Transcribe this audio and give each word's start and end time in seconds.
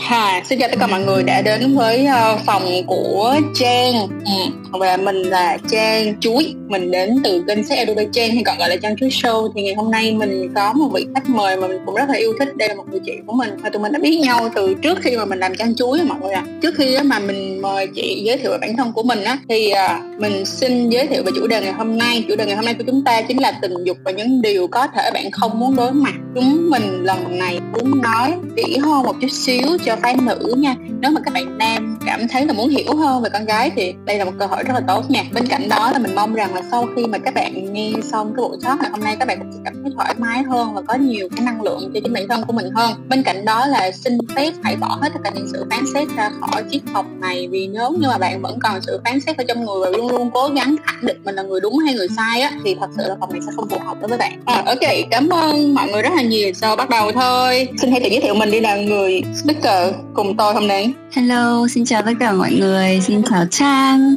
Hà, 0.00 0.42
xin 0.44 0.58
chào 0.58 0.68
tất 0.68 0.76
cả 0.80 0.86
mọi 0.86 1.00
người 1.04 1.22
đã 1.22 1.42
đến 1.42 1.76
với 1.76 2.06
ờ, 2.06 2.38
phòng 2.46 2.62
của 2.86 3.36
Trang 3.54 3.94
ừ. 4.24 4.63
Và 4.80 4.96
mình 4.96 5.22
là 5.22 5.58
Trang 5.70 6.20
Chuối. 6.20 6.54
Mình 6.68 6.90
đến 6.90 7.16
từ 7.24 7.44
kênh 7.48 7.64
sách 7.64 7.78
Adobe 7.78 8.06
Trang 8.12 8.30
hay 8.34 8.42
còn 8.46 8.58
gọi 8.58 8.68
là 8.68 8.76
Trang 8.76 8.96
Chuối 8.96 9.08
Show. 9.08 9.52
Thì 9.54 9.62
ngày 9.62 9.74
hôm 9.74 9.90
nay 9.90 10.12
mình 10.12 10.52
có 10.54 10.72
một 10.72 10.88
vị 10.94 11.06
khách 11.14 11.28
mời 11.28 11.56
mà 11.56 11.68
mình 11.68 11.78
cũng 11.86 11.94
rất 11.94 12.08
là 12.08 12.14
yêu 12.14 12.32
thích. 12.38 12.56
Đây 12.56 12.68
là 12.68 12.74
một 12.74 12.84
người 12.90 13.00
chị 13.06 13.12
của 13.26 13.32
mình. 13.32 13.50
Và 13.62 13.70
tụi 13.70 13.82
mình 13.82 13.92
đã 13.92 13.98
biết 13.98 14.18
nhau 14.18 14.48
từ 14.54 14.74
trước 14.74 14.98
khi 15.02 15.16
mà 15.16 15.24
mình 15.24 15.38
làm 15.38 15.54
Trang 15.54 15.74
Chuối 15.76 16.02
mọi 16.02 16.18
người 16.20 16.32
ạ. 16.32 16.44
À. 16.46 16.58
Trước 16.62 16.74
khi 16.76 16.98
mà 17.04 17.18
mình 17.18 17.62
mời 17.62 17.86
chị 17.94 18.22
giới 18.26 18.36
thiệu 18.36 18.50
về 18.50 18.58
bản 18.60 18.76
thân 18.76 18.92
của 18.92 19.02
mình 19.02 19.24
á, 19.24 19.38
Thì 19.48 19.70
à, 19.70 20.00
mình 20.18 20.44
xin 20.44 20.90
giới 20.90 21.06
thiệu 21.06 21.22
về 21.22 21.32
chủ 21.36 21.46
đề 21.46 21.60
ngày 21.60 21.72
hôm 21.72 21.98
nay. 21.98 22.24
Chủ 22.28 22.36
đề 22.36 22.46
ngày 22.46 22.56
hôm 22.56 22.64
nay 22.64 22.74
của 22.74 22.84
chúng 22.86 23.04
ta 23.04 23.22
chính 23.22 23.40
là 23.40 23.52
tình 23.62 23.74
dục 23.84 23.96
và 24.04 24.10
những 24.10 24.42
điều 24.42 24.66
có 24.66 24.86
thể 24.86 25.10
bạn 25.14 25.30
không 25.30 25.60
muốn 25.60 25.76
đối 25.76 25.92
mặt. 25.92 26.14
Chúng 26.34 26.70
mình 26.70 27.04
lần 27.04 27.38
này 27.38 27.58
muốn 27.72 28.02
nói 28.02 28.34
kỹ 28.56 28.76
hơn 28.76 29.02
một 29.02 29.14
chút 29.20 29.30
xíu 29.30 29.66
cho 29.84 29.96
phái 30.02 30.16
nữ 30.26 30.54
nha 30.56 30.74
nếu 31.00 31.10
mà 31.10 31.20
các 31.24 31.34
bạn 31.34 31.58
nam 31.58 31.98
cảm 32.06 32.28
thấy 32.28 32.46
là 32.46 32.52
muốn 32.52 32.68
hiểu 32.68 32.96
hơn 32.96 33.22
về 33.22 33.30
con 33.32 33.44
gái 33.44 33.70
thì 33.76 33.94
đây 34.04 34.18
là 34.18 34.24
một 34.24 34.32
cơ 34.38 34.46
hội 34.46 34.62
rất 34.62 34.74
là 34.74 34.80
tốt 34.88 35.10
nha. 35.10 35.22
Bên 35.32 35.46
cạnh 35.46 35.68
đó 35.68 35.90
là 35.92 35.98
mình 35.98 36.14
mong 36.14 36.34
rằng 36.34 36.54
là 36.54 36.62
sau 36.70 36.86
khi 36.96 37.06
mà 37.06 37.18
các 37.18 37.34
bạn 37.34 37.72
nghe 37.72 37.92
xong 38.12 38.32
cái 38.36 38.44
buổi 38.44 38.56
talk 38.62 38.80
ngày 38.80 38.90
hôm 38.90 39.00
nay 39.00 39.16
các 39.18 39.28
bạn 39.28 39.38
cũng 39.38 39.52
sẽ 39.52 39.58
cảm 39.64 39.74
thấy 39.82 39.92
thoải 39.96 40.14
mái 40.18 40.42
hơn 40.42 40.74
và 40.74 40.82
có 40.88 40.94
nhiều 40.94 41.28
cái 41.36 41.46
năng 41.46 41.62
lượng 41.62 41.90
cho 41.94 42.00
chính 42.04 42.12
bản 42.12 42.28
thân 42.28 42.44
của 42.46 42.52
mình 42.52 42.70
hơn. 42.74 42.92
Bên 43.08 43.22
cạnh 43.22 43.44
đó 43.44 43.66
là 43.66 43.90
xin 43.92 44.18
phép 44.36 44.52
hãy 44.62 44.76
bỏ 44.76 44.98
hết 45.02 45.08
tất 45.14 45.20
cả 45.24 45.30
những 45.34 45.48
sự 45.52 45.64
phán 45.70 45.84
xét 45.94 46.08
ra 46.16 46.30
khỏi 46.40 46.62
chiếc 46.70 46.82
hộp 46.92 47.06
này 47.20 47.48
vì 47.50 47.66
nếu 47.66 47.90
như 47.90 48.08
mà 48.08 48.18
bạn 48.18 48.42
vẫn 48.42 48.58
còn 48.60 48.82
sự 48.82 49.00
phán 49.04 49.20
xét 49.20 49.36
ở 49.36 49.44
trong 49.48 49.64
người 49.64 49.80
và 49.80 49.90
luôn 49.90 50.10
luôn 50.10 50.30
cố 50.30 50.48
gắng 50.48 50.76
khẳng 50.86 51.06
định 51.06 51.16
mình 51.24 51.34
là 51.34 51.42
người 51.42 51.60
đúng 51.60 51.78
hay 51.78 51.94
người 51.94 52.08
sai 52.16 52.40
á 52.40 52.52
thì 52.64 52.76
thật 52.80 52.88
sự 52.96 53.02
là 53.08 53.16
phòng 53.20 53.32
này 53.32 53.40
sẽ 53.46 53.52
không 53.56 53.68
phù 53.68 53.78
hợp 53.86 53.96
đối 54.00 54.08
với 54.08 54.18
bạn. 54.18 54.42
À, 54.44 54.62
ok 54.66 54.90
cảm 55.10 55.28
ơn 55.28 55.74
mọi 55.74 55.88
người 55.92 56.02
rất 56.02 56.12
là 56.16 56.22
nhiều. 56.22 56.52
Sau 56.52 56.76
bắt 56.76 56.90
đầu 56.90 57.12
thôi. 57.12 57.68
Xin 57.78 57.90
hãy 57.90 58.00
tự 58.00 58.08
giới 58.10 58.20
thiệu 58.20 58.34
mình 58.34 58.50
đi 58.50 58.60
là 58.60 58.76
người 58.76 59.22
speaker 59.42 59.94
cùng 60.14 60.36
tôi 60.36 60.54
hôm 60.54 60.68
nay. 60.68 60.93
Hello, 61.12 61.68
xin 61.68 61.84
chào 61.84 62.02
tất 62.02 62.12
cả 62.20 62.32
mọi 62.32 62.52
người, 62.52 63.00
xin 63.00 63.22
chào 63.30 63.46
Trang. 63.50 64.14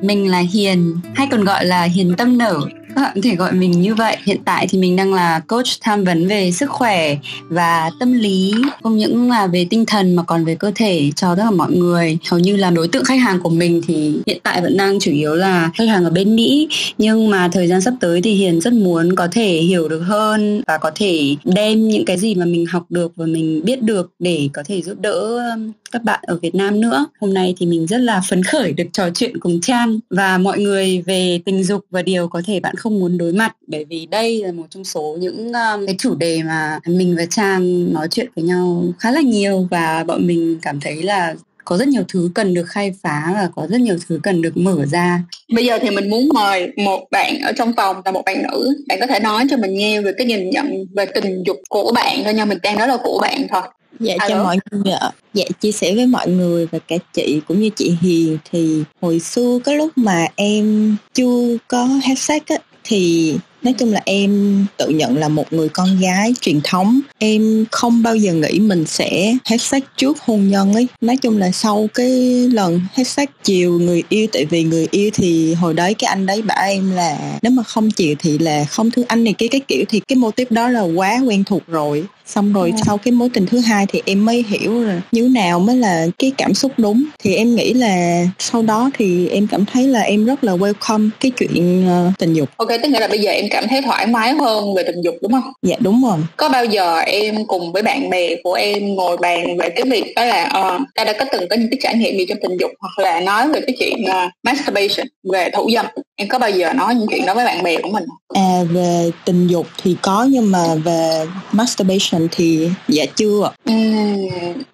Mình 0.00 0.30
là 0.30 0.38
Hiền, 0.38 0.96
hay 1.14 1.28
còn 1.30 1.44
gọi 1.44 1.64
là 1.64 1.82
Hiền 1.82 2.14
Tâm 2.16 2.38
Nở 2.38 2.60
các 2.96 3.02
bạn 3.02 3.12
có 3.14 3.20
thể 3.24 3.36
gọi 3.36 3.52
mình 3.52 3.70
như 3.70 3.94
vậy. 3.94 4.16
Hiện 4.24 4.38
tại 4.44 4.66
thì 4.70 4.78
mình 4.78 4.96
đang 4.96 5.14
là 5.14 5.40
coach 5.40 5.66
tham 5.80 6.04
vấn 6.04 6.28
về 6.28 6.52
sức 6.52 6.70
khỏe 6.70 7.16
và 7.48 7.90
tâm 8.00 8.12
lý, 8.12 8.52
không 8.82 8.96
những 8.96 9.30
là 9.30 9.46
về 9.46 9.66
tinh 9.70 9.86
thần 9.86 10.16
mà 10.16 10.22
còn 10.22 10.44
về 10.44 10.54
cơ 10.54 10.72
thể 10.74 11.10
cho 11.16 11.34
tất 11.34 11.42
cả 11.44 11.50
mọi 11.50 11.72
người. 11.72 12.18
Hầu 12.30 12.40
như 12.40 12.56
là 12.56 12.70
đối 12.70 12.88
tượng 12.88 13.04
khách 13.04 13.20
hàng 13.20 13.40
của 13.42 13.50
mình 13.50 13.82
thì 13.86 14.14
hiện 14.26 14.38
tại 14.42 14.62
vẫn 14.62 14.76
đang 14.76 14.98
chủ 15.00 15.10
yếu 15.10 15.34
là 15.34 15.70
khách 15.74 15.88
hàng 15.88 16.04
ở 16.04 16.10
bên 16.10 16.36
mỹ. 16.36 16.68
Nhưng 16.98 17.30
mà 17.30 17.48
thời 17.48 17.68
gian 17.68 17.80
sắp 17.80 17.94
tới 18.00 18.22
thì 18.22 18.34
hiền 18.34 18.60
rất 18.60 18.72
muốn 18.72 19.14
có 19.14 19.28
thể 19.32 19.48
hiểu 19.48 19.88
được 19.88 20.00
hơn 20.00 20.62
và 20.66 20.78
có 20.78 20.90
thể 20.94 21.36
đem 21.44 21.88
những 21.88 22.04
cái 22.04 22.18
gì 22.18 22.34
mà 22.34 22.44
mình 22.44 22.66
học 22.66 22.86
được 22.88 23.12
và 23.16 23.26
mình 23.26 23.64
biết 23.64 23.82
được 23.82 24.10
để 24.18 24.48
có 24.52 24.62
thể 24.66 24.82
giúp 24.82 25.00
đỡ 25.00 25.50
um, 25.54 25.72
các 25.92 26.02
bạn 26.02 26.20
ở 26.22 26.38
Việt 26.42 26.54
Nam 26.54 26.80
nữa. 26.80 27.06
Hôm 27.20 27.34
nay 27.34 27.54
thì 27.58 27.66
mình 27.66 27.86
rất 27.86 27.98
là 27.98 28.22
phấn 28.28 28.42
khởi 28.42 28.72
được 28.72 28.84
trò 28.92 29.10
chuyện 29.14 29.40
cùng 29.40 29.60
Trang. 29.60 29.98
Và 30.10 30.38
mọi 30.38 30.58
người 30.58 31.02
về 31.06 31.40
tình 31.44 31.64
dục 31.64 31.84
và 31.90 32.02
điều 32.02 32.28
có 32.28 32.42
thể 32.46 32.60
bạn 32.60 32.74
không 32.76 32.85
muốn 32.90 33.18
đối 33.18 33.32
mặt 33.32 33.56
bởi 33.66 33.84
vì 33.84 34.06
đây 34.06 34.42
là 34.44 34.52
một 34.52 34.66
trong 34.70 34.84
số 34.84 35.16
những 35.20 35.52
um, 35.52 35.86
cái 35.86 35.94
chủ 35.98 36.14
đề 36.14 36.42
mà 36.42 36.78
mình 36.86 37.16
và 37.16 37.26
Trang 37.30 37.92
nói 37.92 38.08
chuyện 38.10 38.30
với 38.36 38.44
nhau 38.44 38.84
khá 38.98 39.10
là 39.10 39.20
nhiều 39.20 39.68
và 39.70 40.04
bọn 40.04 40.26
mình 40.26 40.58
cảm 40.62 40.80
thấy 40.80 41.02
là 41.02 41.34
có 41.64 41.76
rất 41.76 41.88
nhiều 41.88 42.02
thứ 42.08 42.30
cần 42.34 42.54
được 42.54 42.64
khai 42.68 42.92
phá 43.02 43.30
và 43.34 43.48
có 43.56 43.66
rất 43.70 43.80
nhiều 43.80 43.96
thứ 44.08 44.20
cần 44.22 44.42
được 44.42 44.56
mở 44.56 44.86
ra. 44.86 45.22
Bây 45.54 45.66
giờ 45.66 45.78
thì 45.82 45.90
mình 45.90 46.10
muốn 46.10 46.28
mời 46.34 46.72
một 46.76 47.06
bạn 47.10 47.40
ở 47.40 47.52
trong 47.52 47.72
phòng 47.76 47.96
là 48.04 48.10
một 48.12 48.22
bạn 48.26 48.42
nữ. 48.42 48.84
Bạn 48.88 49.00
có 49.00 49.06
thể 49.06 49.20
nói 49.20 49.44
cho 49.50 49.56
mình 49.56 49.74
nghe 49.74 50.00
về 50.00 50.12
cái 50.18 50.26
nhìn 50.26 50.50
nhận 50.50 50.86
về 50.94 51.06
tình 51.06 51.42
dục 51.46 51.56
của 51.68 51.92
bạn 51.94 52.24
thôi 52.24 52.34
nha. 52.34 52.44
Mình 52.44 52.58
đang 52.62 52.78
nói 52.78 52.88
là 52.88 52.96
của 53.02 53.18
bạn 53.22 53.46
thôi 53.50 53.62
dạ 54.00 54.14
Alo. 54.18 54.36
cho 54.36 54.44
mọi 54.44 54.58
người 54.70 54.94
dạ 55.34 55.44
chia 55.60 55.72
sẻ 55.72 55.94
với 55.94 56.06
mọi 56.06 56.28
người 56.28 56.66
và 56.66 56.78
cả 56.78 56.96
chị 57.12 57.40
cũng 57.48 57.60
như 57.60 57.70
chị 57.76 57.96
Hiền 58.00 58.38
thì 58.50 58.82
hồi 59.00 59.20
xưa 59.20 59.58
cái 59.64 59.76
lúc 59.76 59.92
mà 59.96 60.26
em 60.36 60.96
chưa 61.14 61.56
có 61.68 61.84
hát 61.84 62.18
sách 62.18 62.42
á 62.46 62.56
thì 62.86 63.34
nói 63.62 63.74
chung 63.78 63.92
là 63.92 64.00
em 64.04 64.64
tự 64.76 64.88
nhận 64.88 65.16
là 65.16 65.28
một 65.28 65.52
người 65.52 65.68
con 65.68 66.00
gái 66.00 66.34
truyền 66.40 66.60
thống. 66.64 67.00
Em 67.18 67.64
không 67.70 68.02
bao 68.02 68.16
giờ 68.16 68.32
nghĩ 68.32 68.58
mình 68.58 68.86
sẽ 68.86 69.36
hết 69.44 69.62
sách 69.62 69.84
trước 69.96 70.20
hôn 70.20 70.48
nhân 70.48 70.74
ấy. 70.74 70.86
Nói 71.00 71.16
chung 71.16 71.38
là 71.38 71.50
sau 71.50 71.88
cái 71.94 72.10
lần 72.52 72.80
hết 72.94 73.04
sách 73.04 73.30
chiều 73.44 73.78
người 73.78 74.02
yêu, 74.08 74.26
tại 74.32 74.44
vì 74.44 74.62
người 74.62 74.88
yêu 74.90 75.10
thì 75.14 75.54
hồi 75.54 75.74
đấy 75.74 75.94
cái 75.94 76.08
anh 76.08 76.26
đấy 76.26 76.42
bảo 76.42 76.66
em 76.66 76.90
là 76.90 77.38
nếu 77.42 77.52
mà 77.52 77.62
không 77.62 77.90
chịu 77.90 78.14
thì 78.18 78.38
là 78.38 78.64
không 78.64 78.90
thương 78.90 79.04
anh 79.08 79.24
này 79.24 79.34
cái 79.38 79.48
cái 79.48 79.60
kiểu, 79.68 79.84
thì 79.88 80.00
cái 80.08 80.16
mô 80.16 80.30
tiếp 80.30 80.50
đó 80.50 80.68
là 80.68 80.80
quá 80.80 81.20
quen 81.26 81.44
thuộc 81.44 81.62
rồi 81.66 82.04
xong 82.26 82.52
rồi 82.52 82.72
ừ. 82.76 82.82
sau 82.86 82.98
cái 82.98 83.12
mối 83.12 83.28
tình 83.32 83.46
thứ 83.46 83.58
hai 83.58 83.86
thì 83.86 84.02
em 84.04 84.24
mới 84.24 84.44
hiểu 84.48 84.82
là 84.82 85.00
như 85.12 85.28
nào 85.34 85.58
mới 85.58 85.76
là 85.76 86.06
cái 86.18 86.32
cảm 86.38 86.54
xúc 86.54 86.72
đúng. 86.76 87.04
Thì 87.18 87.34
em 87.34 87.54
nghĩ 87.54 87.74
là 87.74 88.24
sau 88.38 88.62
đó 88.62 88.90
thì 88.98 89.28
em 89.28 89.46
cảm 89.46 89.64
thấy 89.72 89.88
là 89.88 90.00
em 90.00 90.24
rất 90.24 90.44
là 90.44 90.52
welcome 90.52 91.08
cái 91.20 91.32
chuyện 91.38 91.86
uh, 91.88 92.18
tình 92.18 92.34
dục. 92.34 92.48
Ok 92.56 92.68
tức 92.68 92.88
nghĩa 92.88 93.00
là 93.00 93.08
bây 93.08 93.18
giờ 93.18 93.30
em 93.30 93.44
cảm 93.50 93.68
thấy 93.68 93.82
thoải 93.82 94.06
mái 94.06 94.32
hơn 94.32 94.74
về 94.74 94.82
tình 94.82 95.00
dục 95.00 95.14
đúng 95.22 95.32
không? 95.32 95.52
Dạ 95.62 95.76
đúng 95.80 96.02
rồi. 96.04 96.18
Có 96.36 96.48
bao 96.48 96.64
giờ 96.64 96.98
em 96.98 97.46
cùng 97.46 97.72
với 97.72 97.82
bạn 97.82 98.10
bè 98.10 98.28
của 98.44 98.54
em 98.54 98.94
ngồi 98.94 99.16
bàn 99.16 99.56
về 99.58 99.68
cái 99.68 99.84
việc 99.90 100.12
đó 100.16 100.24
là 100.24 100.44
uh, 100.44 100.80
ta 100.94 101.04
đã 101.04 101.12
có 101.18 101.24
từng 101.32 101.48
có 101.50 101.56
những 101.56 101.70
cái 101.70 101.78
trải 101.82 101.94
nghiệm 101.94 102.18
gì 102.18 102.26
trong 102.28 102.38
tình 102.42 102.56
dục 102.60 102.70
hoặc 102.80 103.04
là 103.04 103.20
nói 103.20 103.48
về 103.48 103.60
cái 103.66 103.76
chuyện 103.78 104.04
uh, 104.04 104.32
masturbation 104.42 105.06
về 105.32 105.50
thủ 105.54 105.70
dâm? 105.74 105.86
Em 106.16 106.28
có 106.28 106.38
bao 106.38 106.50
giờ 106.50 106.72
nói 106.72 106.94
những 106.94 107.06
chuyện 107.10 107.26
đó 107.26 107.34
với 107.34 107.44
bạn 107.44 107.62
bè 107.62 107.76
của 107.76 107.88
mình 107.88 108.04
à 108.34 108.62
về 108.70 109.10
tình 109.24 109.46
dục 109.46 109.66
thì 109.82 109.96
có 110.02 110.26
nhưng 110.30 110.50
mà 110.50 110.74
về 110.84 111.26
masturbation 111.52 112.15
thì 112.32 112.70
dạ 112.88 113.04
chưa 113.16 113.50
ừ, 113.64 113.72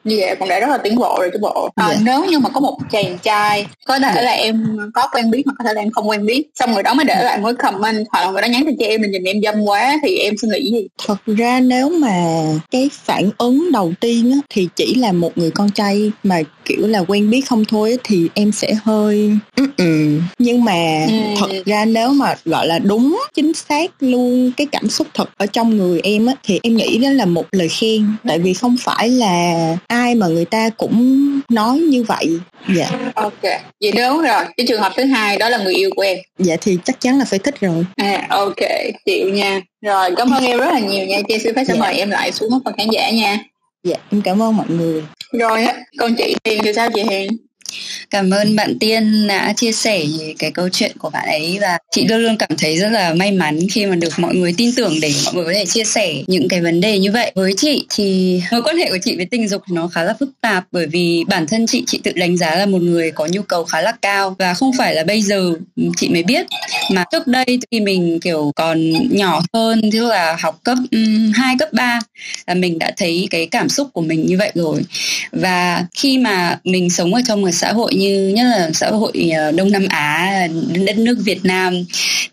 như 0.04 0.16
vậy 0.20 0.36
cũng 0.38 0.48
đã 0.48 0.60
rất 0.60 0.70
là 0.70 0.78
tiến 0.78 0.96
bộ 0.96 1.16
rồi 1.18 1.30
chứ 1.32 1.38
bộ 1.42 1.68
à, 1.74 1.88
dạ. 1.90 2.00
nếu 2.02 2.24
như 2.24 2.38
mà 2.38 2.48
có 2.48 2.60
một 2.60 2.78
chàng 2.90 3.18
trai 3.22 3.66
có 3.86 3.98
thể 3.98 4.12
dạ. 4.14 4.22
là 4.22 4.30
em 4.30 4.76
có 4.94 5.08
quen 5.12 5.30
biết 5.30 5.42
hoặc 5.46 5.54
có 5.58 5.64
thể 5.64 5.74
là 5.74 5.80
em 5.80 5.90
không 5.90 6.08
quen 6.08 6.26
biết 6.26 6.44
xong 6.54 6.72
người 6.72 6.82
đó 6.82 6.94
mới 6.94 7.04
để 7.04 7.24
lại 7.24 7.38
một 7.38 7.50
comment 7.58 8.06
hoặc 8.10 8.20
là 8.20 8.30
người 8.30 8.42
đó 8.42 8.48
nhắn 8.48 8.62
tin 8.66 8.76
cho 8.78 8.86
em 8.86 9.00
mình 9.00 9.10
nhìn 9.10 9.24
em 9.24 9.42
dâm 9.42 9.64
quá 9.64 9.94
thì 10.02 10.18
em 10.18 10.34
suy 10.36 10.48
nghĩ 10.48 10.70
gì 10.70 10.88
thật 11.06 11.18
ra 11.26 11.60
nếu 11.60 11.88
mà 11.88 12.42
cái 12.70 12.90
phản 12.92 13.30
ứng 13.38 13.72
đầu 13.72 13.92
tiên 14.00 14.32
á, 14.32 14.38
thì 14.50 14.68
chỉ 14.76 14.94
là 14.94 15.12
một 15.12 15.38
người 15.38 15.50
con 15.50 15.70
trai 15.70 16.10
mà 16.22 16.40
kiểu 16.64 16.86
là 16.86 16.98
quen 16.98 17.30
biết 17.30 17.40
không 17.48 17.64
thôi 17.64 17.98
thì 18.04 18.28
em 18.34 18.52
sẽ 18.52 18.74
hơi 18.84 19.30
nhưng 20.38 20.64
mà 20.64 21.06
ừ. 21.08 21.14
thật 21.40 21.62
ra 21.66 21.84
nếu 21.84 22.10
mà 22.10 22.34
gọi 22.44 22.66
là 22.66 22.78
đúng 22.78 23.20
chính 23.34 23.54
xác 23.54 23.90
luôn 24.00 24.52
cái 24.56 24.66
cảm 24.72 24.88
xúc 24.88 25.06
thật 25.14 25.28
ở 25.36 25.46
trong 25.46 25.76
người 25.76 26.00
em 26.00 26.26
á 26.26 26.34
thì 26.44 26.60
em 26.62 26.76
nghĩ 26.76 26.98
đó 26.98 27.10
là 27.10 27.24
một 27.34 27.46
lời 27.52 27.68
khen 27.68 28.06
tại 28.28 28.38
vì 28.38 28.54
không 28.54 28.76
phải 28.80 29.08
là 29.08 29.76
ai 29.86 30.14
mà 30.14 30.26
người 30.26 30.44
ta 30.44 30.70
cũng 30.70 31.40
nói 31.48 31.78
như 31.78 32.02
vậy. 32.02 32.38
Dạ. 32.76 32.90
Ok. 33.14 33.42
Vậy 33.80 33.92
đúng 33.92 34.22
rồi. 34.22 34.44
Cái 34.56 34.66
trường 34.68 34.80
hợp 34.80 34.92
thứ 34.96 35.04
hai 35.04 35.36
đó 35.36 35.48
là 35.48 35.58
người 35.58 35.74
yêu 35.74 35.90
của 35.96 36.02
em. 36.02 36.18
Dạ 36.38 36.56
thì 36.60 36.78
chắc 36.84 37.00
chắn 37.00 37.18
là 37.18 37.24
phải 37.24 37.38
thích 37.38 37.60
rồi. 37.60 37.86
À 37.96 38.26
ok. 38.28 38.56
Chịu 39.06 39.28
nha. 39.28 39.60
Rồi 39.82 40.10
cảm 40.16 40.30
ơn 40.30 40.44
em 40.44 40.58
rất 40.58 40.72
là 40.72 40.78
nhiều 40.78 41.06
nha. 41.06 41.18
Chị 41.28 41.38
xin 41.38 41.54
phép 41.54 41.64
sẽ 41.68 41.74
dạ. 41.74 41.80
mời 41.80 41.94
em 41.94 42.10
lại 42.10 42.32
xuống 42.32 42.50
phần 42.64 42.74
khán 42.76 42.88
giả 42.90 43.10
nha. 43.10 43.38
Dạ 43.84 43.96
em 44.10 44.22
cảm 44.22 44.42
ơn 44.42 44.56
mọi 44.56 44.66
người. 44.68 45.02
Rồi 45.32 45.64
á 45.64 45.74
con 45.98 46.14
chị 46.18 46.34
hiền 46.44 46.60
thì 46.64 46.72
sao 46.72 46.88
chị 46.94 47.02
hiền 47.10 47.30
cảm 48.10 48.30
ơn 48.30 48.56
bạn 48.56 48.78
tiên 48.78 49.26
đã 49.28 49.52
chia 49.56 49.72
sẻ 49.72 50.02
cái 50.38 50.50
câu 50.50 50.68
chuyện 50.68 50.92
của 50.98 51.10
bạn 51.10 51.28
ấy 51.28 51.58
và 51.60 51.78
chị 51.90 52.06
luôn 52.06 52.18
luôn 52.18 52.36
cảm 52.36 52.56
thấy 52.58 52.76
rất 52.76 52.88
là 52.88 53.14
may 53.14 53.32
mắn 53.32 53.58
khi 53.70 53.86
mà 53.86 53.96
được 53.96 54.18
mọi 54.18 54.34
người 54.34 54.54
tin 54.56 54.72
tưởng 54.76 55.00
để 55.00 55.12
mọi 55.24 55.34
người 55.34 55.44
có 55.44 55.52
thể 55.54 55.66
chia 55.66 55.84
sẻ 55.84 56.14
những 56.26 56.48
cái 56.48 56.60
vấn 56.60 56.80
đề 56.80 56.98
như 56.98 57.12
vậy. 57.12 57.32
Với 57.34 57.54
chị 57.56 57.86
thì 57.88 58.40
mối 58.52 58.62
quan 58.62 58.76
hệ 58.76 58.90
của 58.90 58.98
chị 59.02 59.16
với 59.16 59.26
tình 59.26 59.48
dục 59.48 59.62
nó 59.70 59.88
khá 59.88 60.02
là 60.02 60.14
phức 60.20 60.30
tạp 60.40 60.64
bởi 60.72 60.86
vì 60.86 61.24
bản 61.28 61.46
thân 61.46 61.66
chị 61.66 61.84
chị 61.86 62.00
tự 62.02 62.12
đánh 62.14 62.36
giá 62.36 62.54
là 62.54 62.66
một 62.66 62.82
người 62.82 63.10
có 63.10 63.26
nhu 63.26 63.42
cầu 63.42 63.64
khá 63.64 63.80
là 63.82 63.92
cao 64.02 64.36
và 64.38 64.54
không 64.54 64.70
phải 64.78 64.94
là 64.94 65.04
bây 65.04 65.22
giờ 65.22 65.52
chị 65.96 66.08
mới 66.08 66.22
biết. 66.22 66.46
Mà 66.90 67.04
trước 67.12 67.26
đây 67.26 67.58
khi 67.70 67.80
mình 67.80 68.20
kiểu 68.20 68.52
còn 68.56 68.92
nhỏ 69.16 69.42
hơn 69.52 69.90
tức 69.92 70.08
là 70.08 70.36
học 70.40 70.60
cấp 70.64 70.78
um, 70.90 71.32
2, 71.34 71.54
cấp 71.58 71.68
3 71.72 72.00
là 72.46 72.54
mình 72.54 72.78
đã 72.78 72.92
thấy 72.96 73.28
cái 73.30 73.46
cảm 73.46 73.68
xúc 73.68 73.88
của 73.92 74.00
mình 74.00 74.26
như 74.26 74.38
vậy 74.38 74.52
rồi. 74.54 74.82
Và 75.32 75.84
khi 75.94 76.18
mà 76.18 76.58
mình 76.64 76.90
sống 76.90 77.14
ở 77.14 77.20
trong 77.28 77.42
một 77.42 77.50
xã 77.62 77.72
hội 77.72 77.94
như, 77.94 78.28
nhất 78.28 78.44
là 78.44 78.70
xã 78.74 78.90
hội 78.90 79.30
ờ, 79.36 79.52
Đông 79.52 79.70
Nam 79.70 79.86
Á, 79.88 80.48
đất 80.86 80.98
nước 80.98 81.18
Việt 81.24 81.44
Nam, 81.44 81.84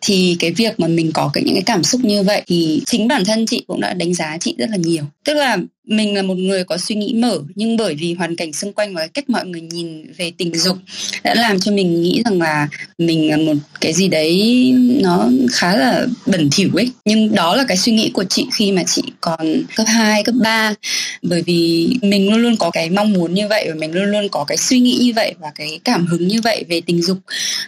thì 0.02 0.38
cái 0.40 0.52
việc 0.52 0.80
mà 0.80 0.88
mình 0.88 1.12
có 1.12 1.30
cái 1.34 1.44
những 1.44 1.56
cái 1.56 1.64
cảm 1.66 1.84
xúc 1.84 2.02
như 2.04 2.24
vậy 2.24 2.42
thì 2.48 2.82
chính 2.86 3.08
bản 3.08 3.26
thân 3.26 3.46
chị 3.46 3.64
cũng 3.68 3.82
đã 3.82 3.94
đánh 3.94 4.14
giá 4.14 4.38
chị 4.40 4.56
rất 4.58 4.70
là 4.70 4.78
nhiều. 4.78 5.04
Tức 5.26 5.34
là 5.34 5.58
mình 5.90 6.16
là 6.16 6.22
một 6.22 6.38
người 6.38 6.64
có 6.64 6.78
suy 6.78 6.96
nghĩ 6.96 7.14
mở 7.14 7.40
nhưng 7.56 7.78
bởi 7.78 7.96
vì 7.96 8.14
hoàn 8.14 8.36
cảnh 8.36 8.54
xung 8.54 8.74
quanh 8.74 8.94
và 8.94 9.08
cách 9.08 9.30
mọi 9.30 9.46
người 9.46 9.62
nhìn 9.62 10.12
về 10.18 10.32
tình 10.38 10.56
dục 10.56 10.78
đã 11.24 11.36
làm 11.36 11.60
cho 11.60 11.72
mình 11.72 12.02
nghĩ 12.02 12.22
rằng 12.26 12.42
là 12.42 12.68
mình 12.98 13.30
là 13.30 13.38
một 13.38 13.54
cái 13.82 13.94
gì 13.94 14.08
đấy 14.08 14.74
nó 15.02 15.30
khá 15.52 15.76
là 15.76 16.06
bẩn 16.26 16.50
thỉu 16.52 16.70
ấy. 16.76 16.92
Nhưng 17.06 17.36
đó 17.36 17.56
là 17.56 17.64
cái 17.68 17.78
suy 17.78 17.92
nghĩ 17.92 18.12
của 18.14 18.24
chị 18.24 18.46
khi 18.54 18.72
mà 18.72 18.84
chị 18.84 19.04
còn 19.22 19.64
cấp 19.76 19.88
2, 19.88 20.24
cấp 20.24 20.36
3 20.44 20.74
bởi 21.22 21.42
vì 21.42 21.90
mình 22.02 22.30
luôn 22.30 22.42
luôn 22.42 22.56
có 22.58 22.70
cái 22.72 22.90
mong 22.90 23.14
muốn 23.14 23.34
như 23.34 23.48
vậy 23.48 23.66
và 23.70 23.76
mình 23.76 23.92
luôn 23.92 24.06
luôn 24.12 24.30
có 24.30 24.44
cái 24.44 24.58
suy 24.58 24.80
nghĩ 24.80 24.98
như 25.02 25.12
vậy 25.16 25.34
và 25.40 25.52
cái 25.56 25.80
cảm 25.84 26.06
hứng 26.06 26.28
như 26.28 26.42
vậy 26.42 26.64
về 26.70 26.82
tình 26.82 27.02
dục. 27.02 27.18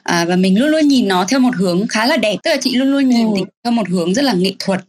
À, 0.03 0.25
và 0.25 0.35
mình 0.35 0.59
luôn 0.59 0.69
luôn 0.69 0.87
nhìn 0.87 1.07
nó 1.07 1.25
theo 1.29 1.39
một 1.39 1.55
hướng 1.55 1.87
khá 1.87 2.05
là 2.05 2.17
đẹp. 2.17 2.35
Tức 2.43 2.51
là 2.51 2.57
chị 2.61 2.75
luôn 2.75 2.91
luôn 2.91 3.09
nhìn 3.09 3.27
ừ. 3.27 3.31
tình 3.35 3.45
theo 3.63 3.71
một 3.71 3.89
hướng 3.89 4.13
rất 4.13 4.21
là 4.21 4.33
nghệ 4.33 4.53
thuật 4.59 4.81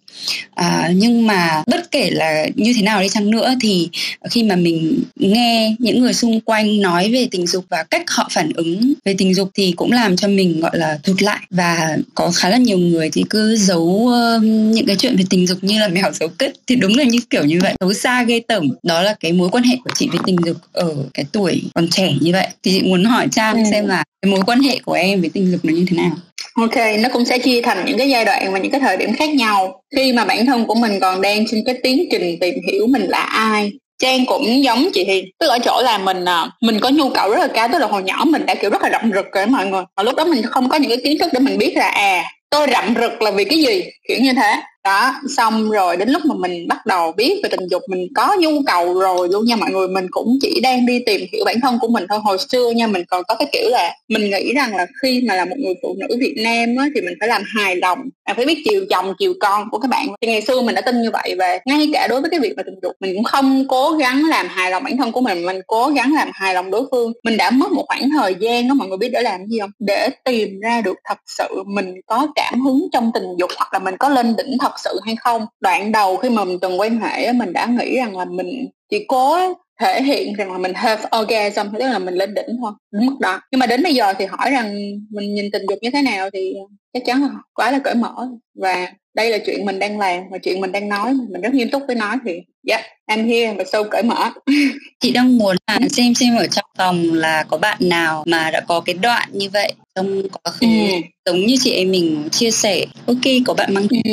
à, 0.55 0.91
nhưng 0.95 1.27
mà 1.27 1.63
bất 1.67 1.91
kể 1.91 2.11
là 2.11 2.47
như 2.55 2.73
thế 2.77 2.83
nào 2.83 3.03
đi 3.03 3.09
chăng 3.09 3.31
nữa 3.31 3.55
thì 3.61 3.89
khi 4.31 4.43
mà 4.43 4.57
mình 4.57 5.03
nghe 5.17 5.77
những 5.79 6.01
người 6.01 6.15
xung 6.15 6.41
quanh 6.41 6.81
nói 6.81 7.11
về 7.13 7.29
tình 7.31 7.47
dục 7.47 7.65
và 7.69 7.83
cách 7.83 8.03
họ 8.11 8.29
phản 8.31 8.53
ứng 8.55 8.93
về 9.05 9.15
tình 9.19 9.35
dục 9.35 9.51
thì 9.55 9.73
cũng 9.77 9.93
làm 9.93 10.17
cho 10.17 10.29
mình 10.29 10.61
gọi 10.61 10.79
là 10.79 10.99
thụt 11.03 11.23
lại. 11.23 11.41
Và 11.51 11.97
có 12.15 12.31
khá 12.35 12.49
là 12.49 12.57
nhiều 12.57 12.79
người 12.79 13.11
thì 13.11 13.25
cứ 13.31 13.57
giấu 13.57 13.81
uh, 13.81 14.43
những 14.45 14.87
cái 14.87 14.97
chuyện 14.97 15.17
về 15.17 15.25
tình 15.31 15.47
dục 15.47 15.59
như 15.65 15.81
là 15.81 15.89
mèo 15.89 16.13
giấu 16.13 16.29
cứt. 16.39 16.53
Thì 16.67 16.77
đúng 16.77 16.97
là 16.97 17.05
như 17.05 17.19
kiểu 17.31 17.45
như 17.45 17.59
vậy. 17.63 17.75
Xấu 17.81 17.93
xa 17.93 18.23
ghê 18.23 18.41
tởm. 18.49 18.69
Đó 18.83 19.03
là 19.03 19.15
cái 19.21 19.33
mối 19.33 19.49
quan 19.49 19.65
hệ 19.65 19.77
của 19.85 19.91
chị 19.95 20.09
với 20.09 20.19
tình 20.27 20.37
dục 20.47 20.57
ở 20.73 20.95
cái 21.15 21.25
tuổi 21.33 21.63
còn 21.75 21.89
trẻ 21.89 22.13
như 22.21 22.33
vậy. 22.33 22.47
Thì 22.63 22.71
chị 22.71 22.83
muốn 22.83 23.05
hỏi 23.05 23.29
trang 23.31 23.57
ừ. 23.57 23.71
xem 23.71 23.87
là 23.87 24.05
cái 24.23 24.33
mối 24.33 24.41
quan 24.47 24.61
hệ 24.61 24.79
của 24.85 24.93
em 24.93 25.21
với 25.21 25.31
tình 25.31 25.51
dục 25.51 25.65
nó 25.65 25.73
như 25.73 25.85
thế 25.89 25.97
nào 25.97 26.17
Ok, 26.55 26.77
nó 27.01 27.09
cũng 27.13 27.25
sẽ 27.25 27.39
chia 27.39 27.61
thành 27.61 27.85
những 27.87 27.99
cái 27.99 28.09
giai 28.09 28.25
đoạn 28.25 28.53
và 28.53 28.59
những 28.59 28.73
cái 28.73 28.81
thời 28.81 28.97
điểm 28.97 29.13
khác 29.15 29.31
nhau. 29.31 29.83
Khi 29.97 30.13
mà 30.13 30.25
bản 30.25 30.47
thân 30.47 30.67
của 30.67 30.75
mình 30.75 31.01
còn 31.01 31.21
đang 31.21 31.47
trên 31.47 31.63
cái 31.67 31.75
tiến 31.83 32.05
trình 32.11 32.39
tìm 32.41 32.55
hiểu 32.73 32.87
mình 32.87 33.03
là 33.03 33.21
ai. 33.21 33.73
Trang 33.99 34.27
cũng 34.27 34.63
giống 34.65 34.89
chị 34.93 35.05
Hiền, 35.05 35.25
tức 35.39 35.49
ở 35.49 35.59
chỗ 35.65 35.83
là 35.83 35.99
mình 35.99 36.25
à, 36.25 36.47
mình 36.63 36.81
có 36.81 36.89
nhu 36.89 37.11
cầu 37.11 37.31
rất 37.31 37.39
là 37.39 37.49
cao, 37.55 37.69
tức 37.73 37.79
là 37.79 37.87
hồi 37.87 38.03
nhỏ 38.03 38.25
mình 38.27 38.47
đã 38.47 38.55
kiểu 38.55 38.71
rất 38.71 38.83
là 38.83 38.89
rộng 38.89 39.11
rực 39.15 39.27
rồi 39.33 39.47
mọi 39.47 39.67
người. 39.67 39.83
Mà 39.97 40.03
lúc 40.03 40.15
đó 40.17 40.25
mình 40.25 40.43
không 40.43 40.69
có 40.69 40.77
những 40.77 40.89
cái 40.89 40.99
kiến 41.05 41.19
thức 41.19 41.31
để 41.33 41.41
mình 41.41 41.59
biết 41.59 41.73
là 41.77 41.89
à 41.89 42.25
tôi 42.51 42.67
rậm 42.73 42.95
rực 43.01 43.23
là 43.23 43.31
vì 43.31 43.45
cái 43.45 43.59
gì 43.59 43.85
kiểu 44.09 44.19
như 44.21 44.33
thế 44.33 44.61
đó 44.85 45.15
xong 45.37 45.71
rồi 45.71 45.97
đến 45.97 46.09
lúc 46.09 46.23
mà 46.25 46.35
mình 46.35 46.69
bắt 46.69 46.87
đầu 46.87 47.13
biết 47.13 47.41
về 47.43 47.49
tình 47.51 47.69
dục 47.71 47.83
mình 47.89 48.07
có 48.15 48.37
nhu 48.39 48.51
cầu 48.67 49.01
rồi 49.01 49.29
luôn 49.29 49.45
nha 49.45 49.57
mọi 49.57 49.71
người. 49.71 49.89
Mình 49.89 50.07
cũng 50.11 50.39
chỉ 50.41 50.61
đang 50.63 50.87
đi 50.87 51.03
tìm 51.07 51.21
hiểu 51.33 51.45
bản 51.45 51.61
thân 51.63 51.79
của 51.81 51.89
mình 51.89 52.07
thôi. 52.09 52.19
Hồi 52.25 52.39
xưa 52.39 52.71
nha 52.71 52.87
mình 52.87 53.05
còn 53.09 53.23
có 53.29 53.35
cái 53.35 53.49
kiểu 53.53 53.69
là 53.71 53.97
mình 54.09 54.31
nghĩ 54.31 54.53
rằng 54.55 54.77
là 54.77 54.87
khi 55.03 55.23
mà 55.29 55.35
là 55.35 55.45
một 55.45 55.57
người 55.59 55.75
phụ 55.83 55.97
nữ 55.99 56.17
Việt 56.21 56.35
Nam 56.37 56.77
á, 56.79 56.87
thì 56.95 57.01
mình 57.01 57.15
phải 57.21 57.29
làm 57.29 57.43
hài 57.47 57.77
lòng 57.77 57.99
à, 58.25 58.35
phải 58.35 58.47
biết 58.47 58.63
chiều 58.65 58.85
chồng 58.91 59.15
chiều 59.19 59.35
con 59.41 59.71
của 59.71 59.79
các 59.79 59.89
bạn. 59.89 60.07
Thì 60.21 60.29
ngày 60.29 60.43
xưa 60.43 60.61
mình 60.61 60.75
đã 60.75 60.81
tin 60.81 61.03
như 61.03 61.11
vậy 61.11 61.35
và 61.39 61.59
ngay 61.65 61.91
cả 61.93 62.07
đối 62.07 62.21
với 62.21 62.31
cái 62.31 62.41
việc 62.41 62.55
mà 62.57 62.63
tình 62.63 62.79
dục 62.83 62.93
mình 63.01 63.15
cũng 63.15 63.25
không 63.25 63.69
cố 63.69 63.91
gắng 63.91 64.23
làm 64.29 64.47
hài 64.49 64.71
lòng 64.71 64.85
bản 64.85 64.97
thân 64.97 65.13
của 65.13 65.21
mình 65.21 65.47
mình 65.47 65.61
cố 65.67 65.89
gắng 65.89 66.15
làm 66.15 66.31
hài 66.35 66.55
lòng 66.55 66.71
đối 66.71 66.83
phương. 66.91 67.13
Mình 67.25 67.37
đã 67.37 67.51
mất 67.51 67.73
một 67.73 67.85
khoảng 67.89 68.11
thời 68.11 68.35
gian 68.41 68.69
đó 68.69 68.75
mọi 68.75 68.89
người 68.89 68.99
biết 68.99 69.09
để 69.13 69.23
làm 69.23 69.47
gì 69.47 69.59
không? 69.61 69.71
Để 69.79 70.09
tìm 70.25 70.61
ra 70.61 70.81
được 70.81 70.97
thật 71.05 71.19
sự 71.27 71.63
mình 71.67 71.95
có 72.07 72.27
cảm 72.35 72.61
hứng 72.61 72.89
trong 72.93 73.11
tình 73.15 73.25
dục 73.39 73.51
hoặc 73.57 73.73
là 73.73 73.79
mình 73.79 73.97
có 73.97 74.09
lên 74.09 74.37
đỉnh 74.37 74.59
thật 74.61 74.72
thật 74.73 74.81
sự 74.91 75.01
hay 75.07 75.17
không? 75.17 75.47
Đoạn 75.61 75.93
đầu 75.93 76.17
khi 76.17 76.31
mà 76.31 76.45
mình 76.45 76.59
từng 76.61 76.81
quan 76.81 77.01
hệ 77.01 77.33
mình 77.33 77.53
đã 77.53 77.67
nghĩ 77.67 77.97
rằng 77.97 78.17
là 78.17 78.25
mình 78.25 78.69
chỉ 78.91 79.05
cố 79.09 79.55
thể 79.81 80.03
hiện 80.03 80.35
rằng 80.35 80.53
là 80.53 80.59
mình 80.59 80.73
have 80.75 81.03
orgasm 81.21 81.67
tức 81.79 81.87
là 81.87 81.99
mình 81.99 82.15
lên 82.15 82.35
đỉnh 82.35 82.57
thôi 82.61 82.73
đến 82.93 83.07
mức 83.07 83.15
đó. 83.21 83.41
Nhưng 83.53 83.59
mà 83.59 83.67
đến 83.67 83.83
bây 83.83 83.95
giờ 83.95 84.15
thì 84.19 84.25
hỏi 84.25 84.51
rằng 84.51 84.75
mình 85.11 85.35
nhìn 85.35 85.51
tình 85.53 85.63
dục 85.69 85.79
như 85.83 85.91
thế 85.91 86.03
nào 86.03 86.31
thì 86.33 86.55
chắc 86.93 87.03
chắn 87.07 87.23
là 87.23 87.29
quá 87.55 87.71
là 87.71 87.79
cởi 87.79 87.95
mở. 87.95 88.29
Và 88.55 88.93
đây 89.15 89.31
là 89.31 89.39
chuyện 89.47 89.67
mình 89.67 89.79
đang 89.79 89.99
làm 89.99 90.23
và 90.31 90.39
chuyện 90.39 90.61
mình 90.61 90.73
đang 90.73 90.89
nói 90.89 91.15
mình 91.31 91.43
rất 91.43 91.55
nghiêm 91.55 91.71
túc 91.71 91.83
với 91.87 91.97
nói 91.97 92.17
thì 92.27 92.33
yeah, 92.69 92.85
I'm 93.11 93.29
here 93.29 93.55
và 93.59 93.65
sâu 93.73 93.85
cởi 93.91 94.03
mở. 94.03 94.31
Chị 95.01 95.13
đang 95.13 95.39
muốn 95.39 95.57
là 95.67 95.79
xem 95.91 96.15
xem 96.15 96.37
ở 96.37 96.47
trong 96.47 96.65
phòng 96.79 97.13
là 97.13 97.45
có 97.49 97.59
bạn 97.59 97.79
nào 97.81 98.25
mà 98.27 98.51
đã 98.51 98.61
có 98.61 98.81
cái 98.81 98.95
đoạn 98.95 99.29
như 99.33 99.49
vậy 99.53 99.73
trong 99.95 100.23
quá 100.33 100.53
khứ. 100.53 100.67
Ừ. 100.67 100.97
giống 101.27 101.47
như 101.47 101.57
chị 101.61 101.73
em 101.73 101.91
mình 101.91 102.29
chia 102.31 102.51
sẻ. 102.51 102.87
Ok 103.07 103.23
có 103.47 103.55
bạn 103.55 103.75
mang 103.75 103.87
ừ. 104.05 104.11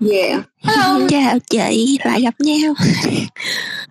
Yeah. 0.00 0.44
Hello. 0.66 0.96
Chào 1.08 1.38
chị, 1.50 1.98
lại 2.04 2.22
gặp 2.22 2.34
nhau. 2.38 2.74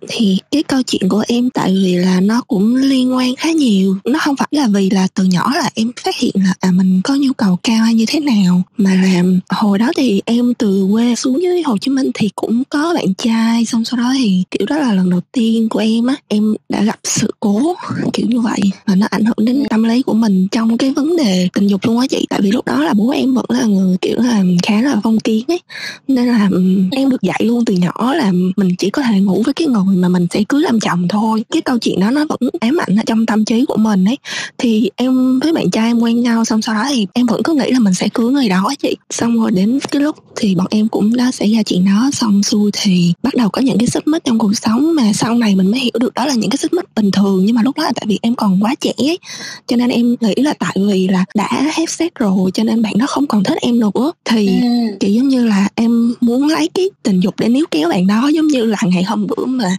thì 0.08 0.38
cái 0.50 0.62
câu 0.62 0.82
chuyện 0.82 1.08
của 1.08 1.24
em 1.28 1.50
tại 1.50 1.70
vì 1.74 1.94
là 1.96 2.20
nó 2.20 2.42
cũng 2.46 2.76
liên 2.76 3.16
quan 3.16 3.36
khá 3.36 3.50
nhiều. 3.50 3.96
Nó 4.04 4.18
không 4.18 4.36
phải 4.36 4.48
là 4.50 4.68
vì 4.68 4.90
là 4.90 5.08
từ 5.14 5.24
nhỏ 5.24 5.52
là 5.54 5.70
em 5.74 5.92
phát 6.04 6.16
hiện 6.16 6.32
là 6.34 6.54
à 6.60 6.70
mình 6.70 7.00
có 7.04 7.14
nhu 7.14 7.32
cầu 7.32 7.58
cao 7.62 7.84
hay 7.84 7.94
như 7.94 8.04
thế 8.08 8.20
nào 8.20 8.62
mà 8.76 8.94
là 8.94 9.22
hồi 9.48 9.78
đó 9.78 9.90
thì 9.96 10.22
em 10.24 10.54
từ 10.54 10.88
quê 10.92 11.14
xuống 11.14 11.42
dưới 11.42 11.62
Hồ 11.62 11.78
Chí 11.78 11.90
Minh 11.90 12.10
thì 12.14 12.30
cũng 12.36 12.62
có 12.68 12.92
bạn 12.94 13.14
trai 13.14 13.64
xong 13.64 13.84
sau 13.84 13.98
đó 13.98 14.12
thì 14.18 14.44
kiểu 14.50 14.66
đó 14.66 14.76
là 14.76 14.92
lần 14.92 15.10
đầu 15.10 15.20
tiên 15.32 15.68
của 15.68 15.78
em 15.78 16.06
á 16.06 16.16
em 16.28 16.54
đã 16.68 16.82
gặp 16.82 16.98
sự 17.04 17.30
cố 17.40 17.74
kiểu 18.12 18.26
như 18.28 18.40
vậy 18.40 18.60
và 18.86 18.94
nó 18.94 19.06
ảnh 19.10 19.24
hưởng 19.24 19.46
đến 19.46 19.64
tâm 19.70 19.82
lý 19.82 20.02
của 20.02 20.14
mình 20.14 20.48
trong 20.48 20.78
cái 20.78 20.92
vấn 20.92 21.16
đề 21.16 21.48
tình 21.52 21.66
dục 21.66 21.80
luôn 21.86 21.98
á 21.98 22.06
chị 22.10 22.26
tại 22.30 22.40
vì 22.42 22.50
lúc 22.50 22.66
đó 22.66 22.84
là 22.84 22.94
bố 22.94 23.10
em 23.10 23.34
vẫn 23.34 23.46
là 23.48 23.64
người 23.64 23.96
kiểu 24.00 24.16
là 24.20 24.42
khá 24.62 24.80
là 24.82 24.96
phong 25.02 25.20
kiến 25.20 25.44
ấy 25.48 25.60
nên 26.08 26.26
là 26.26 26.48
ừ, 26.50 26.62
em 26.92 27.10
được 27.10 27.22
dạy 27.22 27.40
luôn 27.44 27.64
từ 27.64 27.74
nhỏ 27.74 28.14
là 28.14 28.32
mình 28.56 28.76
chỉ 28.78 28.90
có 28.90 29.02
thể 29.02 29.20
ngủ 29.20 29.42
với 29.44 29.54
cái 29.54 29.68
người 29.68 29.96
mà 29.96 30.08
mình 30.08 30.26
sẽ 30.30 30.44
cưới 30.48 30.62
làm 30.62 30.80
chồng 30.80 31.08
thôi. 31.08 31.44
Cái 31.52 31.62
câu 31.62 31.78
chuyện 31.78 32.00
đó 32.00 32.10
nó 32.10 32.24
vẫn 32.28 32.50
ám 32.60 32.76
ảnh 32.86 32.96
ở 32.96 33.02
trong 33.06 33.26
tâm 33.26 33.44
trí 33.44 33.64
của 33.64 33.76
mình 33.76 34.04
ấy. 34.04 34.18
Thì 34.58 34.90
em 34.96 35.40
với 35.40 35.52
bạn 35.52 35.70
trai 35.70 35.90
em 35.90 35.98
quen 36.00 36.20
nhau 36.20 36.44
xong 36.44 36.62
sau 36.62 36.74
đó 36.74 36.84
thì 36.88 37.06
em 37.14 37.26
vẫn 37.26 37.42
cứ 37.42 37.54
nghĩ 37.54 37.70
là 37.70 37.78
mình 37.78 37.94
sẽ 37.94 38.08
cưới 38.14 38.32
người 38.32 38.48
đó 38.48 38.70
chị. 38.82 38.96
Xong 39.10 39.40
rồi 39.40 39.50
đến 39.50 39.78
cái 39.90 40.02
lúc 40.02 40.16
thì 40.36 40.54
bọn 40.54 40.66
em 40.70 40.88
cũng 40.88 41.16
đã 41.16 41.30
xảy 41.32 41.52
ra 41.52 41.62
chuyện 41.62 41.84
đó. 41.84 42.10
Xong 42.12 42.42
xuôi 42.42 42.70
thì 42.74 43.12
bắt 43.22 43.34
đầu 43.34 43.48
có 43.48 43.62
những 43.62 43.78
cái 43.78 43.86
xích 43.86 44.08
mích 44.08 44.24
trong 44.24 44.38
cuộc 44.38 44.52
sống 44.54 44.94
mà 44.94 45.12
sau 45.14 45.34
này 45.34 45.54
mình 45.54 45.70
mới 45.70 45.80
hiểu 45.80 45.92
được 46.00 46.14
đó 46.14 46.26
là 46.26 46.34
những 46.34 46.50
cái 46.50 46.58
xích 46.58 46.72
mích 46.72 46.94
bình 46.96 47.10
thường. 47.10 47.46
Nhưng 47.46 47.56
mà 47.56 47.62
lúc 47.62 47.76
đó 47.76 47.84
là 47.84 47.92
tại 47.94 48.04
vì 48.08 48.18
em 48.22 48.34
còn 48.34 48.64
quá 48.64 48.74
trẻ 48.80 48.92
ấy. 48.98 49.18
cho 49.66 49.76
nên 49.76 49.88
em 49.88 50.16
nghĩ 50.20 50.34
là 50.36 50.54
tại 50.58 50.76
vì 50.88 51.08
là 51.08 51.24
đã 51.34 51.48
hết 51.74 51.90
sex 51.90 52.08
rồi 52.14 52.50
cho 52.54 52.64
nên 52.64 52.82
bạn 52.82 52.98
đó 52.98 53.06
không 53.06 53.26
còn 53.26 53.44
thích 53.44 53.58
em 53.60 53.80
nữa. 53.80 54.12
Thì 54.24 54.46
ừ. 54.46 54.68
kiểu 55.00 55.10
giống 55.10 55.28
như 55.28 55.46
là 55.46 55.68
em 55.74 56.14
muốn 56.20 56.45
lấy 56.48 56.68
cái 56.74 56.90
tình 57.02 57.20
dục 57.20 57.34
để 57.38 57.48
níu 57.48 57.64
kéo 57.70 57.88
bạn 57.88 58.06
đó, 58.06 58.28
giống 58.34 58.46
như 58.46 58.64
là 58.64 58.78
ngày 58.82 59.02
hôm 59.02 59.26
bữa 59.26 59.44
mà 59.44 59.76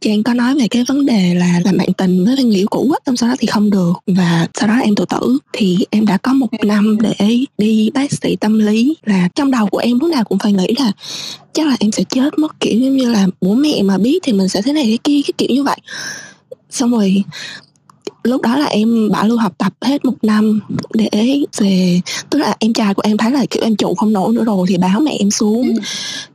Trang 0.00 0.22
có 0.22 0.34
nói 0.34 0.54
về 0.54 0.68
cái 0.68 0.84
vấn 0.88 1.06
đề 1.06 1.34
là 1.34 1.60
làm 1.64 1.76
bạn 1.76 1.92
tình 1.92 2.24
với 2.24 2.44
người 2.44 2.54
liệu 2.54 2.66
cũ 2.70 2.94
á 3.06 3.12
sau 3.16 3.28
đó 3.28 3.34
thì 3.38 3.46
không 3.46 3.70
được 3.70 3.92
và 4.06 4.46
sau 4.54 4.68
đó 4.68 4.74
em 4.82 4.94
tự 4.94 5.04
tử. 5.08 5.38
Thì 5.52 5.78
em 5.90 6.06
đã 6.06 6.16
có 6.16 6.32
một 6.32 6.48
năm 6.64 6.98
để 7.00 7.44
đi 7.58 7.90
bác 7.94 8.12
sĩ 8.12 8.36
tâm 8.36 8.58
lý 8.58 8.94
là 9.04 9.28
trong 9.34 9.50
đầu 9.50 9.66
của 9.66 9.78
em 9.78 9.98
lúc 9.98 10.10
nào 10.10 10.24
cũng 10.24 10.38
phải 10.38 10.52
nghĩ 10.52 10.66
là 10.78 10.92
chắc 11.52 11.66
là 11.66 11.76
em 11.80 11.92
sẽ 11.92 12.04
chết 12.08 12.38
mất, 12.38 12.60
kiểu 12.60 12.78
như 12.78 13.10
là 13.10 13.26
bố 13.40 13.54
mẹ 13.54 13.82
mà 13.82 13.98
biết 13.98 14.18
thì 14.22 14.32
mình 14.32 14.48
sẽ 14.48 14.62
thế 14.62 14.72
này 14.72 14.84
thế 14.84 14.96
kia, 15.04 15.20
cái 15.26 15.32
kiểu 15.38 15.48
như 15.56 15.62
vậy. 15.62 15.76
Xong 16.70 16.90
rồi 16.90 17.22
lúc 18.24 18.42
đó 18.42 18.56
là 18.56 18.66
em 18.66 19.10
bảo 19.10 19.26
lưu 19.26 19.38
học 19.38 19.52
tập 19.58 19.72
hết 19.80 20.04
một 20.04 20.14
năm 20.22 20.60
để 20.94 21.08
về, 21.60 22.00
tức 22.30 22.38
là 22.38 22.56
em 22.58 22.72
trai 22.72 22.94
của 22.94 23.02
em 23.04 23.16
thấy 23.16 23.30
là 23.32 23.46
kiểu 23.50 23.62
em 23.62 23.76
trụ 23.76 23.94
không 23.94 24.12
nổi 24.12 24.34
nữa 24.34 24.44
rồi 24.44 24.66
thì 24.68 24.78
báo 24.78 25.00
mẹ 25.00 25.16
em 25.18 25.30
xuống. 25.30 25.62
Ừ 25.62 25.80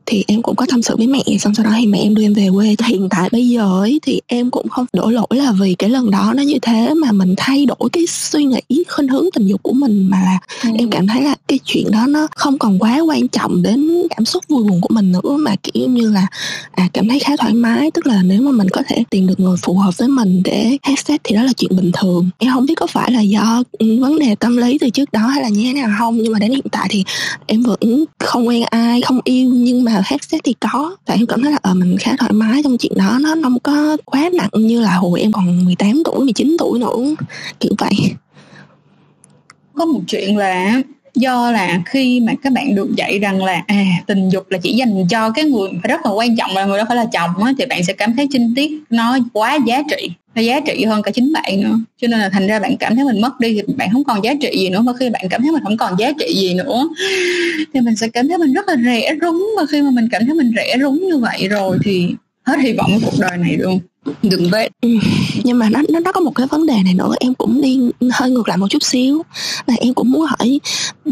thì 0.05 0.23
em 0.27 0.41
cũng 0.41 0.55
có 0.55 0.65
tâm 0.69 0.81
sự 0.81 0.95
với 0.97 1.07
mẹ 1.07 1.23
xong 1.39 1.55
sau 1.55 1.65
đó 1.65 1.71
thì 1.77 1.85
mẹ 1.85 1.99
em 1.99 2.15
đưa 2.15 2.23
em 2.23 2.33
về 2.33 2.49
quê. 2.55 2.75
Hiện 2.85 3.07
tại 3.09 3.29
bây 3.31 3.49
giờ 3.49 3.79
ấy, 3.79 3.99
thì 4.03 4.21
em 4.27 4.49
cũng 4.49 4.69
không 4.69 4.85
đổ 4.93 5.09
lỗi 5.09 5.27
là 5.29 5.51
vì 5.51 5.75
cái 5.79 5.89
lần 5.89 6.11
đó 6.11 6.33
nó 6.35 6.43
như 6.43 6.57
thế 6.61 6.93
mà 6.93 7.11
mình 7.11 7.33
thay 7.37 7.65
đổi 7.65 7.89
cái 7.93 8.07
suy 8.07 8.43
nghĩ 8.43 8.83
khuynh 8.89 9.07
hướng 9.07 9.25
tình 9.33 9.47
dục 9.47 9.63
của 9.63 9.73
mình 9.73 10.09
mà 10.09 10.17
là 10.21 10.39
ừ. 10.63 10.69
em 10.77 10.89
cảm 10.89 11.07
thấy 11.07 11.21
là 11.21 11.35
cái 11.47 11.59
chuyện 11.65 11.91
đó 11.91 12.07
nó 12.07 12.27
không 12.35 12.57
còn 12.57 12.79
quá 12.79 12.99
quan 12.99 13.27
trọng 13.27 13.63
đến 13.63 14.03
cảm 14.09 14.25
xúc 14.25 14.43
vui 14.49 14.63
buồn 14.63 14.81
của 14.81 14.93
mình 14.93 15.11
nữa 15.11 15.37
mà 15.39 15.55
kiểu 15.63 15.89
như 15.89 16.11
là 16.11 16.27
à 16.71 16.89
cảm 16.93 17.09
thấy 17.09 17.19
khá 17.19 17.35
thoải 17.37 17.53
mái. 17.53 17.91
Tức 17.91 18.07
là 18.07 18.21
nếu 18.23 18.41
mà 18.41 18.51
mình 18.51 18.69
có 18.69 18.81
thể 18.87 19.03
tìm 19.09 19.27
được 19.27 19.39
người 19.39 19.57
phù 19.61 19.77
hợp 19.77 19.97
với 19.97 20.07
mình 20.07 20.41
để 20.43 20.77
headset 20.83 21.21
thì 21.23 21.35
đó 21.35 21.43
là 21.43 21.53
chuyện 21.57 21.75
bình 21.75 21.91
thường. 21.93 22.29
Em 22.37 22.51
không 22.53 22.65
biết 22.65 22.75
có 22.77 22.87
phải 22.87 23.11
là 23.11 23.21
do 23.21 23.63
vấn 23.79 24.19
đề 24.19 24.35
tâm 24.35 24.57
lý 24.57 24.77
từ 24.77 24.89
trước 24.89 25.11
đó 25.11 25.27
hay 25.27 25.43
là 25.43 25.49
như 25.49 25.63
thế 25.63 25.73
nào 25.73 25.89
không 25.99 26.17
nhưng 26.17 26.33
mà 26.33 26.39
đến 26.39 26.51
hiện 26.51 26.65
tại 26.71 26.87
thì 26.89 27.03
em 27.47 27.63
vẫn 27.63 28.05
không 28.19 28.47
quen 28.47 28.63
ai 28.63 29.01
không 29.01 29.19
yêu 29.23 29.49
nhưng 29.53 29.83
mà 29.83 29.92
là 29.93 30.01
headset 30.05 30.41
thì 30.43 30.55
có. 30.59 30.95
Tại 31.05 31.17
em 31.17 31.25
cảm 31.25 31.41
thấy 31.41 31.51
là 31.51 31.57
ờ 31.61 31.73
mình 31.73 31.97
khá 31.99 32.15
thoải 32.19 32.33
mái 32.33 32.61
trong 32.63 32.77
chuyện 32.77 32.93
đó, 32.95 33.17
nó 33.21 33.35
không 33.43 33.59
có 33.59 33.97
quá 34.05 34.29
nặng 34.33 34.49
như 34.53 34.81
là 34.81 34.93
hồi 34.95 35.21
em 35.21 35.31
còn 35.31 35.65
18 35.65 36.01
tuổi 36.05 36.19
19 36.23 36.55
tuổi 36.59 36.79
nữa. 36.79 37.15
Kiểu 37.59 37.71
vậy. 37.77 38.11
Có 39.73 39.85
một 39.85 40.01
chuyện 40.07 40.37
là 40.37 40.81
do 41.15 41.51
là 41.51 41.81
khi 41.85 42.19
mà 42.19 42.33
các 42.43 42.53
bạn 42.53 42.75
được 42.75 42.95
dạy 42.95 43.19
rằng 43.19 43.43
là 43.43 43.63
à 43.67 43.85
tình 44.07 44.29
dục 44.29 44.51
là 44.51 44.57
chỉ 44.57 44.73
dành 44.73 45.07
cho 45.09 45.29
cái 45.29 45.45
người 45.45 45.69
rất 45.83 46.05
là 46.05 46.11
quan 46.11 46.37
trọng, 46.37 46.51
là 46.53 46.65
người 46.65 46.77
đó 46.77 46.83
phải 46.87 46.97
là 46.97 47.05
chồng 47.13 47.43
á, 47.43 47.53
thì 47.57 47.65
bạn 47.65 47.83
sẽ 47.83 47.93
cảm 47.93 48.15
thấy 48.15 48.27
chi 48.31 48.39
tiết 48.55 48.71
nó 48.89 49.17
quá 49.33 49.57
giá 49.65 49.81
trị 49.89 50.09
nó 50.35 50.41
giá 50.41 50.59
trị 50.59 50.85
hơn 50.85 51.01
cả 51.01 51.11
chính 51.11 51.33
bạn 51.33 51.61
nữa. 51.61 51.79
Cho 52.01 52.07
nên 52.07 52.19
là 52.19 52.29
thành 52.29 52.47
ra 52.47 52.59
bạn 52.59 52.77
cảm 52.77 52.95
thấy 52.95 53.05
mình 53.05 53.21
mất 53.21 53.39
đi 53.39 53.53
thì 53.67 53.73
bạn 53.73 53.89
không 53.91 54.03
còn 54.03 54.23
giá 54.23 54.33
trị 54.41 54.51
gì 54.59 54.69
nữa. 54.69 54.81
Mà 54.81 54.93
khi 54.99 55.09
bạn 55.09 55.25
cảm 55.29 55.41
thấy 55.41 55.51
mình 55.51 55.63
không 55.63 55.77
còn 55.77 55.99
giá 55.99 56.11
trị 56.19 56.33
gì 56.35 56.53
nữa, 56.53 56.89
thì 57.73 57.81
mình 57.81 57.95
sẽ 57.95 58.07
cảm 58.07 58.27
thấy 58.27 58.37
mình 58.37 58.53
rất 58.53 58.67
là 58.67 58.75
rẻ 58.85 59.15
rúng. 59.21 59.47
Và 59.57 59.65
khi 59.69 59.81
mà 59.81 59.89
mình 59.91 60.07
cảm 60.11 60.25
thấy 60.25 60.35
mình 60.35 60.51
rẻ 60.55 60.77
rúng 60.81 60.99
như 60.99 61.17
vậy 61.17 61.47
rồi 61.47 61.77
thì 61.83 62.07
hết 62.43 62.59
hy 62.59 62.73
vọng 62.73 62.99
cuộc 63.05 63.19
đời 63.19 63.37
này 63.37 63.57
luôn 63.57 63.79
đừng 64.23 64.49
vậy. 64.49 64.69
Ừ, 64.81 64.89
nhưng 65.43 65.59
mà 65.59 65.69
nó 65.69 65.81
nó 65.89 65.99
nó 65.99 66.11
có 66.11 66.21
một 66.21 66.35
cái 66.35 66.47
vấn 66.47 66.65
đề 66.65 66.83
này 66.83 66.93
nữa, 66.93 67.13
em 67.19 67.33
cũng 67.33 67.61
đi 67.61 67.79
hơi 68.11 68.31
ngược 68.31 68.47
lại 68.47 68.57
một 68.57 68.67
chút 68.69 68.83
xíu. 68.83 69.21
Là 69.67 69.75
em 69.77 69.93
cũng 69.93 70.11
muốn 70.11 70.21
hỏi 70.21 70.59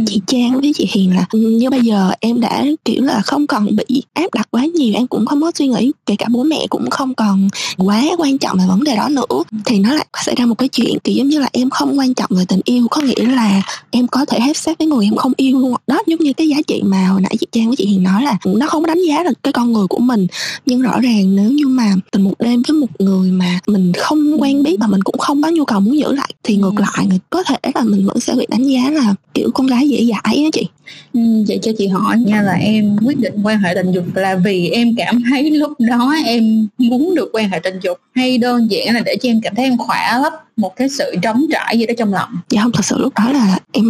chị 0.05 0.21
Trang 0.27 0.61
với 0.61 0.71
chị 0.75 0.87
Hiền 0.91 1.15
là 1.15 1.25
ừ, 1.31 1.39
như 1.39 1.69
bây 1.69 1.81
giờ 1.81 2.11
em 2.19 2.41
đã, 2.41 2.65
kiểu 2.85 3.03
là, 3.03 3.21
không 3.21 3.47
còn 3.47 3.75
bị 3.75 4.03
áp 4.13 4.33
đặt 4.33 4.47
quá 4.51 4.65
nhiều, 4.65 4.93
em 4.95 5.07
cũng 5.07 5.25
không 5.25 5.41
có 5.41 5.51
suy 5.55 5.67
nghĩ, 5.67 5.91
kể 6.05 6.15
cả 6.15 6.25
bố 6.29 6.43
mẹ 6.43 6.65
cũng 6.69 6.89
không 6.89 7.15
còn 7.15 7.47
quá 7.77 8.03
quan 8.17 8.37
trọng 8.37 8.57
về 8.57 8.63
vấn 8.67 8.83
đề 8.83 8.95
đó 8.95 9.09
nữa, 9.09 9.43
thì 9.65 9.79
nó 9.79 9.93
lại 9.93 10.05
xảy 10.25 10.35
ra 10.35 10.45
một 10.45 10.55
cái 10.55 10.69
chuyện, 10.69 10.97
kiểu 11.03 11.15
giống 11.15 11.27
như 11.27 11.39
là 11.39 11.49
em 11.53 11.69
không 11.69 11.99
quan 11.99 12.13
trọng 12.13 12.29
về 12.29 12.45
tình 12.47 12.61
yêu. 12.65 12.87
Có 12.91 13.01
nghĩa 13.01 13.25
là 13.25 13.61
em 13.91 14.07
có 14.07 14.25
thể 14.25 14.39
hết 14.39 14.57
sát 14.57 14.77
với 14.79 14.87
người 14.87 15.05
em 15.05 15.15
không 15.15 15.33
yêu 15.37 15.59
luôn 15.59 15.75
đó, 15.87 15.99
giống 16.07 16.19
như 16.19 16.33
cái 16.33 16.47
giá 16.47 16.57
trị 16.67 16.81
mà 16.85 17.07
hồi 17.07 17.21
nãy 17.21 17.35
chị 17.39 17.47
Trang 17.51 17.67
với 17.67 17.75
chị 17.75 17.85
Hiền 17.85 18.03
nói 18.03 18.23
là 18.23 18.37
ừ, 18.43 18.53
nó 18.57 18.67
không 18.67 18.85
đánh 18.85 18.99
giá 19.07 19.23
được 19.23 19.43
cái 19.43 19.53
con 19.53 19.73
người 19.73 19.87
của 19.87 19.99
mình. 19.99 20.27
Nhưng 20.65 20.81
rõ 20.81 20.99
ràng 20.99 21.35
nếu 21.35 21.51
như 21.51 21.67
mà 21.67 21.93
tình 22.11 22.21
một 22.21 22.33
đêm 22.39 22.61
với 22.67 22.80
một 22.81 23.01
người 23.01 23.31
mà 23.31 23.59
mình 23.67 23.93
không 23.97 24.41
quen 24.41 24.63
biết 24.63 24.77
và 24.79 24.87
mình 24.87 25.01
cũng 25.01 25.17
không 25.17 25.41
có 25.41 25.49
nhu 25.49 25.65
cầu 25.65 25.79
muốn 25.79 25.97
giữ 25.99 26.13
lại 26.13 26.33
thì 26.43 26.55
ngược 26.55 26.73
ừ. 26.77 26.81
lại 26.81 27.19
có 27.29 27.43
thể 27.43 27.55
là 27.75 27.83
mình 27.83 28.05
vẫn 28.05 28.19
sẽ 28.19 28.33
bị 28.35 28.45
đánh 28.49 28.63
giá 28.63 28.89
là 28.89 29.15
kiểu 29.33 29.51
con 29.53 29.67
gái 29.67 29.89
dễ 29.89 30.05
dãi 30.05 30.43
á 30.43 30.49
chị 30.53 30.67
Ừ, 31.13 31.21
vậy 31.47 31.59
cho 31.61 31.71
chị 31.77 31.87
hỏi 31.87 32.17
nha 32.19 32.41
là 32.41 32.53
em 32.53 32.97
quyết 33.05 33.19
định 33.19 33.33
quan 33.43 33.59
hệ 33.59 33.73
tình 33.75 33.91
dục 33.91 34.15
là 34.15 34.35
vì 34.35 34.69
em 34.69 34.95
cảm 34.97 35.23
thấy 35.29 35.51
lúc 35.51 35.71
đó 35.79 36.13
em 36.25 36.67
muốn 36.77 37.15
được 37.15 37.29
quan 37.33 37.49
hệ 37.49 37.59
tình 37.59 37.79
dục 37.83 37.97
hay 38.15 38.37
đơn 38.37 38.71
giản 38.71 38.95
là 38.95 39.01
để 39.05 39.15
cho 39.21 39.29
em 39.29 39.41
cảm 39.41 39.55
thấy 39.55 39.65
em 39.65 39.77
khỏe 39.77 40.19
lấp 40.23 40.33
một 40.61 40.75
cái 40.75 40.89
sự 40.89 41.15
trống 41.21 41.45
trải 41.51 41.79
gì 41.79 41.85
đó 41.85 41.93
trong 41.97 42.13
lòng. 42.13 42.29
Dạ 42.49 42.61
không 42.63 42.71
thật 42.71 42.85
sự 42.85 42.97
lúc 42.97 43.13
đó 43.15 43.31
là 43.31 43.59
em 43.71 43.85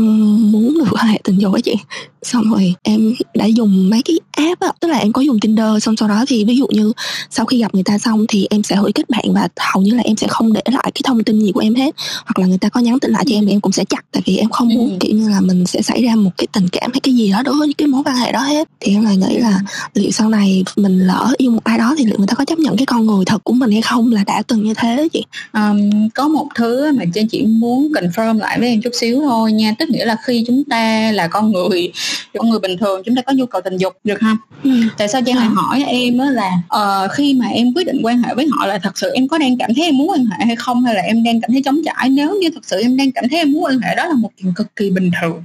muốn 0.51 0.77
được 0.77 0.87
quan 0.91 1.07
hệ 1.07 1.19
tình 1.23 1.37
dục 1.37 1.51
với 1.51 1.61
chị. 1.61 1.75
Xong 2.23 2.51
rồi 2.51 2.73
em 2.83 3.13
đã 3.33 3.45
dùng 3.45 3.89
mấy 3.89 4.01
cái 4.05 4.19
app 4.31 4.59
á 4.59 4.71
tức 4.79 4.87
là 4.87 4.97
em 4.97 5.13
có 5.13 5.21
dùng 5.21 5.39
tinder 5.39 5.83
xong 5.83 5.95
sau 5.97 6.07
đó 6.07 6.25
thì 6.27 6.45
ví 6.45 6.55
dụ 6.57 6.67
như 6.69 6.91
sau 7.29 7.45
khi 7.45 7.57
gặp 7.57 7.73
người 7.73 7.83
ta 7.83 7.97
xong 7.97 8.25
thì 8.27 8.47
em 8.49 8.63
sẽ 8.63 8.75
hủy 8.75 8.91
kết 8.91 9.09
bạn 9.09 9.25
và 9.33 9.47
hầu 9.73 9.83
như 9.83 9.95
là 9.95 10.03
em 10.03 10.17
sẽ 10.17 10.27
không 10.27 10.53
để 10.53 10.61
lại 10.65 10.91
cái 10.95 11.01
thông 11.03 11.23
tin 11.23 11.39
gì 11.39 11.51
của 11.51 11.59
em 11.59 11.75
hết. 11.75 11.95
Hoặc 12.25 12.39
là 12.39 12.45
người 12.45 12.57
ta 12.57 12.69
có 12.69 12.79
nhắn 12.79 12.99
tin 12.99 13.11
lại 13.11 13.23
cho 13.27 13.35
em 13.35 13.45
thì 13.45 13.51
em 13.51 13.61
cũng 13.61 13.71
sẽ 13.71 13.85
chặt 13.89 14.05
tại 14.11 14.23
vì 14.25 14.37
em 14.37 14.49
không 14.49 14.67
muốn 14.67 14.89
ừ. 14.89 14.97
kiểu 14.99 15.15
như 15.15 15.29
là 15.29 15.41
mình 15.41 15.65
sẽ 15.65 15.81
xảy 15.81 16.03
ra 16.03 16.15
một 16.15 16.31
cái 16.37 16.47
tình 16.53 16.67
cảm 16.71 16.91
hay 16.93 16.99
cái 16.99 17.13
gì 17.13 17.31
đó 17.31 17.43
đối 17.43 17.55
với 17.55 17.73
cái 17.77 17.87
mối 17.87 18.03
quan 18.05 18.15
hệ 18.15 18.31
đó 18.31 18.39
hết. 18.39 18.67
Thì 18.79 18.93
em 18.93 19.03
lại 19.03 19.17
nghĩ 19.17 19.37
là 19.37 19.59
liệu 19.93 20.11
sau 20.11 20.29
này 20.29 20.63
mình 20.75 20.99
lỡ 20.99 21.33
yêu 21.37 21.51
một 21.51 21.63
ai 21.63 21.77
đó 21.77 21.95
thì 21.97 22.05
liệu 22.05 22.17
người 22.17 22.27
ta 22.27 22.35
có 22.35 22.45
chấp 22.45 22.59
nhận 22.59 22.77
cái 22.77 22.85
con 22.85 23.05
người 23.05 23.25
thật 23.25 23.43
của 23.43 23.53
mình 23.53 23.71
hay 23.71 23.81
không 23.81 24.11
là 24.11 24.23
đã 24.23 24.43
từng 24.47 24.63
như 24.63 24.73
thế 24.73 25.07
chị? 25.13 25.25
Um, 25.53 26.09
có 26.15 26.27
một 26.27 26.47
thứ 26.55 26.60
mà 26.95 27.03
trên 27.13 27.27
chị 27.27 27.45
muốn 27.45 27.91
confirm 27.91 28.37
lại 28.37 28.59
với 28.59 28.69
em 28.69 28.81
chút 28.81 28.89
xíu 28.93 29.21
thôi 29.21 29.51
nha 29.51 29.75
tức 29.79 29.89
nghĩa 29.89 30.05
là 30.05 30.17
khi 30.25 30.43
chúng 30.47 30.63
ta 30.63 31.11
là 31.11 31.27
con 31.27 31.51
người 31.51 31.91
con 32.37 32.49
người 32.49 32.59
bình 32.59 32.77
thường 32.77 33.01
chúng 33.05 33.15
ta 33.15 33.21
có 33.21 33.33
nhu 33.33 33.45
cầu 33.45 33.61
tình 33.61 33.77
dục 33.77 33.93
được 34.03 34.19
không 34.19 34.37
ừ. 34.63 34.69
tại 34.97 35.07
sao 35.07 35.21
trang 35.25 35.35
lại 35.35 35.47
ừ. 35.47 35.53
hỏi 35.55 35.83
em 35.87 36.17
đó 36.17 36.25
là 36.25 36.51
uh, 36.75 37.11
khi 37.11 37.33
mà 37.33 37.47
em 37.47 37.73
quyết 37.73 37.87
định 37.87 38.01
quan 38.03 38.23
hệ 38.23 38.35
với 38.35 38.47
họ 38.51 38.65
là 38.65 38.77
thật 38.77 38.97
sự 38.97 39.11
em 39.13 39.27
có 39.27 39.37
đang 39.37 39.57
cảm 39.57 39.73
thấy 39.75 39.85
em 39.85 39.97
muốn 39.97 40.09
quan 40.09 40.25
hệ 40.25 40.45
hay 40.45 40.55
không 40.55 40.83
hay 40.83 40.95
là 40.95 41.01
em 41.01 41.23
đang 41.23 41.41
cảm 41.41 41.51
thấy 41.51 41.61
chống 41.65 41.81
trải 41.85 42.09
nếu 42.09 42.35
như 42.41 42.49
thật 42.53 42.65
sự 42.65 42.81
em 42.81 42.97
đang 42.97 43.11
cảm 43.11 43.25
thấy 43.29 43.39
em 43.39 43.51
muốn 43.51 43.63
quan 43.63 43.79
hệ 43.79 43.95
đó 43.95 44.05
là 44.05 44.13
một 44.13 44.29
chuyện 44.41 44.53
cực 44.55 44.75
kỳ 44.75 44.89
bình 44.89 45.11
thường 45.21 45.43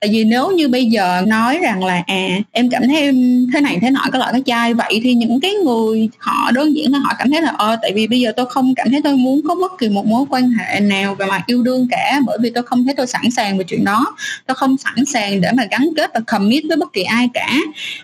tại 0.00 0.10
vì 0.12 0.24
nếu 0.24 0.50
như 0.50 0.68
bây 0.68 0.86
giờ 0.86 1.22
nói 1.26 1.58
rằng 1.62 1.84
là 1.84 2.02
à 2.06 2.28
em 2.52 2.70
cảm 2.70 2.82
thấy 2.88 2.96
em 2.96 3.46
thế 3.54 3.60
này 3.60 3.78
thế 3.82 3.90
nọ, 3.90 4.00
cái 4.12 4.18
loại 4.18 4.32
cái 4.32 4.42
chai 4.46 4.74
vậy, 4.74 5.00
thì 5.02 5.14
những 5.14 5.40
cái 5.40 5.52
người 5.64 6.08
họ 6.18 6.50
đơn 6.50 6.76
giản 6.76 6.92
là 6.92 6.98
họ 6.98 7.12
cảm 7.18 7.30
thấy 7.30 7.42
là 7.42 7.52
ờ 7.58 7.76
tại 7.82 7.92
vì 7.94 8.06
bây 8.06 8.20
giờ 8.20 8.32
tôi 8.36 8.46
không 8.46 8.74
cảm 8.74 8.90
thấy 8.90 9.00
tôi 9.04 9.16
muốn 9.16 9.40
có 9.48 9.54
bất 9.54 9.72
kỳ 9.78 9.88
một 9.88 10.06
mối 10.06 10.24
quan 10.30 10.50
hệ 10.50 10.80
nào 10.80 11.14
về 11.14 11.26
mặt 11.26 11.42
yêu 11.46 11.62
đương 11.62 11.86
cả, 11.90 12.20
bởi 12.26 12.38
vì 12.42 12.50
tôi 12.50 12.62
không 12.62 12.84
thấy 12.84 12.94
tôi 12.96 13.06
sẵn 13.06 13.30
sàng 13.30 13.58
về 13.58 13.64
chuyện 13.68 13.84
đó. 13.84 14.06
Tôi 14.46 14.54
không 14.54 14.76
sẵn 14.76 15.04
sàng 15.06 15.40
để 15.40 15.48
mà 15.56 15.66
gắn 15.70 15.88
kết 15.96 16.10
và 16.14 16.20
commit 16.26 16.64
với 16.68 16.76
bất 16.76 16.92
kỳ 16.92 17.02
ai 17.02 17.28
cả. 17.34 17.54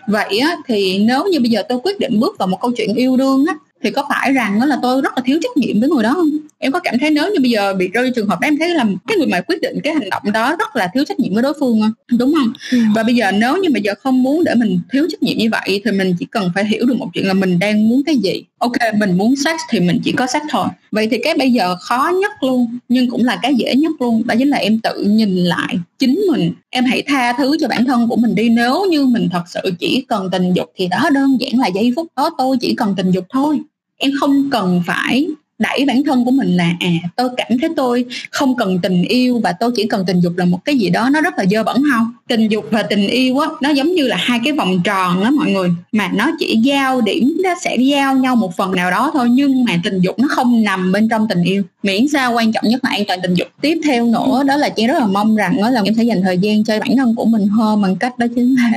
Vậy 0.07 0.39
á, 0.39 0.55
thì 0.67 0.99
nếu 0.99 1.25
như 1.31 1.39
bây 1.39 1.49
giờ 1.49 1.63
tôi 1.69 1.79
quyết 1.83 1.99
định 1.99 2.19
bước 2.19 2.35
vào 2.39 2.47
một 2.47 2.61
câu 2.61 2.71
chuyện 2.77 2.95
yêu 2.95 3.17
đương 3.17 3.45
á, 3.47 3.55
thì 3.83 3.91
có 3.91 4.05
phải 4.09 4.31
rằng 4.33 4.59
đó 4.59 4.65
là 4.65 4.77
tôi 4.81 5.01
rất 5.01 5.13
là 5.15 5.23
thiếu 5.25 5.39
trách 5.41 5.57
nhiệm 5.57 5.79
với 5.79 5.89
người 5.89 6.03
đó 6.03 6.13
không? 6.13 6.29
Em 6.59 6.71
có 6.71 6.79
cảm 6.79 6.99
thấy 6.99 7.11
nếu 7.11 7.33
như 7.33 7.39
bây 7.39 7.51
giờ 7.51 7.73
bị 7.73 7.87
rơi 7.87 8.11
trường 8.15 8.27
hợp 8.27 8.39
đó 8.39 8.47
em 8.47 8.57
thấy 8.57 8.69
là 8.69 8.85
cái 9.07 9.17
người 9.17 9.27
mà 9.27 9.41
quyết 9.41 9.61
định 9.61 9.79
cái 9.83 9.93
hành 9.93 10.09
động 10.09 10.23
đó 10.33 10.55
rất 10.59 10.75
là 10.75 10.89
thiếu 10.93 11.03
trách 11.07 11.19
nhiệm 11.19 11.33
với 11.33 11.43
đối 11.43 11.53
phương 11.59 11.81
không? 11.81 12.17
Đúng 12.19 12.33
không? 12.33 12.53
Ừ. 12.71 12.77
và 12.95 13.03
bây 13.03 13.15
giờ 13.15 13.31
nếu 13.31 13.57
như 13.57 13.69
bây 13.73 13.81
giờ 13.81 13.93
không 13.99 14.23
muốn 14.23 14.43
để 14.43 14.55
mình 14.55 14.79
thiếu 14.91 15.07
trách 15.11 15.23
nhiệm 15.23 15.37
như 15.37 15.49
vậy 15.51 15.81
thì 15.85 15.91
mình 15.91 16.15
chỉ 16.19 16.25
cần 16.31 16.51
phải 16.55 16.65
hiểu 16.65 16.85
được 16.85 16.97
một 16.97 17.09
chuyện 17.13 17.27
là 17.27 17.33
mình 17.33 17.59
đang 17.59 17.89
muốn 17.89 18.03
cái 18.05 18.15
gì. 18.15 18.43
Ok 18.57 18.71
mình 18.97 19.17
muốn 19.17 19.35
sex 19.35 19.55
thì 19.69 19.79
mình 19.79 19.99
chỉ 20.03 20.11
có 20.11 20.27
sex 20.27 20.41
thôi. 20.49 20.67
Vậy 20.91 21.07
thì 21.11 21.17
cái 21.23 21.33
bây 21.37 21.51
giờ 21.51 21.75
khó 21.81 22.11
nhất 22.21 22.31
luôn 22.41 22.79
nhưng 22.89 23.09
cũng 23.09 23.25
là 23.25 23.39
cái 23.41 23.55
dễ 23.55 23.75
nhất 23.75 23.91
luôn 23.99 24.27
đó 24.27 24.35
chính 24.37 24.49
là 24.49 24.57
em 24.57 24.79
tự 24.79 25.03
nhìn 25.03 25.35
lại 25.35 25.79
chính 25.99 26.19
mình. 26.31 26.51
Em 26.69 26.85
hãy 26.85 27.01
tha 27.01 27.33
thứ 27.33 27.57
cho 27.59 27.67
bản 27.67 27.85
thân 27.85 28.07
của 28.09 28.15
mình 28.15 28.35
đi 28.35 28.49
nếu 28.49 28.85
như 28.89 29.05
mình 29.05 29.29
thật 29.31 29.43
sự 29.47 29.59
chỉ 29.79 30.05
cần 30.09 30.29
tình 30.31 30.53
dục 30.53 30.71
thì 30.75 30.87
đó 30.87 31.09
đơn 31.13 31.37
giản 31.39 31.59
là 31.59 31.67
giây 31.67 31.93
phút 31.95 32.07
đó 32.15 32.29
tôi 32.37 32.57
chỉ 32.61 32.75
cần 32.75 32.93
tình 32.97 33.11
dục 33.11 33.25
thôi. 33.29 33.59
Em 33.97 34.11
không 34.19 34.49
cần 34.51 34.81
phải 34.85 35.27
đẩy 35.59 35.85
bản 35.87 36.03
thân 36.03 36.25
của 36.25 36.31
mình 36.31 36.57
là 36.57 36.73
à 36.79 36.91
tôi 37.15 37.29
cảm 37.37 37.57
thấy 37.61 37.69
tôi 37.75 38.05
không 38.31 38.57
cần 38.57 38.79
tình 38.81 39.03
yêu 39.03 39.39
và 39.39 39.51
tôi 39.51 39.71
chỉ 39.75 39.87
cần 39.87 40.03
tình 40.07 40.19
dục 40.19 40.33
là 40.37 40.45
một 40.45 40.65
cái 40.65 40.77
gì 40.77 40.89
đó 40.89 41.09
nó 41.09 41.21
rất 41.21 41.33
là 41.37 41.45
dơ 41.45 41.63
bẩn 41.63 41.83
không? 41.91 42.13
Tình 42.27 42.47
dục 42.47 42.65
và 42.71 42.83
tình 42.83 43.07
yêu 43.07 43.39
á, 43.39 43.47
nó 43.61 43.69
giống 43.69 43.87
như 43.87 44.07
là 44.07 44.17
hai 44.19 44.39
cái 44.43 44.53
vòng 44.53 44.81
tròn 44.83 45.23
đó 45.23 45.31
mọi 45.31 45.51
người, 45.51 45.69
mà 45.91 46.09
nó 46.13 46.31
chỉ 46.39 46.59
giao 46.63 47.01
điểm, 47.01 47.37
nó 47.43 47.49
sẽ 47.61 47.75
giao 47.75 48.15
nhau 48.15 48.35
một 48.35 48.57
phần 48.57 48.71
nào 48.71 48.91
đó 48.91 49.11
thôi, 49.13 49.29
nhưng 49.29 49.65
mà 49.65 49.73
tình 49.83 49.99
dục 49.99 50.19
nó 50.19 50.27
không 50.29 50.63
nằm 50.63 50.91
bên 50.91 51.09
trong 51.09 51.27
tình 51.27 51.43
yêu. 51.43 51.63
Miễn 51.83 52.07
sao 52.07 52.33
quan 52.33 52.51
trọng 52.51 52.63
nhất 52.67 52.83
là 52.83 52.89
an 52.89 53.03
toàn 53.07 53.19
tình 53.21 53.33
dục. 53.33 53.47
Tiếp 53.61 53.79
theo 53.83 54.05
nữa, 54.05 54.43
đó 54.43 54.57
là 54.57 54.69
chị 54.69 54.87
rất 54.87 54.99
là 54.99 55.07
mong 55.07 55.35
rằng 55.35 55.57
đó 55.61 55.69
là 55.69 55.81
em 55.85 55.95
sẽ 55.95 56.03
dành 56.03 56.21
thời 56.21 56.37
gian 56.37 56.63
cho 56.63 56.79
bản 56.79 56.97
thân 56.97 57.15
của 57.15 57.25
mình 57.25 57.47
hơn 57.47 57.81
bằng 57.81 57.95
cách 57.95 58.19
đó 58.19 58.25
chính 58.35 58.55
là 58.55 58.71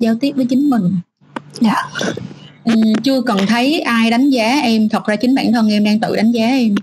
giao 0.00 0.14
tiếp 0.20 0.32
với 0.36 0.44
chính 0.44 0.70
mình. 0.70 0.94
Dạ. 1.60 1.74
yeah 2.00 2.16
Ừ, 2.66 2.72
chưa 3.04 3.20
cần 3.22 3.38
thấy 3.48 3.80
ai 3.80 4.10
đánh 4.10 4.30
giá 4.30 4.60
em. 4.60 4.88
Thật 4.88 5.04
ra 5.06 5.16
chính 5.16 5.34
bản 5.34 5.52
thân 5.52 5.68
em 5.68 5.84
đang 5.84 6.00
tự 6.00 6.16
đánh 6.16 6.32
giá 6.32 6.46
em. 6.46 6.74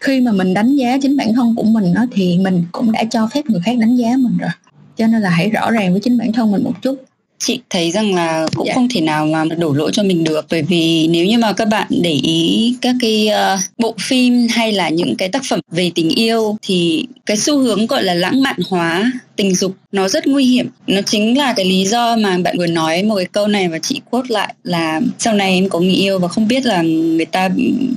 Khi 0.00 0.20
mà 0.20 0.32
mình 0.32 0.54
đánh 0.54 0.76
giá 0.76 0.98
chính 1.02 1.16
bản 1.16 1.34
thân 1.34 1.54
của 1.56 1.62
mình 1.62 1.94
đó, 1.94 2.06
thì 2.12 2.38
mình 2.38 2.64
cũng 2.72 2.92
đã 2.92 3.04
cho 3.04 3.28
phép 3.34 3.46
người 3.46 3.60
khác 3.64 3.78
đánh 3.78 3.96
giá 3.96 4.16
mình 4.18 4.36
rồi. 4.38 4.50
Cho 4.96 5.06
nên 5.06 5.22
là 5.22 5.30
hãy 5.30 5.50
rõ 5.50 5.70
ràng 5.70 5.92
với 5.92 6.00
chính 6.00 6.18
bản 6.18 6.32
thân 6.32 6.52
mình 6.52 6.64
một 6.64 6.82
chút 6.82 7.04
chị 7.38 7.60
thấy 7.70 7.90
rằng 7.90 8.14
là 8.14 8.46
cũng 8.54 8.66
dạ. 8.66 8.74
không 8.74 8.88
thể 8.88 9.00
nào 9.00 9.26
mà 9.26 9.44
đổ 9.44 9.72
lỗi 9.72 9.90
cho 9.92 10.02
mình 10.02 10.24
được. 10.24 10.46
Bởi 10.50 10.62
vì 10.62 11.08
nếu 11.08 11.26
như 11.26 11.38
mà 11.38 11.52
các 11.52 11.64
bạn 11.64 11.86
để 11.90 12.10
ý 12.10 12.76
các 12.80 12.94
cái 13.00 13.30
uh, 13.54 13.60
bộ 13.78 13.94
phim 14.00 14.46
hay 14.50 14.72
là 14.72 14.88
những 14.88 15.16
cái 15.16 15.28
tác 15.28 15.42
phẩm 15.48 15.60
về 15.70 15.90
tình 15.94 16.08
yêu 16.08 16.56
thì 16.62 17.06
cái 17.26 17.36
xu 17.36 17.58
hướng 17.58 17.86
gọi 17.86 18.02
là 18.02 18.14
lãng 18.14 18.42
mạn 18.42 18.56
hóa 18.68 19.12
tình 19.36 19.54
dục 19.54 19.72
nó 19.92 20.08
rất 20.08 20.26
nguy 20.26 20.44
hiểm. 20.44 20.68
Nó 20.86 21.00
chính 21.02 21.38
là 21.38 21.52
cái 21.56 21.64
lý 21.64 21.84
do 21.84 22.16
mà 22.16 22.38
bạn 22.38 22.58
vừa 22.58 22.66
nói 22.66 23.02
một 23.02 23.16
cái 23.16 23.26
câu 23.32 23.46
này 23.46 23.68
và 23.68 23.78
chị 23.78 24.00
quote 24.10 24.26
lại 24.28 24.54
là 24.64 25.00
sau 25.18 25.34
này 25.34 25.54
em 25.54 25.68
có 25.68 25.80
người 25.80 25.94
yêu 25.94 26.18
và 26.18 26.28
không 26.28 26.48
biết 26.48 26.66
là 26.66 26.82
người 26.82 27.24
ta 27.24 27.48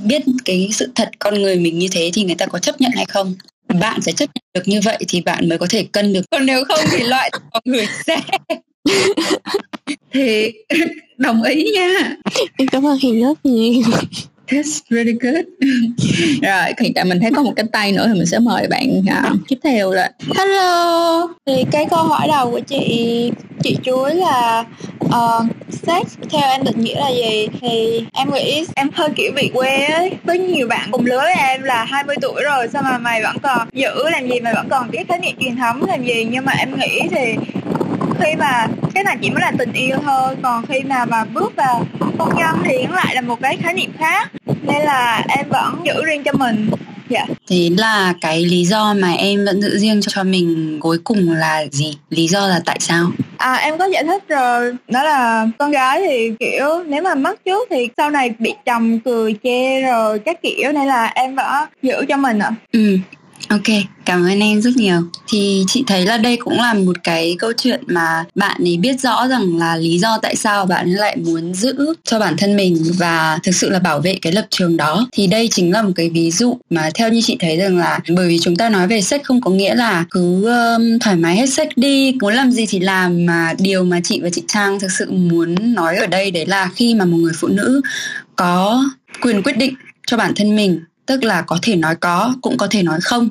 biết 0.04 0.22
cái 0.44 0.70
sự 0.72 0.88
thật 0.94 1.10
con 1.18 1.42
người 1.42 1.56
mình 1.56 1.78
như 1.78 1.88
thế 1.92 2.10
thì 2.14 2.24
người 2.24 2.34
ta 2.34 2.46
có 2.46 2.58
chấp 2.58 2.80
nhận 2.80 2.92
hay 2.94 3.04
không. 3.08 3.34
Bạn 3.68 4.00
phải 4.00 4.12
chấp 4.12 4.26
nhận 4.34 4.44
được 4.54 4.68
như 4.68 4.80
vậy 4.84 4.98
thì 5.08 5.20
bạn 5.20 5.48
mới 5.48 5.58
có 5.58 5.66
thể 5.70 5.86
cân 5.92 6.12
được. 6.12 6.22
Còn 6.30 6.46
nếu 6.46 6.64
không 6.64 6.80
thì 6.90 7.04
loại 7.04 7.30
con 7.50 7.62
người 7.64 7.86
sẽ 8.06 8.20
thì 10.12 10.52
đồng 11.16 11.42
ý 11.42 11.70
nha 11.74 12.16
em 12.56 12.68
cảm 12.68 12.86
ơn 12.86 12.98
hiền 12.98 13.22
rất 13.22 13.46
nhiều 13.46 13.82
That's 14.52 14.80
really 14.90 15.12
good. 15.12 15.44
rồi 16.42 16.74
hiện 16.80 16.94
tại 16.94 17.04
mình 17.04 17.20
thấy 17.20 17.30
có 17.36 17.42
một 17.42 17.52
cái 17.56 17.66
tay 17.72 17.92
nữa 17.92 18.06
thì 18.08 18.14
mình 18.14 18.26
sẽ 18.26 18.38
mời 18.38 18.66
bạn 18.68 18.98
uh, 18.98 19.38
tiếp 19.48 19.56
theo 19.62 19.90
rồi. 19.90 20.04
Hello. 20.36 21.28
Thì 21.46 21.64
cái 21.70 21.86
câu 21.90 22.04
hỏi 22.04 22.28
đầu 22.28 22.50
của 22.50 22.60
chị 22.60 23.30
chị 23.62 23.76
chuối 23.82 24.14
là 24.14 24.64
uh, 25.04 25.44
sex 25.70 26.18
theo 26.30 26.50
em 26.50 26.64
định 26.64 26.80
nghĩa 26.80 27.00
là 27.00 27.08
gì 27.08 27.48
thì 27.60 28.04
em 28.12 28.32
nghĩ 28.34 28.64
em 28.74 28.90
hơi 28.94 29.08
kiểu 29.16 29.32
bị 29.36 29.50
quê 29.54 29.84
ấy 29.84 30.10
với 30.24 30.38
nhiều 30.38 30.68
bạn 30.68 30.88
cùng 30.92 31.06
lứa 31.06 31.20
với 31.20 31.34
em 31.34 31.62
là 31.62 31.84
20 31.84 32.16
tuổi 32.22 32.42
rồi 32.42 32.68
sao 32.72 32.82
mà 32.82 32.98
mày 32.98 33.22
vẫn 33.22 33.36
còn 33.42 33.68
giữ 33.72 34.10
làm 34.10 34.28
gì 34.28 34.40
mày 34.40 34.54
vẫn 34.54 34.68
còn 34.68 34.90
biết 34.90 35.08
khái 35.08 35.18
niệm 35.18 35.36
truyền 35.40 35.56
thống 35.56 35.82
làm 35.84 36.04
gì 36.04 36.24
nhưng 36.30 36.44
mà 36.44 36.52
em 36.52 36.78
nghĩ 36.78 37.00
thì 37.10 37.34
khi 38.24 38.36
mà 38.36 38.66
cái 38.94 39.04
này 39.04 39.16
chỉ 39.22 39.30
mới 39.30 39.40
là 39.40 39.52
tình 39.58 39.72
yêu 39.72 39.96
thôi 40.04 40.36
còn 40.42 40.66
khi 40.66 40.80
nào 40.80 41.06
mà 41.06 41.24
bước 41.24 41.56
vào 41.56 41.86
hôn 42.18 42.28
nhân 42.36 42.56
thì 42.64 42.86
nó 42.86 42.94
lại 42.94 43.14
là 43.14 43.20
một 43.20 43.38
cái 43.42 43.56
khái 43.56 43.74
niệm 43.74 43.90
khác 43.98 44.32
nên 44.62 44.82
là 44.82 45.24
em 45.28 45.48
vẫn 45.48 45.82
giữ 45.84 46.04
riêng 46.04 46.22
cho 46.24 46.32
mình 46.32 46.70
Dạ. 47.08 47.26
Thế 47.50 47.70
là 47.76 48.14
cái 48.20 48.44
lý 48.44 48.64
do 48.64 48.94
mà 48.94 49.12
em 49.12 49.44
vẫn 49.44 49.62
giữ 49.62 49.78
riêng 49.78 50.00
cho 50.02 50.24
mình 50.24 50.78
cuối 50.80 50.98
cùng 51.04 51.32
là 51.32 51.64
gì? 51.70 51.98
Lý 52.10 52.28
do 52.28 52.46
là 52.46 52.60
tại 52.64 52.76
sao? 52.80 53.06
À 53.36 53.54
em 53.54 53.78
có 53.78 53.84
giải 53.84 54.04
thích 54.04 54.28
rồi, 54.28 54.76
đó 54.88 55.02
là 55.02 55.46
con 55.58 55.70
gái 55.70 56.00
thì 56.06 56.30
kiểu 56.40 56.82
nếu 56.86 57.02
mà 57.02 57.14
mất 57.14 57.44
trước 57.44 57.68
thì 57.70 57.88
sau 57.96 58.10
này 58.10 58.34
bị 58.38 58.54
chồng 58.66 59.00
cười 59.00 59.36
chê 59.44 59.82
rồi 59.82 60.18
các 60.18 60.42
kiểu 60.42 60.72
nên 60.72 60.86
là 60.86 61.06
em 61.06 61.36
vẫn 61.36 61.64
giữ 61.82 62.04
cho 62.08 62.16
mình 62.16 62.38
ạ. 62.38 62.50
À. 62.50 62.56
Ừ, 62.72 62.98
Ok, 63.52 63.62
cảm 64.04 64.24
ơn 64.24 64.40
em 64.40 64.62
rất 64.62 64.76
nhiều. 64.76 65.02
Thì 65.28 65.64
chị 65.68 65.84
thấy 65.86 66.06
là 66.06 66.16
đây 66.16 66.36
cũng 66.36 66.58
là 66.58 66.74
một 66.74 67.04
cái 67.04 67.36
câu 67.38 67.52
chuyện 67.52 67.80
mà 67.86 68.24
bạn 68.34 68.60
ấy 68.64 68.76
biết 68.76 69.00
rõ 69.00 69.28
rằng 69.28 69.58
là 69.58 69.76
lý 69.76 69.98
do 69.98 70.18
tại 70.22 70.36
sao 70.36 70.66
bạn 70.66 70.86
ấy 70.86 70.94
lại 70.94 71.16
muốn 71.16 71.54
giữ 71.54 71.94
cho 72.04 72.18
bản 72.18 72.36
thân 72.36 72.56
mình 72.56 72.84
và 72.98 73.38
thực 73.42 73.54
sự 73.54 73.70
là 73.70 73.78
bảo 73.78 74.00
vệ 74.00 74.18
cái 74.22 74.32
lập 74.32 74.46
trường 74.50 74.76
đó. 74.76 75.08
Thì 75.12 75.26
đây 75.26 75.48
chính 75.48 75.72
là 75.72 75.82
một 75.82 75.92
cái 75.96 76.10
ví 76.10 76.30
dụ 76.30 76.58
mà 76.70 76.90
theo 76.94 77.08
như 77.08 77.20
chị 77.24 77.36
thấy 77.40 77.56
rằng 77.56 77.78
là 77.78 78.00
bởi 78.08 78.28
vì 78.28 78.38
chúng 78.38 78.56
ta 78.56 78.68
nói 78.68 78.86
về 78.86 79.00
sách 79.00 79.20
không 79.24 79.40
có 79.40 79.50
nghĩa 79.50 79.74
là 79.74 80.04
cứ 80.10 80.44
um, 80.44 80.98
thoải 80.98 81.16
mái 81.16 81.36
hết 81.36 81.46
sách 81.46 81.68
đi, 81.76 82.14
muốn 82.20 82.34
làm 82.34 82.50
gì 82.50 82.66
thì 82.68 82.80
làm 82.80 83.26
mà 83.26 83.54
điều 83.58 83.84
mà 83.84 84.00
chị 84.04 84.20
và 84.22 84.28
chị 84.32 84.42
Trang 84.48 84.80
thực 84.80 84.92
sự 84.92 85.10
muốn 85.10 85.74
nói 85.74 85.96
ở 85.96 86.06
đây 86.06 86.30
đấy 86.30 86.46
là 86.46 86.70
khi 86.74 86.94
mà 86.94 87.04
một 87.04 87.16
người 87.16 87.32
phụ 87.40 87.48
nữ 87.48 87.80
có 88.36 88.84
quyền 89.22 89.42
quyết 89.42 89.56
định 89.56 89.74
cho 90.06 90.16
bản 90.16 90.32
thân 90.36 90.56
mình 90.56 90.80
tức 91.06 91.24
là 91.24 91.42
có 91.42 91.58
thể 91.62 91.76
nói 91.76 91.96
có 91.96 92.34
cũng 92.40 92.56
có 92.56 92.66
thể 92.70 92.82
nói 92.82 92.98
không. 93.02 93.28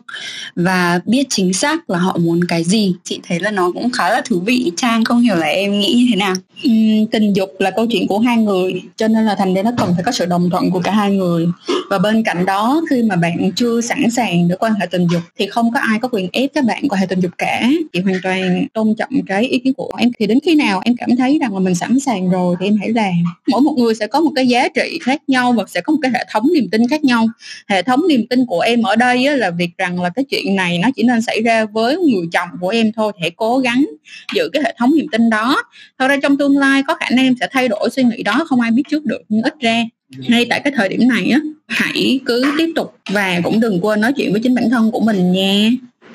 Và 0.56 1.00
biết 1.06 1.24
chính 1.30 1.54
xác 1.54 1.90
là 1.90 1.98
họ 2.00 2.18
muốn 2.18 2.40
cái 2.48 2.64
gì. 2.64 2.96
Chị 3.04 3.20
thấy 3.28 3.40
là 3.40 3.52
nó 3.52 3.72
cũng 3.72 3.92
khá 3.92 4.10
là 4.10 4.22
thú 4.26 4.40
vị. 4.40 4.72
Trang 4.78 5.04
không 5.04 5.22
hiểu 5.22 5.36
là 5.36 5.48
em 5.48 5.80
nghĩ 5.80 5.94
như 5.94 6.08
thế 6.10 6.16
nào? 6.16 6.34
Uhm, 6.68 7.06
tình 7.12 7.34
dục 7.34 7.50
là 7.60 7.72
câu 7.72 7.86
chuyện 7.88 8.08
của 8.08 8.20
hai 8.20 8.38
người 8.38 8.82
cho 8.98 9.08
nên 9.08 9.26
là 9.26 9.36
thành 9.36 9.54
ra 9.54 9.64
nó 9.64 9.72
cần 9.78 9.94
phải 9.96 10.04
có 10.04 10.12
sự 10.12 10.26
đồng 10.26 10.50
thuận 10.50 10.72
của 10.72 10.80
cả 10.80 10.92
hai 10.92 11.12
người. 11.12 11.48
Và 11.90 12.00
bên 12.00 12.24
cạnh 12.24 12.46
đó 12.46 12.82
khi 12.90 13.04
mà 13.04 13.16
bạn 13.16 13.52
chưa 13.56 13.82
sẵn 13.82 14.10
sàng 14.12 14.48
để 14.48 14.56
quan 14.60 14.74
hệ 14.74 14.86
tình 14.86 15.08
dục 15.12 15.22
thì 15.38 15.48
không 15.48 15.72
có 15.72 15.80
ai 15.80 16.00
có 16.00 16.08
quyền 16.12 16.30
ép 16.34 16.50
các 16.54 16.66
bạn 16.66 16.84
quan 16.90 17.02
hệ 17.02 17.06
tình 17.06 17.20
dục 17.20 17.32
cả. 17.38 17.70
Chị 17.94 18.00
hoàn 18.00 18.16
toàn 18.24 18.66
tôn 18.74 18.96
trọng 18.98 19.10
cái 19.28 19.44
ý 19.44 19.60
kiến 19.60 19.74
của 19.74 19.92
em. 19.98 20.12
Thì 20.20 20.28
đến 20.28 20.40
khi 20.44 20.56
nào 20.56 20.82
em 20.86 20.96
cảm 20.98 21.10
thấy 21.18 21.38
rằng 21.42 21.54
là 21.54 21.60
mình 21.60 21.76
sẵn 21.76 22.00
sàng 22.00 22.30
rồi 22.30 22.56
thì 22.60 22.68
em 22.68 22.78
hãy 22.80 22.90
làm. 22.90 23.14
Mỗi 23.48 23.62
một 23.62 23.74
người 23.78 23.96
sẽ 23.96 24.08
có 24.08 24.22
một 24.22 24.32
cái 24.36 24.48
giá 24.48 24.68
trị 24.76 25.00
khác 25.02 25.22
nhau 25.28 25.54
và 25.54 25.64
sẽ 25.68 25.82
có 25.82 25.94
một 25.94 26.00
cái 26.02 26.12
hệ 26.16 26.26
thống 26.32 26.44
niềm 26.54 26.70
tin 26.72 26.88
khác 26.88 27.04
nhau 27.04 27.28
hệ 27.68 27.84
thống 27.84 28.08
niềm 28.08 28.28
tin 28.28 28.46
của 28.46 28.60
em 28.60 28.82
ở 28.82 28.96
đây 28.96 29.26
á, 29.26 29.36
là 29.36 29.50
việc 29.50 29.70
rằng 29.78 30.02
là 30.02 30.10
cái 30.10 30.26
chuyện 30.30 30.56
này 30.56 30.78
nó 30.78 30.90
chỉ 30.96 31.04
nên 31.04 31.22
xảy 31.22 31.42
ra 31.42 31.66
với 31.66 31.98
người 31.98 32.26
chồng 32.32 32.50
của 32.62 32.70
em 32.70 32.92
thôi 32.92 33.12
thì 33.16 33.22
hãy 33.22 33.32
cố 33.36 33.58
gắng 33.58 33.86
giữ 34.36 34.50
cái 34.54 34.64
hệ 34.66 34.76
thống 34.78 34.92
niềm 34.96 35.06
tin 35.12 35.30
đó. 35.30 35.64
Thật 36.00 36.08
ra 36.08 36.18
trong 36.24 36.38
tương 36.38 36.58
lai 36.58 36.84
có 36.88 36.96
khả 36.96 37.10
năng 37.10 37.26
em 37.26 37.36
sẽ 37.40 37.48
thay 37.52 37.68
đổi 37.68 37.90
suy 37.90 38.04
nghĩ 38.04 38.24
đó 38.24 38.46
không 38.48 38.62
ai 38.62 38.72
biết 38.72 38.84
trước 38.90 39.06
được 39.06 39.22
nhưng 39.30 39.44
ít 39.44 39.54
ra 39.60 39.84
ngay 40.12 40.46
tại 40.50 40.62
cái 40.64 40.74
thời 40.76 40.90
điểm 40.90 41.08
này 41.08 41.30
á 41.32 41.40
hãy 41.68 42.20
cứ 42.26 42.44
tiếp 42.58 42.72
tục 42.76 42.96
và 43.10 43.40
cũng 43.44 43.60
đừng 43.60 43.80
quên 43.82 44.02
nói 44.02 44.14
chuyện 44.14 44.32
với 44.32 44.42
chính 44.44 44.56
bản 44.56 44.70
thân 44.70 44.92
của 44.92 45.00
mình 45.00 45.32
nha. 45.32 45.70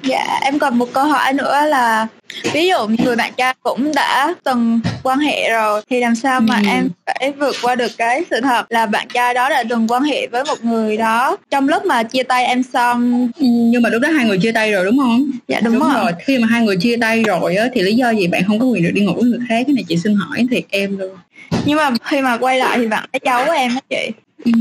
Dạ, 0.06 0.38
em 0.42 0.58
còn 0.58 0.78
một 0.78 0.88
câu 0.92 1.04
hỏi 1.04 1.32
nữa 1.32 1.60
là 1.68 2.06
ví 2.52 2.68
dụ 2.68 3.04
người 3.04 3.16
bạn 3.16 3.32
trai 3.36 3.54
cũng 3.62 3.94
đã 3.94 4.34
từng 4.44 4.80
quan 5.02 5.18
hệ 5.18 5.50
rồi 5.50 5.82
thì 5.90 6.00
làm 6.00 6.14
sao 6.14 6.40
mà 6.40 6.56
ừ. 6.56 6.68
em 6.68 6.88
phải 7.06 7.32
vượt 7.38 7.54
qua 7.62 7.74
được 7.74 7.92
cái 7.98 8.24
sự 8.30 8.40
thật 8.40 8.72
là 8.72 8.86
bạn 8.86 9.08
trai 9.14 9.34
đó 9.34 9.48
đã 9.48 9.64
từng 9.68 9.86
quan 9.88 10.02
hệ 10.02 10.26
với 10.26 10.44
một 10.44 10.64
người 10.64 10.96
đó 10.96 11.36
trong 11.50 11.68
lúc 11.68 11.84
mà 11.84 12.02
chia 12.02 12.22
tay 12.22 12.44
em 12.44 12.62
xong 12.62 13.28
ừ, 13.40 13.46
nhưng 13.46 13.82
mà 13.82 13.88
lúc 13.88 14.02
đó 14.02 14.08
hai 14.08 14.26
người 14.26 14.38
chia 14.38 14.52
tay 14.52 14.72
rồi 14.72 14.84
đúng 14.84 14.98
không? 14.98 15.30
Dạ 15.48 15.60
đúng, 15.60 15.74
đúng 15.74 15.82
rồi. 15.82 15.94
rồi. 15.94 16.12
Khi 16.24 16.38
mà 16.38 16.46
hai 16.50 16.62
người 16.62 16.76
chia 16.76 16.96
tay 16.96 17.22
rồi 17.22 17.56
á 17.56 17.68
thì 17.74 17.82
lý 17.82 17.94
do 17.94 18.10
gì 18.10 18.26
bạn 18.26 18.42
không 18.46 18.58
có 18.58 18.66
quyền 18.66 18.82
được 18.82 18.90
đi 18.94 19.02
ngủ 19.02 19.12
với 19.14 19.24
người 19.24 19.40
khác 19.48 19.64
cái 19.66 19.74
này 19.74 19.84
chị 19.88 19.96
xin 19.96 20.14
hỏi 20.14 20.46
thiệt 20.50 20.64
em 20.70 20.98
luôn. 20.98 21.16
Nhưng 21.64 21.76
mà 21.76 21.90
khi 22.04 22.20
mà 22.20 22.36
quay 22.36 22.58
lại 22.58 22.78
thì 22.78 22.86
bạn 22.86 23.04
đã 23.12 23.18
giấu 23.24 23.54
em 23.54 23.70
á 23.74 23.80
chị. 23.90 24.10
Ừ 24.44 24.52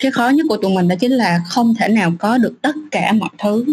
cái 0.00 0.10
khó 0.10 0.28
nhất 0.28 0.46
của 0.48 0.56
tụi 0.56 0.70
mình 0.70 0.88
đó 0.88 0.94
chính 1.00 1.12
là 1.12 1.40
không 1.48 1.74
thể 1.74 1.88
nào 1.88 2.12
có 2.18 2.38
được 2.38 2.54
tất 2.62 2.74
cả 2.90 3.12
mọi 3.12 3.30
thứ 3.38 3.64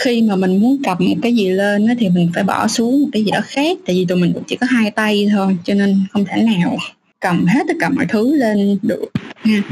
khi 0.00 0.22
mà 0.22 0.36
mình 0.36 0.60
muốn 0.60 0.82
cầm 0.84 0.96
một 1.00 1.16
cái 1.22 1.34
gì 1.34 1.48
lên 1.48 1.86
thì 1.98 2.08
mình 2.08 2.30
phải 2.34 2.44
bỏ 2.44 2.68
xuống 2.68 3.02
một 3.02 3.08
cái 3.12 3.24
gì 3.24 3.30
đó 3.30 3.40
khác, 3.44 3.78
tại 3.86 3.96
vì 3.96 4.04
tụi 4.04 4.18
mình 4.18 4.32
cũng 4.32 4.42
chỉ 4.46 4.56
có 4.56 4.66
hai 4.70 4.90
tay 4.90 5.28
thôi, 5.32 5.56
cho 5.64 5.74
nên 5.74 6.02
không 6.12 6.24
thể 6.24 6.42
nào 6.42 6.76
cầm 7.20 7.46
hết 7.46 7.60
tất 7.68 7.74
cả 7.80 7.88
mọi 7.88 8.06
thứ 8.08 8.36
lên 8.36 8.78
được 8.82 9.10
ha 9.36 9.62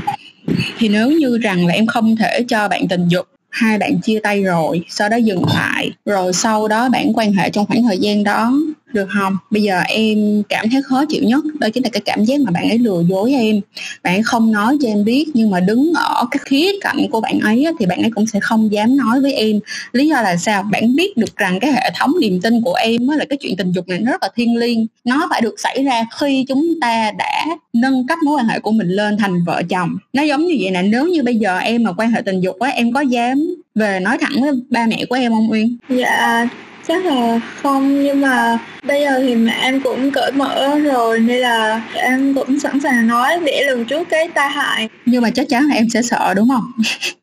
thì 0.78 0.88
nếu 0.88 1.10
như 1.10 1.38
rằng 1.38 1.66
là 1.66 1.74
em 1.74 1.86
không 1.86 2.16
thể 2.16 2.44
cho 2.48 2.68
bạn 2.68 2.88
tình 2.88 3.08
dục, 3.08 3.26
hai 3.50 3.78
bạn 3.78 4.00
chia 4.00 4.20
tay 4.22 4.42
rồi, 4.42 4.84
sau 4.88 5.08
đó 5.08 5.16
dừng 5.16 5.42
lại, 5.54 5.90
rồi 6.04 6.32
sau 6.32 6.68
đó 6.68 6.88
bạn 6.88 7.12
quan 7.14 7.32
hệ 7.32 7.50
trong 7.50 7.66
khoảng 7.66 7.82
thời 7.82 7.98
gian 7.98 8.24
đó 8.24 8.52
được 8.98 9.08
không? 9.10 9.36
Bây 9.50 9.62
giờ 9.62 9.80
em 9.80 10.42
cảm 10.48 10.70
thấy 10.70 10.82
khó 10.82 11.04
chịu 11.08 11.22
nhất, 11.24 11.44
đó 11.60 11.68
chính 11.74 11.82
là 11.82 11.88
cái 11.92 12.02
cảm 12.04 12.24
giác 12.24 12.40
mà 12.40 12.50
bạn 12.50 12.68
ấy 12.68 12.78
lừa 12.78 13.02
dối 13.08 13.32
em. 13.32 13.60
Bạn 14.02 14.14
ấy 14.14 14.22
không 14.22 14.52
nói 14.52 14.76
cho 14.80 14.88
em 14.88 15.04
biết, 15.04 15.26
nhưng 15.34 15.50
mà 15.50 15.60
đứng 15.60 15.92
ở 15.96 16.24
cái 16.30 16.40
khía 16.44 16.70
cạnh 16.80 16.98
của 17.10 17.20
bạn 17.20 17.40
ấy 17.40 17.66
thì 17.78 17.86
bạn 17.86 18.02
ấy 18.02 18.10
cũng 18.14 18.26
sẽ 18.26 18.40
không 18.40 18.72
dám 18.72 18.96
nói 18.96 19.20
với 19.20 19.32
em. 19.32 19.60
Lý 19.92 20.08
do 20.08 20.22
là 20.22 20.36
sao? 20.36 20.62
Bạn 20.62 20.96
biết 20.96 21.16
được 21.16 21.36
rằng 21.36 21.60
cái 21.60 21.72
hệ 21.72 21.90
thống 21.98 22.12
niềm 22.20 22.40
tin 22.40 22.62
của 22.62 22.74
em 22.74 23.08
là 23.08 23.24
cái 23.28 23.38
chuyện 23.40 23.56
tình 23.56 23.72
dục 23.72 23.88
này 23.88 23.98
nó 23.98 24.12
rất 24.12 24.22
là 24.22 24.28
thiêng 24.36 24.56
liêng. 24.56 24.86
Nó 25.04 25.26
phải 25.30 25.40
được 25.40 25.54
xảy 25.58 25.84
ra 25.84 26.04
khi 26.20 26.44
chúng 26.48 26.80
ta 26.80 27.10
đã 27.18 27.44
nâng 27.72 28.06
cấp 28.06 28.18
mối 28.24 28.38
quan 28.38 28.46
hệ 28.46 28.60
của 28.60 28.72
mình 28.72 28.88
lên 28.88 29.16
thành 29.16 29.44
vợ 29.44 29.62
chồng. 29.68 29.96
Nó 30.12 30.22
giống 30.22 30.46
như 30.46 30.56
vậy 30.60 30.70
nè, 30.70 30.82
nếu 30.82 31.06
như 31.06 31.22
bây 31.22 31.36
giờ 31.36 31.58
em 31.58 31.82
mà 31.82 31.92
quan 31.92 32.10
hệ 32.10 32.22
tình 32.22 32.40
dục 32.40 32.58
á, 32.58 32.68
em 32.68 32.92
có 32.92 33.00
dám 33.00 33.56
về 33.74 34.00
nói 34.00 34.18
thẳng 34.20 34.40
với 34.40 34.52
ba 34.70 34.86
mẹ 34.86 35.04
của 35.08 35.14
em 35.14 35.32
không 35.32 35.50
uyên? 35.50 35.76
Dạ 35.88 36.48
chắc 36.88 37.06
là 37.06 37.40
không 37.62 38.02
nhưng 38.02 38.20
mà 38.20 38.58
bây 38.82 39.00
giờ 39.00 39.20
thì 39.22 39.34
mẹ 39.34 39.58
em 39.62 39.80
cũng 39.80 40.10
cởi 40.10 40.32
mở 40.32 40.78
rồi 40.78 41.20
nên 41.20 41.40
là 41.40 41.82
em 41.94 42.34
cũng 42.34 42.58
sẵn 42.58 42.80
sàng 42.80 43.06
nói 43.06 43.40
để 43.46 43.64
lường 43.66 43.84
trước 43.84 44.08
cái 44.10 44.28
tai 44.28 44.50
hại. 44.50 44.88
Nhưng 45.06 45.22
mà 45.22 45.30
chắc 45.30 45.48
chắn 45.48 45.66
là 45.68 45.74
em 45.74 45.88
sẽ 45.88 46.02
sợ 46.02 46.34
đúng 46.34 46.48
không? 46.48 46.72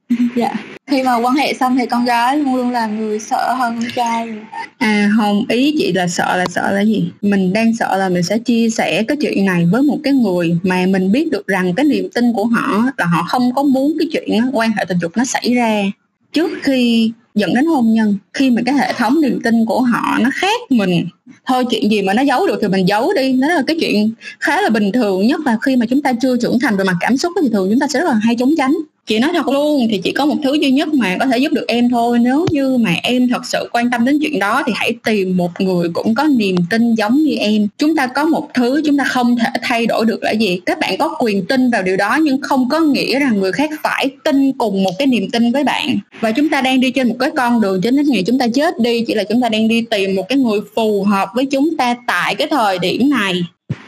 Dạ. 0.36 0.54
Khi 0.88 1.04
mà 1.04 1.16
quan 1.16 1.36
hệ 1.36 1.54
xong 1.54 1.78
thì 1.78 1.86
con 1.86 2.06
gái 2.06 2.38
luôn 2.38 2.56
luôn 2.56 2.72
là 2.72 2.88
người 2.88 3.20
sợ 3.20 3.54
hơn 3.54 3.80
con 3.80 3.92
trai. 3.96 4.34
À 4.78 5.10
không 5.18 5.46
ý 5.50 5.76
chị 5.78 5.94
là 5.94 6.08
sợ 6.08 6.38
là 6.38 6.46
sợ 6.50 6.72
là 6.72 6.82
gì? 6.82 7.12
Mình 7.22 7.54
đang 7.54 7.76
sợ 7.76 7.98
là 7.98 8.10
mình 8.10 8.24
sẽ 8.24 8.38
chia 8.38 8.70
sẻ 8.70 9.04
cái 9.08 9.18
chuyện 9.22 9.46
này 9.46 9.66
với 9.72 9.82
một 9.82 9.98
cái 10.04 10.14
người 10.14 10.58
mà 10.64 10.86
mình 10.90 11.12
biết 11.12 11.32
được 11.32 11.48
rằng 11.48 11.74
cái 11.76 11.86
niềm 11.86 12.10
tin 12.14 12.34
của 12.34 12.46
họ 12.46 12.84
là 12.98 13.06
họ 13.06 13.24
không 13.28 13.56
có 13.56 13.64
muốn 13.64 13.94
cái 14.00 14.08
chuyện 14.12 14.42
quan 14.54 14.72
hệ 14.78 14.86
tình 14.86 14.98
dục 15.02 15.12
nó 15.18 15.26
xảy 15.26 15.54
ra. 15.54 15.84
Trước 16.34 16.52
khi 16.64 17.12
dẫn 17.36 17.54
đến 17.54 17.66
hôn 17.66 17.94
nhân. 17.94 18.18
Khi 18.34 18.50
mà 18.50 18.62
cái 18.66 18.76
hệ 18.76 18.94
thống 18.94 19.22
niềm 19.22 19.40
tin 19.44 19.66
của 19.66 19.82
họ 19.82 20.18
nó 20.22 20.30
khác 20.34 20.62
mình, 20.70 21.08
thôi 21.46 21.66
chuyện 21.70 21.92
gì 21.92 22.02
mà 22.02 22.14
nó 22.14 22.22
giấu 22.22 22.48
được 22.48 22.60
thì 22.62 22.68
mình 22.68 22.88
giấu 22.88 23.14
đi. 23.14 23.34
Nó 23.34 23.48
là 23.48 23.64
cái 23.68 23.78
chuyện 23.80 24.12
khá 24.40 24.62
là 24.62 24.70
bình 24.70 24.92
thường, 24.92 25.28
nhất 25.28 25.42
là 25.46 25.58
khi 25.62 25.76
mà 25.76 25.86
chúng 25.86 26.02
ta 26.02 26.14
chưa 26.22 26.38
trưởng 26.38 26.60
thành 26.60 26.78
về 26.78 26.84
mặt 26.84 26.96
cảm 27.00 27.18
xúc 27.18 27.34
thì 27.42 27.50
thường 27.50 27.68
chúng 27.70 27.80
ta 27.80 27.88
sẽ 27.88 28.00
rất 28.00 28.06
là 28.06 28.14
hay 28.14 28.36
trốn 28.36 28.54
tránh 28.58 28.76
chị 29.08 29.20
nói 29.20 29.32
thật 29.34 29.48
luôn, 29.48 29.88
thì 29.90 29.98
chỉ 30.04 30.12
có 30.12 30.26
một 30.26 30.36
thứ 30.44 30.54
duy 30.54 30.72
nhất 30.72 30.94
mà 30.94 31.18
có 31.20 31.26
thể 31.26 31.38
giúp 31.38 31.52
được 31.52 31.66
em 31.68 31.90
thôi. 31.90 32.20
Nếu 32.20 32.46
như 32.52 32.78
mà 32.78 32.96
em 33.04 33.30
thật 33.30 33.46
sự 33.46 33.70
quan 33.72 33.92
tâm 33.92 34.06
đến 34.06 34.20
chuyện 34.22 34.40
đó, 34.40 34.64
thì 34.66 34.74
hãy 34.76 34.94
tìm 35.06 35.38
một 35.38 35.52
người 35.62 35.90
cũng 35.94 36.16
có 36.16 36.24
niềm 36.24 36.56
tin 36.70 36.96
giống 36.96 37.24
như 37.24 37.36
em. 37.36 37.68
Chúng 37.78 37.96
ta 37.96 38.08
có 38.08 38.26
một 38.26 38.50
thứ 38.54 38.82
chúng 38.86 38.98
ta 38.98 39.04
không 39.04 39.36
thể 39.38 39.50
thay 39.62 39.86
đổi 39.86 40.06
được 40.06 40.24
là 40.24 40.32
gì? 40.32 40.60
Các 40.66 40.80
bạn 40.80 40.98
có 40.98 41.16
quyền 41.20 41.46
tin 41.46 41.72
vào 41.72 41.84
điều 41.84 41.98
đó, 41.98 42.20
nhưng 42.22 42.42
không 42.42 42.70
có 42.70 42.80
nghĩa 42.80 43.20
rằng 43.20 43.40
người 43.40 43.52
khác 43.52 43.70
phải 43.84 44.10
tin 44.24 44.52
cùng 44.52 44.84
một 44.84 44.92
cái 45.00 45.08
niềm 45.08 45.30
tin 45.32 45.52
với 45.52 45.64
bạn. 45.64 45.98
Và 46.20 46.32
chúng 46.32 46.50
ta 46.50 46.62
đang 46.62 46.80
đi 46.80 46.92
trên 46.92 47.08
một 47.08 47.16
cái 47.20 47.32
con 47.38 47.62
đường 47.62 47.82
cho 47.82 47.92
đến 47.92 48.06
ngày 48.10 48.24
chúng 48.28 48.40
ta 48.40 48.48
chết 48.54 48.80
đi, 48.80 49.04
chỉ 49.08 49.14
là 49.14 49.24
chúng 49.24 49.42
ta 49.42 49.50
đang 49.50 49.68
đi 49.68 49.82
tìm 49.82 50.16
một 50.16 50.24
cái 50.30 50.38
người 50.38 50.60
phù 50.76 51.04
hợp 51.04 51.30
với 51.36 51.46
chúng 51.46 51.78
ta 51.78 51.96
tại 52.08 52.36
cái 52.36 52.48
thời 52.48 52.80
điểm 52.80 53.10
này 53.10 53.34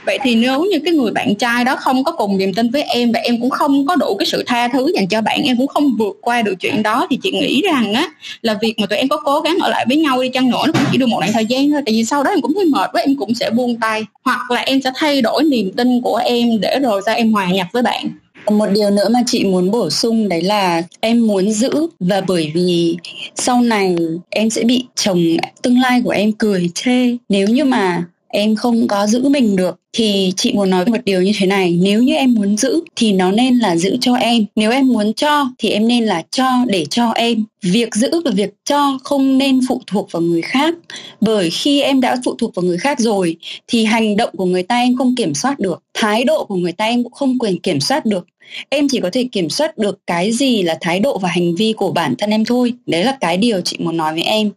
vậy 0.08 0.20
thì 0.24 0.36
nếu 0.36 0.64
như 0.72 0.80
cái 0.86 0.94
người 0.94 1.12
bạn 1.12 1.36
trai 1.36 1.66
đó 1.66 1.76
không 1.76 2.04
có 2.04 2.12
cùng 2.12 2.38
niềm 2.38 2.54
tin 2.54 2.70
với 2.70 2.84
em 2.84 3.12
và 3.12 3.20
em 3.20 3.42
cũng 3.42 3.50
không 3.50 3.86
có 3.86 3.96
đủ 3.96 4.16
cái 4.20 4.26
sự 4.26 4.44
tha 4.48 4.68
thứ 4.68 4.92
dành 4.96 5.08
cho 5.08 5.22
bạn, 5.22 5.44
em 5.44 5.58
cũng 5.58 5.68
không 5.68 5.96
vượt 5.98 6.18
qua 6.22 6.42
được 6.42 6.54
chuyện 6.60 6.84
đó, 6.84 7.08
thì 7.10 7.20
chị 7.24 7.32
nghĩ 7.32 7.62
rằng 7.62 7.94
á, 7.94 8.10
là 8.42 8.58
việc 8.62 8.80
mà 8.80 8.86
tụi 8.86 8.98
em 8.98 9.08
có 9.08 9.18
cố 9.18 9.40
gắng 9.40 9.58
ở 9.62 9.70
lại 9.70 9.86
với 9.88 9.98
nhau 9.98 10.22
đi 10.22 10.30
chăng 10.30 10.50
nữa, 10.50 10.64
nó 10.66 10.72
cũng 10.74 10.84
chỉ 10.92 10.98
được 10.98 11.10
một 11.10 11.20
đoạn 11.20 11.32
thời 11.34 11.46
gian 11.46 11.72
thôi. 11.72 11.82
Tại 11.86 11.94
vì 11.94 12.06
sau 12.06 12.24
đó 12.24 12.30
em 12.30 12.42
cũng 12.42 12.54
thấy 12.54 12.66
mệt 12.66 12.90
quá, 12.94 13.02
em 13.02 13.16
cũng 13.16 13.34
sẽ 13.36 13.50
buông 13.50 13.80
tay. 13.80 14.04
Hoặc 14.24 14.52
là 14.52 14.62
em 14.62 14.82
sẽ 14.82 14.92
thay 14.96 15.22
đổi 15.22 15.44
niềm 15.44 15.72
tin 15.78 16.02
của 16.02 16.16
em 16.16 16.62
để 16.62 16.80
rồi 16.80 17.02
ra 17.06 17.14
em 17.14 17.34
hòa 17.34 17.48
nhập 17.52 17.68
với 17.74 17.84
bạn. 17.84 18.10
Một 18.50 18.68
điều 18.74 18.90
nữa 18.90 19.10
mà 19.10 19.20
chị 19.26 19.44
muốn 19.44 19.72
bổ 19.72 19.90
sung 19.90 20.30
đấy 20.30 20.42
là 20.42 20.84
em 21.00 21.28
muốn 21.28 21.52
giữ 21.52 21.88
và 22.00 22.22
bởi 22.28 22.52
vì 22.56 22.98
sau 23.36 23.62
này 23.62 23.96
em 24.30 24.50
sẽ 24.50 24.64
bị 24.64 24.86
chồng, 24.96 25.24
tương 25.62 25.80
lai 25.80 26.02
của 26.04 26.10
em 26.10 26.32
cười 26.32 26.70
chê. 26.76 27.08
Nếu 27.30 27.48
như 27.48 27.64
mà 27.66 28.04
em 28.28 28.56
không 28.56 28.88
có 28.88 29.08
giữ 29.08 29.30
mình 29.30 29.56
được, 29.56 29.80
thì 29.94 30.34
chị 30.38 30.54
muốn 30.54 30.70
nói 30.70 30.86
một 30.86 30.98
điều 31.06 31.22
như 31.22 31.32
thế 31.40 31.48
này. 31.48 31.80
Nếu 31.82 32.04
như 32.04 32.16
em 32.16 32.34
muốn 32.34 32.58
giữ, 32.58 32.82
thì 32.96 33.14
nó 33.14 33.32
nên 33.32 33.58
là 33.58 33.76
giữ 33.76 33.98
cho 34.02 34.16
em. 34.16 34.46
Nếu 34.56 34.72
em 34.72 34.88
muốn 34.88 35.14
cho, 35.14 35.50
thì 35.58 35.70
em 35.70 35.88
nên 35.88 36.06
là 36.06 36.24
cho 36.32 36.66
để 36.68 36.86
cho 36.86 37.12
em. 37.12 37.44
Việc 37.62 37.96
giữ 37.96 38.22
và 38.26 38.32
việc 38.32 38.54
cho 38.66 38.98
không 39.04 39.38
nên 39.38 39.60
phụ 39.68 39.82
thuộc 39.88 40.12
vào 40.12 40.22
người 40.22 40.42
khác. 40.42 40.76
Bởi 41.22 41.50
khi 41.50 41.82
em 41.82 42.02
đã 42.02 42.18
phụ 42.26 42.36
thuộc 42.38 42.56
vào 42.56 42.64
người 42.64 42.78
khác 42.78 43.00
rồi, 43.00 43.36
thì 43.68 43.86
hành 43.86 44.18
động 44.18 44.30
của 44.38 44.46
người 44.46 44.64
ta 44.64 44.78
em 44.80 44.96
không 44.96 45.16
kiểm 45.16 45.34
soát 45.34 45.60
được. 45.60 45.84
Thái 45.94 46.24
độ 46.24 46.46
của 46.46 46.56
người 46.56 46.72
ta 46.72 46.86
em 46.86 47.04
cũng 47.04 47.14
không 47.14 47.40
quyền 47.40 47.60
kiểm 47.60 47.80
soát 47.80 48.06
được 48.06 48.28
em 48.70 48.88
chỉ 48.90 49.00
có 49.00 49.10
thể 49.14 49.28
kiểm 49.32 49.50
soát 49.50 49.78
được 49.78 50.00
cái 50.08 50.32
gì 50.32 50.64
là 50.64 50.78
thái 50.82 51.00
độ 51.00 51.18
và 51.18 51.30
hành 51.30 51.56
vi 51.56 51.74
của 51.74 51.92
bản 51.92 52.16
thân 52.18 52.30
em 52.30 52.46
thôi. 52.46 52.74
Đấy 52.86 53.04
là 53.04 53.18
cái 53.22 53.38
điều 53.38 53.62
chị 53.62 53.78
muốn 53.80 53.98
nói 53.98 54.14
với 54.14 54.24
em. 54.24 54.52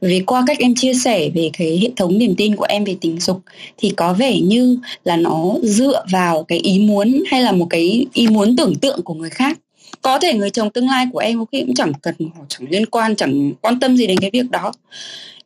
Vì 0.00 0.20
qua 0.20 0.44
cách 0.46 0.58
em 0.58 0.74
chia 0.74 0.94
sẻ 0.94 1.28
về 1.34 1.50
cái 1.58 1.78
hệ 1.82 1.88
thống 1.96 2.18
niềm 2.18 2.34
tin 2.36 2.56
của 2.56 2.66
em 2.68 2.84
về 2.84 2.96
tình 3.00 3.20
dục, 3.20 3.40
thì 3.78 3.90
có 3.90 4.12
vẻ 4.12 4.40
như 4.40 4.78
là 5.04 5.16
nó 5.16 5.54
dựa 5.62 6.04
vào 6.12 6.42
cái 6.42 6.58
ý 6.58 6.78
muốn 6.78 7.22
hay 7.26 7.42
là 7.42 7.52
một 7.52 7.66
cái 7.70 8.06
ý 8.12 8.26
muốn 8.26 8.56
tưởng 8.56 8.74
tượng 8.74 9.02
của 9.02 9.14
người 9.14 9.30
khác. 9.30 9.58
Có 10.02 10.18
thể 10.18 10.34
người 10.34 10.50
chồng 10.50 10.70
tương 10.70 10.88
lai 10.88 11.06
của 11.12 11.18
em 11.18 11.38
có 11.38 11.44
khi 11.52 11.60
cũng 11.60 11.74
chẳng 11.74 11.92
cần 12.02 12.14
chẳng 12.48 12.70
liên 12.70 12.86
quan, 12.86 13.16
chẳng 13.16 13.52
quan 13.60 13.80
tâm 13.80 13.96
gì 13.96 14.06
đến 14.06 14.18
cái 14.18 14.30
việc 14.32 14.50
đó. 14.50 14.72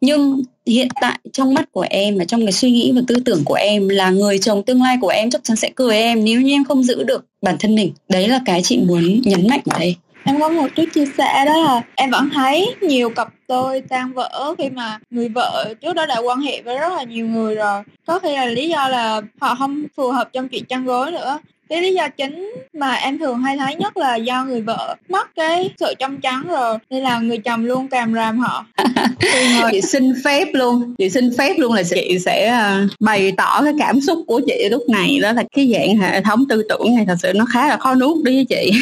Nhưng 0.00 0.42
hiện 0.66 0.88
tại 1.00 1.18
trong 1.32 1.54
mắt 1.54 1.72
của 1.72 1.86
em 1.90 2.18
và 2.18 2.24
trong 2.24 2.42
cái 2.42 2.52
suy 2.52 2.70
nghĩ 2.70 2.92
và 2.94 3.02
tư 3.06 3.14
tưởng 3.24 3.42
của 3.44 3.54
em 3.54 3.88
là 3.88 4.10
người 4.10 4.38
chồng 4.38 4.62
tương 4.62 4.82
lai 4.82 4.96
của 5.00 5.08
em 5.08 5.30
chắc 5.30 5.44
chắn 5.44 5.56
sẽ 5.56 5.70
cười 5.74 5.96
em 5.96 6.24
nếu 6.24 6.40
như 6.40 6.52
em 6.52 6.64
không 6.64 6.82
giữ 6.82 7.02
được 7.04 7.24
bản 7.46 7.56
thân 7.58 7.74
mình. 7.74 7.92
Đấy 8.08 8.28
là 8.28 8.40
cái 8.44 8.60
chị 8.64 8.78
muốn 8.78 9.20
nhấn 9.24 9.48
mạnh 9.48 9.60
ở 9.64 9.78
đây. 9.78 9.96
Em 10.24 10.40
có 10.40 10.48
một 10.48 10.66
chút 10.76 10.84
chia 10.94 11.06
sẻ 11.18 11.44
đó 11.46 11.56
là 11.64 11.82
em 11.94 12.10
vẫn 12.10 12.30
thấy 12.34 12.74
nhiều 12.80 13.10
cặp 13.10 13.28
tôi 13.46 13.82
tan 13.88 14.12
vỡ 14.12 14.54
khi 14.58 14.70
mà 14.70 14.98
người 15.10 15.28
vợ 15.28 15.74
trước 15.80 15.92
đó 15.92 16.06
đã 16.06 16.18
quan 16.18 16.40
hệ 16.40 16.62
với 16.62 16.78
rất 16.78 16.92
là 16.96 17.02
nhiều 17.02 17.26
người 17.26 17.54
rồi. 17.54 17.82
Có 18.06 18.18
khi 18.18 18.36
là 18.36 18.46
lý 18.46 18.68
do 18.68 18.88
là 18.88 19.20
họ 19.40 19.54
không 19.54 19.84
phù 19.96 20.10
hợp 20.10 20.28
trong 20.32 20.48
chuyện 20.48 20.64
chăn 20.64 20.84
gối 20.84 21.12
nữa. 21.12 21.38
Cái 21.68 21.82
lý 21.82 21.94
do 21.94 22.08
chính 22.08 22.54
mà 22.72 22.94
em 22.94 23.18
thường 23.18 23.42
hay 23.42 23.56
thấy 23.56 23.74
nhất 23.74 23.96
là 23.96 24.16
do 24.16 24.44
người 24.44 24.60
vợ 24.60 24.96
mất 25.08 25.28
cái 25.36 25.70
sự 25.80 25.94
trong 25.98 26.20
trắng 26.20 26.42
rồi 26.48 26.78
nên 26.90 27.02
là 27.02 27.18
người 27.18 27.38
chồng 27.38 27.64
luôn 27.64 27.88
càm 27.88 28.14
ràm 28.14 28.38
họ. 28.38 28.66
Chị 29.72 29.80
xin 29.80 30.12
phép 30.24 30.48
luôn. 30.52 30.94
Chị 30.98 31.10
xin 31.10 31.30
phép 31.38 31.54
luôn 31.58 31.72
là 31.72 31.82
chị 31.82 32.18
sẽ 32.24 32.46
à, 32.46 32.86
bày 33.00 33.32
tỏ 33.36 33.62
cái 33.64 33.72
cảm 33.78 34.00
xúc 34.00 34.18
của 34.26 34.40
chị 34.46 34.68
lúc 34.70 34.82
này. 34.88 35.18
Đó 35.22 35.32
là 35.32 35.44
cái 35.56 35.72
dạng 35.72 35.96
hệ 35.98 36.20
thống 36.20 36.44
tư 36.48 36.62
tưởng 36.68 36.94
này 36.96 37.04
thật 37.08 37.16
sự 37.22 37.32
nó 37.34 37.44
khá 37.52 37.68
là 37.68 37.76
khó 37.76 37.94
nuốt 37.94 38.24
đối 38.24 38.34
với 38.34 38.44
chị. 38.44 38.70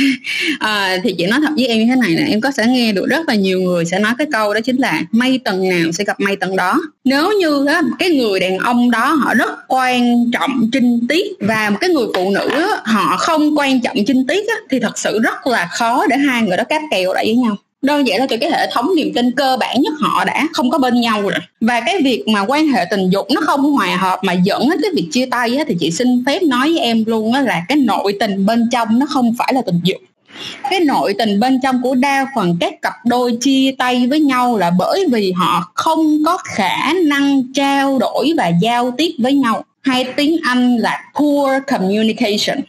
À, 0.58 0.98
thì 1.04 1.14
chị 1.18 1.26
nói 1.26 1.40
thật 1.42 1.52
với 1.56 1.66
em 1.66 1.78
như 1.78 1.86
thế 1.86 1.96
này 1.96 2.14
nè 2.14 2.26
em 2.28 2.40
có 2.40 2.50
sẽ 2.50 2.66
nghe 2.66 2.92
được 2.92 3.06
rất 3.06 3.28
là 3.28 3.34
nhiều 3.34 3.60
người 3.60 3.84
sẽ 3.84 3.98
nói 3.98 4.12
cái 4.18 4.26
câu 4.32 4.53
đó 4.54 4.60
chính 4.60 4.76
là 4.76 5.02
may 5.12 5.38
tầng 5.38 5.68
nào 5.68 5.92
sẽ 5.92 6.04
gặp 6.04 6.20
may 6.20 6.36
tầng 6.36 6.56
đó. 6.56 6.80
Nếu 7.04 7.32
như 7.40 7.66
á, 7.66 7.82
cái 7.98 8.10
người 8.10 8.40
đàn 8.40 8.58
ông 8.58 8.90
đó 8.90 9.14
họ 9.14 9.34
rất 9.34 9.50
quan 9.68 10.30
trọng 10.32 10.70
trinh 10.72 11.06
tiết 11.08 11.26
và 11.40 11.70
một 11.70 11.76
cái 11.80 11.90
người 11.90 12.06
phụ 12.14 12.30
nữ 12.30 12.48
á, 12.48 12.68
họ 12.84 13.16
không 13.16 13.58
quan 13.58 13.80
trọng 13.80 13.96
trinh 14.06 14.26
tiết 14.26 14.48
á, 14.48 14.54
thì 14.70 14.80
thật 14.80 14.98
sự 14.98 15.20
rất 15.22 15.46
là 15.46 15.68
khó 15.72 16.06
để 16.06 16.16
hai 16.16 16.42
người 16.42 16.56
đó 16.56 16.64
cáp 16.64 16.82
kèo 16.90 17.12
lại 17.12 17.24
với 17.24 17.34
nhau. 17.34 17.56
Đơn 17.82 18.06
giản 18.06 18.20
là 18.20 18.26
từ 18.26 18.36
cái 18.36 18.50
hệ 18.50 18.70
thống 18.72 18.90
niềm 18.96 19.12
tin 19.14 19.30
cơ 19.30 19.56
bản 19.60 19.82
nhất 19.82 19.92
họ 20.00 20.24
đã 20.24 20.46
không 20.52 20.70
có 20.70 20.78
bên 20.78 21.00
nhau 21.00 21.22
rồi. 21.22 21.32
Và 21.60 21.80
cái 21.80 22.02
việc 22.04 22.24
mà 22.28 22.40
quan 22.40 22.66
hệ 22.66 22.84
tình 22.90 23.10
dục 23.10 23.26
nó 23.34 23.40
không 23.44 23.72
hòa 23.72 23.96
hợp 23.96 24.18
mà 24.22 24.32
dẫn 24.32 24.70
đến 24.70 24.78
cái 24.82 24.90
việc 24.94 25.08
chia 25.12 25.26
tay 25.26 25.56
á, 25.56 25.64
thì 25.68 25.76
chị 25.80 25.90
xin 25.90 26.24
phép 26.26 26.42
nói 26.42 26.72
với 26.72 26.78
em 26.78 27.04
luôn 27.06 27.32
á 27.32 27.40
là 27.40 27.62
cái 27.68 27.78
nội 27.78 28.16
tình 28.20 28.46
bên 28.46 28.68
trong 28.72 28.98
nó 28.98 29.06
không 29.06 29.34
phải 29.38 29.52
là 29.54 29.62
tình 29.66 29.80
dục 29.84 30.00
cái 30.70 30.80
nội 30.80 31.14
tình 31.18 31.40
bên 31.40 31.60
trong 31.62 31.82
của 31.82 31.94
đa 31.94 32.26
phần 32.34 32.56
các 32.60 32.82
cặp 32.82 32.92
đôi 33.04 33.38
chia 33.40 33.74
tay 33.78 34.06
với 34.06 34.20
nhau 34.20 34.58
là 34.58 34.70
bởi 34.78 35.06
vì 35.12 35.32
họ 35.32 35.72
không 35.74 36.24
có 36.26 36.38
khả 36.44 36.92
năng 37.06 37.42
trao 37.54 37.98
đổi 37.98 38.32
và 38.36 38.48
giao 38.62 38.90
tiếp 38.90 39.10
với 39.18 39.34
nhau. 39.34 39.64
Hay 39.80 40.04
tiếng 40.16 40.36
anh 40.42 40.76
là 40.76 41.04
poor 41.14 41.52
communication. 41.66 42.60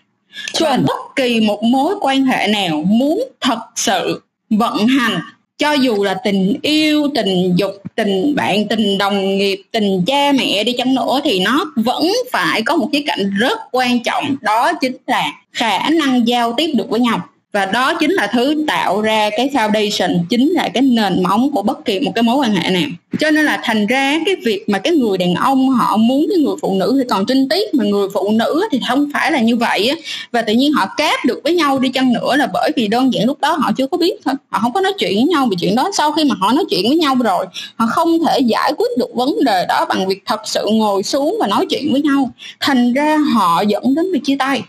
Và 0.60 0.78
bất 0.88 1.16
kỳ 1.16 1.40
một 1.40 1.64
mối 1.64 1.96
quan 2.02 2.26
hệ 2.26 2.48
nào 2.48 2.84
muốn 2.88 3.24
thật 3.42 3.60
sự 3.76 4.22
vận 4.50 4.88
hành 4.88 5.20
cho 5.58 5.72
dù 5.72 6.04
là 6.04 6.14
tình 6.14 6.58
yêu 6.62 7.08
tình 7.16 7.56
dục 7.56 7.72
tình 7.96 8.36
bạn 8.36 8.68
tình 8.68 8.98
đồng 8.98 9.38
nghiệp 9.38 9.62
tình 9.72 10.04
cha 10.08 10.32
mẹ 10.32 10.64
đi 10.64 10.74
chăng 10.78 10.96
nữa 10.96 11.20
thì 11.24 11.40
nó 11.40 11.66
vẫn 11.76 12.12
phải 12.32 12.62
có 12.62 12.76
một 12.76 12.90
khía 12.92 13.04
cạnh 13.08 13.32
rất 13.40 13.60
quan 13.72 14.04
trọng. 14.04 14.36
Đó 14.42 14.74
chính 14.82 14.98
là 15.08 15.32
khả 15.52 15.90
năng 15.90 16.28
giao 16.28 16.54
tiếp 16.58 16.72
được 16.76 16.90
với 16.90 17.00
nhau 17.00 17.22
và 17.56 17.66
đó 17.66 17.94
chính 17.94 18.12
là 18.12 18.28
thứ 18.28 18.64
tạo 18.68 19.02
ra 19.02 19.30
cái 19.38 19.50
foundation, 19.54 20.24
chính 20.30 20.50
là 20.50 20.70
cái 20.74 20.84
nền 20.84 21.24
móng 21.24 21.52
của 21.52 21.62
bất 21.62 21.86
kỳ 21.86 22.00
một 22.00 22.12
cái 22.16 22.24
mối 22.24 22.36
quan 22.36 22.52
hệ 22.56 22.70
nào. 22.70 22.90
Cho 23.20 23.32
nên 23.32 23.46
là 23.46 23.60
thành 23.64 23.88
ra 23.88 24.20
cái 24.26 24.36
việc 24.46 24.70
mà 24.70 24.80
cái 24.80 24.94
người 24.94 25.18
đàn 25.18 25.36
ông 25.36 25.70
họ 25.70 25.98
muốn 25.98 26.26
cái 26.30 26.38
người 26.38 26.56
phụ 26.62 26.74
nữ 26.80 26.96
thì 26.98 27.08
còn 27.10 27.26
trinh 27.26 27.50
tiết, 27.50 27.74
mà 27.74 27.84
người 27.84 28.08
phụ 28.14 28.32
nữ 28.32 28.64
thì 28.72 28.80
không 28.90 29.10
phải 29.14 29.32
là 29.32 29.40
như 29.40 29.56
vậy 29.56 29.92
và 30.32 30.42
tự 30.42 30.54
nhiên 30.54 30.74
họ 30.74 30.86
cáp 30.98 31.26
được 31.26 31.42
với 31.44 31.56
nhau 31.56 31.80
đi 31.80 31.90
chăng 31.90 32.14
nữa 32.14 32.36
là 32.36 32.48
bởi 32.54 32.72
vì 32.76 32.88
đơn 32.88 33.14
giản 33.14 33.26
lúc 33.26 33.40
đó 33.40 33.58
họ 33.62 33.72
chưa 33.78 33.88
có 33.88 33.98
biết 33.98 34.14
thôi. 34.26 34.36
Họ 34.50 34.60
không 34.60 34.74
có 34.74 34.82
nói 34.82 34.94
chuyện 34.98 35.16
với 35.16 35.24
nhau 35.24 35.48
về 35.52 35.56
chuyện 35.60 35.76
đó 35.76 35.90
sau 35.94 36.12
khi 36.12 36.24
mà 36.24 36.36
họ 36.40 36.52
nói 36.52 36.66
chuyện 36.70 36.84
với 36.88 36.98
nhau 36.98 37.16
rồi, 37.24 37.46
họ 37.76 37.86
không 37.90 38.20
thể 38.26 38.40
giải 38.40 38.74
quyết 38.78 38.98
được 38.98 39.16
vấn 39.16 39.44
đề 39.44 39.66
đó 39.70 39.86
bằng 39.90 40.08
việc 40.08 40.24
thật 40.26 40.40
sự 40.46 40.66
ngồi 40.72 41.04
xuống 41.04 41.38
và 41.40 41.48
nói 41.48 41.66
chuyện 41.70 41.92
với 41.92 42.02
nhau. 42.02 42.32
Thành 42.60 42.94
ra 42.94 43.18
họ 43.34 43.64
dẫn 43.68 43.96
đến 43.96 44.06
việc 44.14 44.22
chia 44.24 44.36
tay 44.40 44.62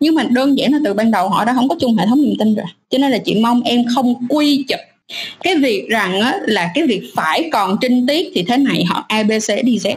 nhưng 0.00 0.14
mà 0.14 0.22
đơn 0.22 0.58
giản 0.58 0.72
là 0.72 0.78
từ 0.84 0.94
ban 0.94 1.10
đầu 1.10 1.28
họ 1.28 1.44
đã 1.44 1.54
không 1.54 1.68
có 1.68 1.76
chung 1.80 1.96
hệ 1.96 2.06
thống 2.06 2.22
niềm 2.22 2.34
tin 2.38 2.54
rồi. 2.54 2.66
Cho 2.90 2.98
nên 2.98 3.10
là 3.10 3.18
chị 3.18 3.34
mong 3.34 3.62
em 3.62 3.84
không 3.94 4.26
quy 4.28 4.64
chụp. 4.68 4.80
Cái 5.42 5.56
việc 5.56 5.88
rằng 5.88 6.20
á, 6.20 6.34
là 6.46 6.70
cái 6.74 6.86
việc 6.86 7.02
phải 7.14 7.48
còn 7.52 7.76
trinh 7.80 8.06
tiết 8.06 8.32
thì 8.34 8.42
thế 8.42 8.56
này 8.56 8.84
họ 8.84 9.04
abc 9.08 9.64
đi 9.64 9.78
z. 9.78 9.96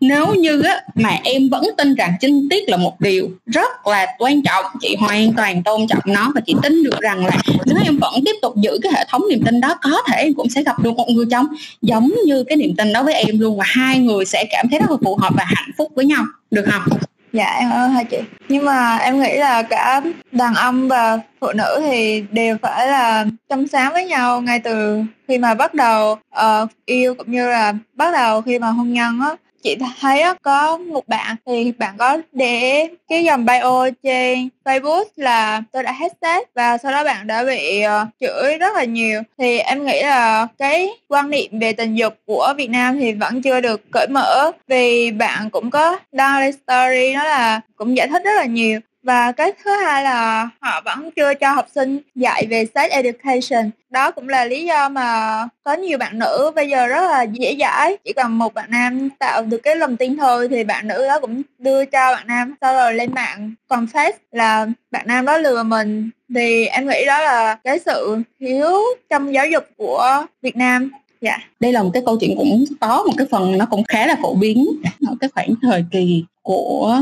Nếu 0.00 0.34
như 0.34 0.62
á, 0.62 0.80
mà 0.94 1.18
em 1.24 1.48
vẫn 1.48 1.64
tin 1.76 1.94
rằng 1.94 2.12
trinh 2.20 2.48
tiết 2.50 2.68
là 2.68 2.76
một 2.76 3.00
điều 3.00 3.30
rất 3.46 3.86
là 3.86 4.06
quan 4.18 4.42
trọng 4.42 4.64
chị 4.80 4.96
hoàn 4.98 5.32
toàn 5.32 5.62
tôn 5.62 5.86
trọng 5.88 5.98
nó 6.06 6.32
và 6.34 6.40
chị 6.46 6.54
tin 6.62 6.82
được 6.82 7.00
rằng 7.00 7.26
là 7.26 7.36
nếu 7.66 7.76
em 7.84 7.98
vẫn 7.98 8.14
tiếp 8.24 8.34
tục 8.42 8.56
giữ 8.56 8.78
cái 8.82 8.92
hệ 8.96 9.04
thống 9.08 9.22
niềm 9.30 9.42
tin 9.44 9.60
đó 9.60 9.74
có 9.82 10.02
thể 10.08 10.16
em 10.16 10.34
cũng 10.34 10.50
sẽ 10.50 10.62
gặp 10.62 10.82
được 10.82 10.92
một 10.96 11.06
người 11.10 11.26
chồng 11.30 11.46
giống 11.82 12.12
như 12.24 12.44
cái 12.44 12.56
niềm 12.56 12.76
tin 12.76 12.92
đó 12.92 13.02
với 13.02 13.14
em 13.14 13.38
luôn 13.38 13.58
và 13.58 13.64
hai 13.66 13.98
người 13.98 14.24
sẽ 14.24 14.44
cảm 14.50 14.66
thấy 14.70 14.80
rất 14.80 14.90
là 14.90 14.96
phù 15.04 15.16
hợp 15.16 15.34
và 15.36 15.44
hạnh 15.46 15.70
phúc 15.78 15.92
với 15.94 16.04
nhau. 16.04 16.24
Được 16.50 16.64
không? 16.72 16.98
Dạ 17.32 17.56
em 17.58 17.70
ơn 17.70 17.90
hai 17.90 18.04
chị. 18.04 18.18
Nhưng 18.48 18.64
mà 18.64 18.96
em 18.96 19.20
nghĩ 19.20 19.36
là 19.36 19.62
cả 19.62 20.00
đàn 20.32 20.54
ông 20.54 20.88
và 20.88 21.18
phụ 21.40 21.52
nữ 21.54 21.80
thì 21.86 22.24
đều 22.30 22.56
phải 22.62 22.88
là 22.88 23.24
trong 23.48 23.68
sáng 23.68 23.92
với 23.92 24.04
nhau 24.04 24.40
ngay 24.40 24.60
từ 24.60 25.02
khi 25.28 25.38
mà 25.38 25.54
bắt 25.54 25.74
đầu 25.74 26.12
uh, 26.12 26.70
yêu 26.86 27.14
cũng 27.14 27.32
như 27.32 27.50
là 27.50 27.74
bắt 27.94 28.12
đầu 28.12 28.42
khi 28.42 28.58
mà 28.58 28.68
hôn 28.68 28.92
nhân 28.92 29.20
á 29.20 29.36
chị 29.68 29.76
thấy 30.00 30.22
có 30.42 30.76
một 30.76 31.08
bạn 31.08 31.36
thì 31.46 31.72
bạn 31.78 31.94
có 31.98 32.18
để 32.32 32.88
cái 33.08 33.24
dòng 33.24 33.46
bio 33.46 33.90
trên 34.02 34.48
Facebook 34.64 35.04
là 35.16 35.62
tôi 35.72 35.82
đã 35.82 35.92
hết 35.92 36.12
sếp 36.22 36.54
và 36.54 36.78
sau 36.78 36.92
đó 36.92 37.04
bạn 37.04 37.26
đã 37.26 37.44
bị 37.44 37.82
uh, 37.84 38.08
chửi 38.20 38.58
rất 38.58 38.74
là 38.76 38.84
nhiều. 38.84 39.22
Thì 39.38 39.58
em 39.58 39.86
nghĩ 39.86 40.02
là 40.02 40.46
cái 40.58 40.88
quan 41.08 41.30
niệm 41.30 41.58
về 41.58 41.72
tình 41.72 41.94
dục 41.94 42.14
của 42.26 42.54
Việt 42.56 42.70
Nam 42.70 42.98
thì 42.98 43.12
vẫn 43.12 43.42
chưa 43.42 43.60
được 43.60 43.82
cởi 43.92 44.06
mở 44.10 44.50
vì 44.68 45.10
bạn 45.10 45.50
cũng 45.50 45.70
có 45.70 45.98
đăng 46.12 46.40
lên 46.40 46.52
story 46.52 47.14
nó 47.14 47.24
là 47.24 47.60
cũng 47.76 47.96
giải 47.96 48.08
thích 48.08 48.22
rất 48.24 48.34
là 48.36 48.44
nhiều 48.44 48.80
và 49.02 49.32
cái 49.32 49.52
thứ 49.64 49.70
hai 49.70 50.04
là 50.04 50.48
họ 50.60 50.80
vẫn 50.84 51.10
chưa 51.10 51.34
cho 51.34 51.52
học 51.52 51.66
sinh 51.74 51.98
dạy 52.14 52.46
về 52.50 52.66
sex 52.74 52.90
education. 52.90 53.70
Đó 53.90 54.10
cũng 54.10 54.28
là 54.28 54.44
lý 54.44 54.64
do 54.64 54.88
mà 54.88 55.48
có 55.64 55.72
nhiều 55.74 55.98
bạn 55.98 56.18
nữ 56.18 56.50
bây 56.54 56.68
giờ 56.68 56.86
rất 56.86 57.00
là 57.10 57.22
dễ 57.22 57.56
dãi. 57.60 57.96
Chỉ 58.04 58.12
cần 58.12 58.38
một 58.38 58.54
bạn 58.54 58.70
nam 58.70 59.08
tạo 59.18 59.42
được 59.42 59.58
cái 59.62 59.76
lòng 59.76 59.96
tin 59.96 60.16
thôi 60.16 60.48
thì 60.50 60.64
bạn 60.64 60.88
nữ 60.88 61.06
đó 61.08 61.20
cũng 61.20 61.42
đưa 61.58 61.84
cho 61.84 62.14
bạn 62.14 62.26
nam 62.26 62.54
sau 62.60 62.74
rồi 62.74 62.94
lên 62.94 63.14
mạng. 63.14 63.54
Confess 63.68 64.12
là 64.32 64.66
bạn 64.90 65.06
nam 65.06 65.24
đó 65.24 65.38
lừa 65.38 65.62
mình. 65.62 66.10
Thì 66.34 66.66
em 66.66 66.88
nghĩ 66.88 67.04
đó 67.06 67.20
là 67.20 67.58
cái 67.64 67.78
sự 67.78 68.22
thiếu 68.40 68.72
trong 69.10 69.34
giáo 69.34 69.46
dục 69.46 69.64
của 69.76 70.26
Việt 70.42 70.56
Nam. 70.56 70.90
Dạ. 71.20 71.38
Đây 71.60 71.72
là 71.72 71.82
một 71.82 71.90
cái 71.92 72.02
câu 72.06 72.16
chuyện 72.18 72.36
cũng 72.36 72.64
có 72.80 73.04
một 73.06 73.12
cái 73.16 73.26
phần 73.30 73.58
nó 73.58 73.66
cũng 73.70 73.84
khá 73.84 74.06
là 74.06 74.16
phổ 74.22 74.34
biến 74.34 74.66
ở 75.06 75.14
cái 75.20 75.30
khoảng 75.34 75.54
thời 75.62 75.84
kỳ 75.90 76.24
của 76.42 77.00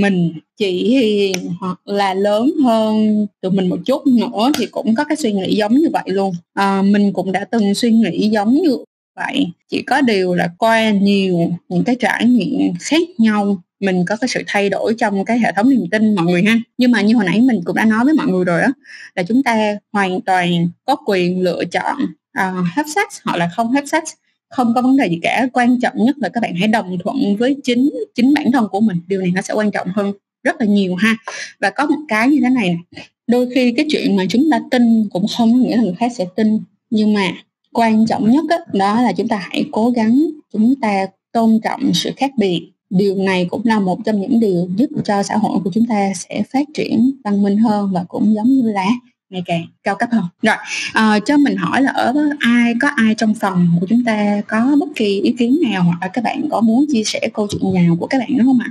mình 0.00 0.32
chị 0.56 0.88
Hiền 0.88 1.36
hoặc 1.60 1.78
là 1.84 2.14
lớn 2.14 2.52
hơn 2.64 3.26
tụi 3.40 3.52
mình 3.52 3.68
một 3.68 3.78
chút 3.86 4.06
nữa 4.06 4.50
thì 4.58 4.66
cũng 4.66 4.94
có 4.94 5.04
cái 5.04 5.16
suy 5.16 5.32
nghĩ 5.32 5.56
giống 5.56 5.74
như 5.74 5.88
vậy 5.92 6.04
luôn. 6.06 6.34
À, 6.54 6.82
mình 6.82 7.12
cũng 7.12 7.32
đã 7.32 7.44
từng 7.44 7.74
suy 7.74 7.90
nghĩ 7.90 8.28
giống 8.28 8.54
như 8.54 8.76
vậy. 9.16 9.46
Chỉ 9.68 9.82
có 9.82 10.00
điều 10.00 10.34
là 10.34 10.48
qua 10.58 10.90
nhiều 10.90 11.52
những 11.68 11.84
cái 11.84 11.96
trải 12.00 12.24
nghiệm 12.24 12.72
khác 12.80 13.02
nhau 13.18 13.62
mình 13.80 14.04
có 14.08 14.16
cái 14.16 14.28
sự 14.28 14.42
thay 14.46 14.70
đổi 14.70 14.94
trong 14.98 15.24
cái 15.24 15.38
hệ 15.38 15.52
thống 15.52 15.70
niềm 15.70 15.86
tin 15.90 16.14
mọi 16.14 16.24
người 16.24 16.42
ha. 16.42 16.58
Nhưng 16.78 16.90
mà 16.90 17.00
như 17.00 17.14
hồi 17.14 17.24
nãy 17.24 17.40
mình 17.40 17.60
cũng 17.64 17.76
đã 17.76 17.84
nói 17.84 18.04
với 18.04 18.14
mọi 18.14 18.26
người 18.26 18.44
rồi 18.44 18.60
đó 18.60 18.68
là 19.14 19.22
chúng 19.22 19.42
ta 19.42 19.76
hoàn 19.92 20.20
toàn 20.20 20.68
có 20.84 20.96
quyền 21.06 21.42
lựa 21.42 21.64
chọn 21.64 21.96
Ờ, 22.36 22.52
uh, 22.60 22.66
have 22.68 22.88
sex 22.88 23.20
hoặc 23.24 23.36
là 23.36 23.48
không 23.56 23.72
have 23.72 23.86
sex 23.86 24.02
không 24.48 24.74
có 24.74 24.82
vấn 24.82 24.96
đề 24.96 25.06
gì 25.06 25.18
cả. 25.22 25.46
Quan 25.52 25.80
trọng 25.80 25.94
nhất 25.96 26.18
là 26.18 26.28
các 26.28 26.40
bạn 26.40 26.54
hãy 26.56 26.68
đồng 26.68 26.98
thuận 27.04 27.36
với 27.36 27.56
chính 27.64 27.90
chính 28.14 28.34
bản 28.34 28.52
thân 28.52 28.68
của 28.70 28.80
mình. 28.80 29.00
Điều 29.06 29.20
này 29.20 29.30
nó 29.34 29.42
sẽ 29.42 29.54
quan 29.54 29.70
trọng 29.70 29.88
hơn 29.94 30.12
rất 30.42 30.60
là 30.60 30.66
nhiều 30.66 30.94
ha. 30.94 31.16
Và 31.60 31.70
có 31.70 31.86
một 31.86 31.96
cái 32.08 32.28
như 32.28 32.38
thế 32.42 32.50
này 32.50 32.68
nè. 32.68 33.00
Đôi 33.26 33.48
khi 33.54 33.72
cái 33.72 33.86
chuyện 33.88 34.16
mà 34.16 34.24
chúng 34.28 34.50
ta 34.50 34.60
tin 34.70 35.08
cũng 35.12 35.26
không 35.36 35.52
có 35.52 35.58
nghĩa 35.58 35.76
là 35.76 35.82
người 35.82 35.94
khác 35.98 36.12
sẽ 36.14 36.24
tin. 36.36 36.60
Nhưng 36.90 37.14
mà 37.14 37.30
quan 37.72 38.06
trọng 38.06 38.30
nhất 38.30 38.44
đó, 38.48 38.56
đó 38.72 39.02
là 39.02 39.12
chúng 39.12 39.28
ta 39.28 39.36
hãy 39.50 39.64
cố 39.72 39.90
gắng 39.90 40.26
chúng 40.52 40.74
ta 40.80 41.06
tôn 41.32 41.60
trọng 41.64 41.94
sự 41.94 42.10
khác 42.16 42.30
biệt. 42.36 42.70
Điều 42.90 43.14
này 43.14 43.46
cũng 43.50 43.62
là 43.64 43.80
một 43.80 43.98
trong 44.04 44.20
những 44.20 44.40
điều 44.40 44.68
giúp 44.76 44.86
cho 45.04 45.22
xã 45.22 45.36
hội 45.36 45.60
của 45.64 45.70
chúng 45.74 45.86
ta 45.86 46.12
sẽ 46.14 46.42
phát 46.52 46.68
triển 46.74 47.10
văn 47.24 47.42
minh 47.42 47.58
hơn 47.58 47.90
và 47.92 48.04
cũng 48.08 48.34
giống 48.34 48.48
như 48.48 48.72
là 48.72 48.86
ngày 49.30 49.42
càng 49.46 49.66
cao 49.84 49.96
cấp 49.96 50.08
hơn 50.12 50.24
rồi 50.42 50.56
à, 50.92 51.18
cho 51.26 51.36
mình 51.36 51.56
hỏi 51.56 51.82
là 51.82 51.90
ở 51.90 52.14
ai 52.40 52.74
có 52.80 52.88
ai 52.96 53.14
trong 53.14 53.34
phòng 53.34 53.68
của 53.80 53.86
chúng 53.90 54.04
ta 54.04 54.40
có 54.46 54.76
bất 54.80 54.88
kỳ 54.96 55.20
ý 55.20 55.34
kiến 55.38 55.58
nào 55.70 55.82
hoặc 55.82 55.98
là 56.00 56.08
các 56.08 56.24
bạn 56.24 56.48
có 56.50 56.60
muốn 56.60 56.84
chia 56.92 57.04
sẻ 57.04 57.20
câu 57.34 57.48
chuyện 57.50 57.74
nào 57.74 57.96
của 58.00 58.06
các 58.06 58.18
bạn 58.18 58.28
nữa 58.36 58.44
không 58.44 58.58
ạ 58.60 58.70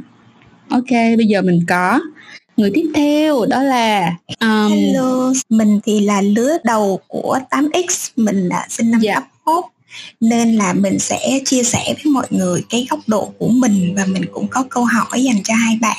ok 0.70 1.18
bây 1.18 1.26
giờ 1.26 1.42
mình 1.42 1.60
có 1.68 2.00
người 2.58 2.72
tiếp 2.74 2.92
theo 2.96 3.46
đó 3.46 3.64
là 3.64 4.16
um... 4.40 4.72
hello 4.72 5.34
mình 5.50 5.80
thì 5.86 6.00
là 6.00 6.22
lứa 6.22 6.58
đầu 6.64 7.00
của 7.08 7.40
8x 7.50 8.10
mình 8.16 8.48
là 8.48 8.66
sinh 8.70 8.92
năm 8.92 9.02
yeah. 9.04 9.24
Dạ. 9.48 9.54
nên 10.20 10.56
là 10.56 10.74
mình 10.74 11.00
sẽ 11.00 11.40
chia 11.46 11.64
sẻ 11.64 11.94
với 12.04 12.14
mọi 12.14 12.28
người 12.30 12.64
cái 12.70 12.88
góc 12.90 13.00
độ 13.08 13.34
của 13.38 13.48
mình 13.48 13.94
và 13.96 14.06
mình 14.06 14.26
cũng 14.32 14.48
có 14.48 14.64
câu 14.70 14.86
hỏi 14.86 15.24
dành 15.24 15.44
cho 15.44 15.54
hai 15.54 15.78
bạn 15.82 15.98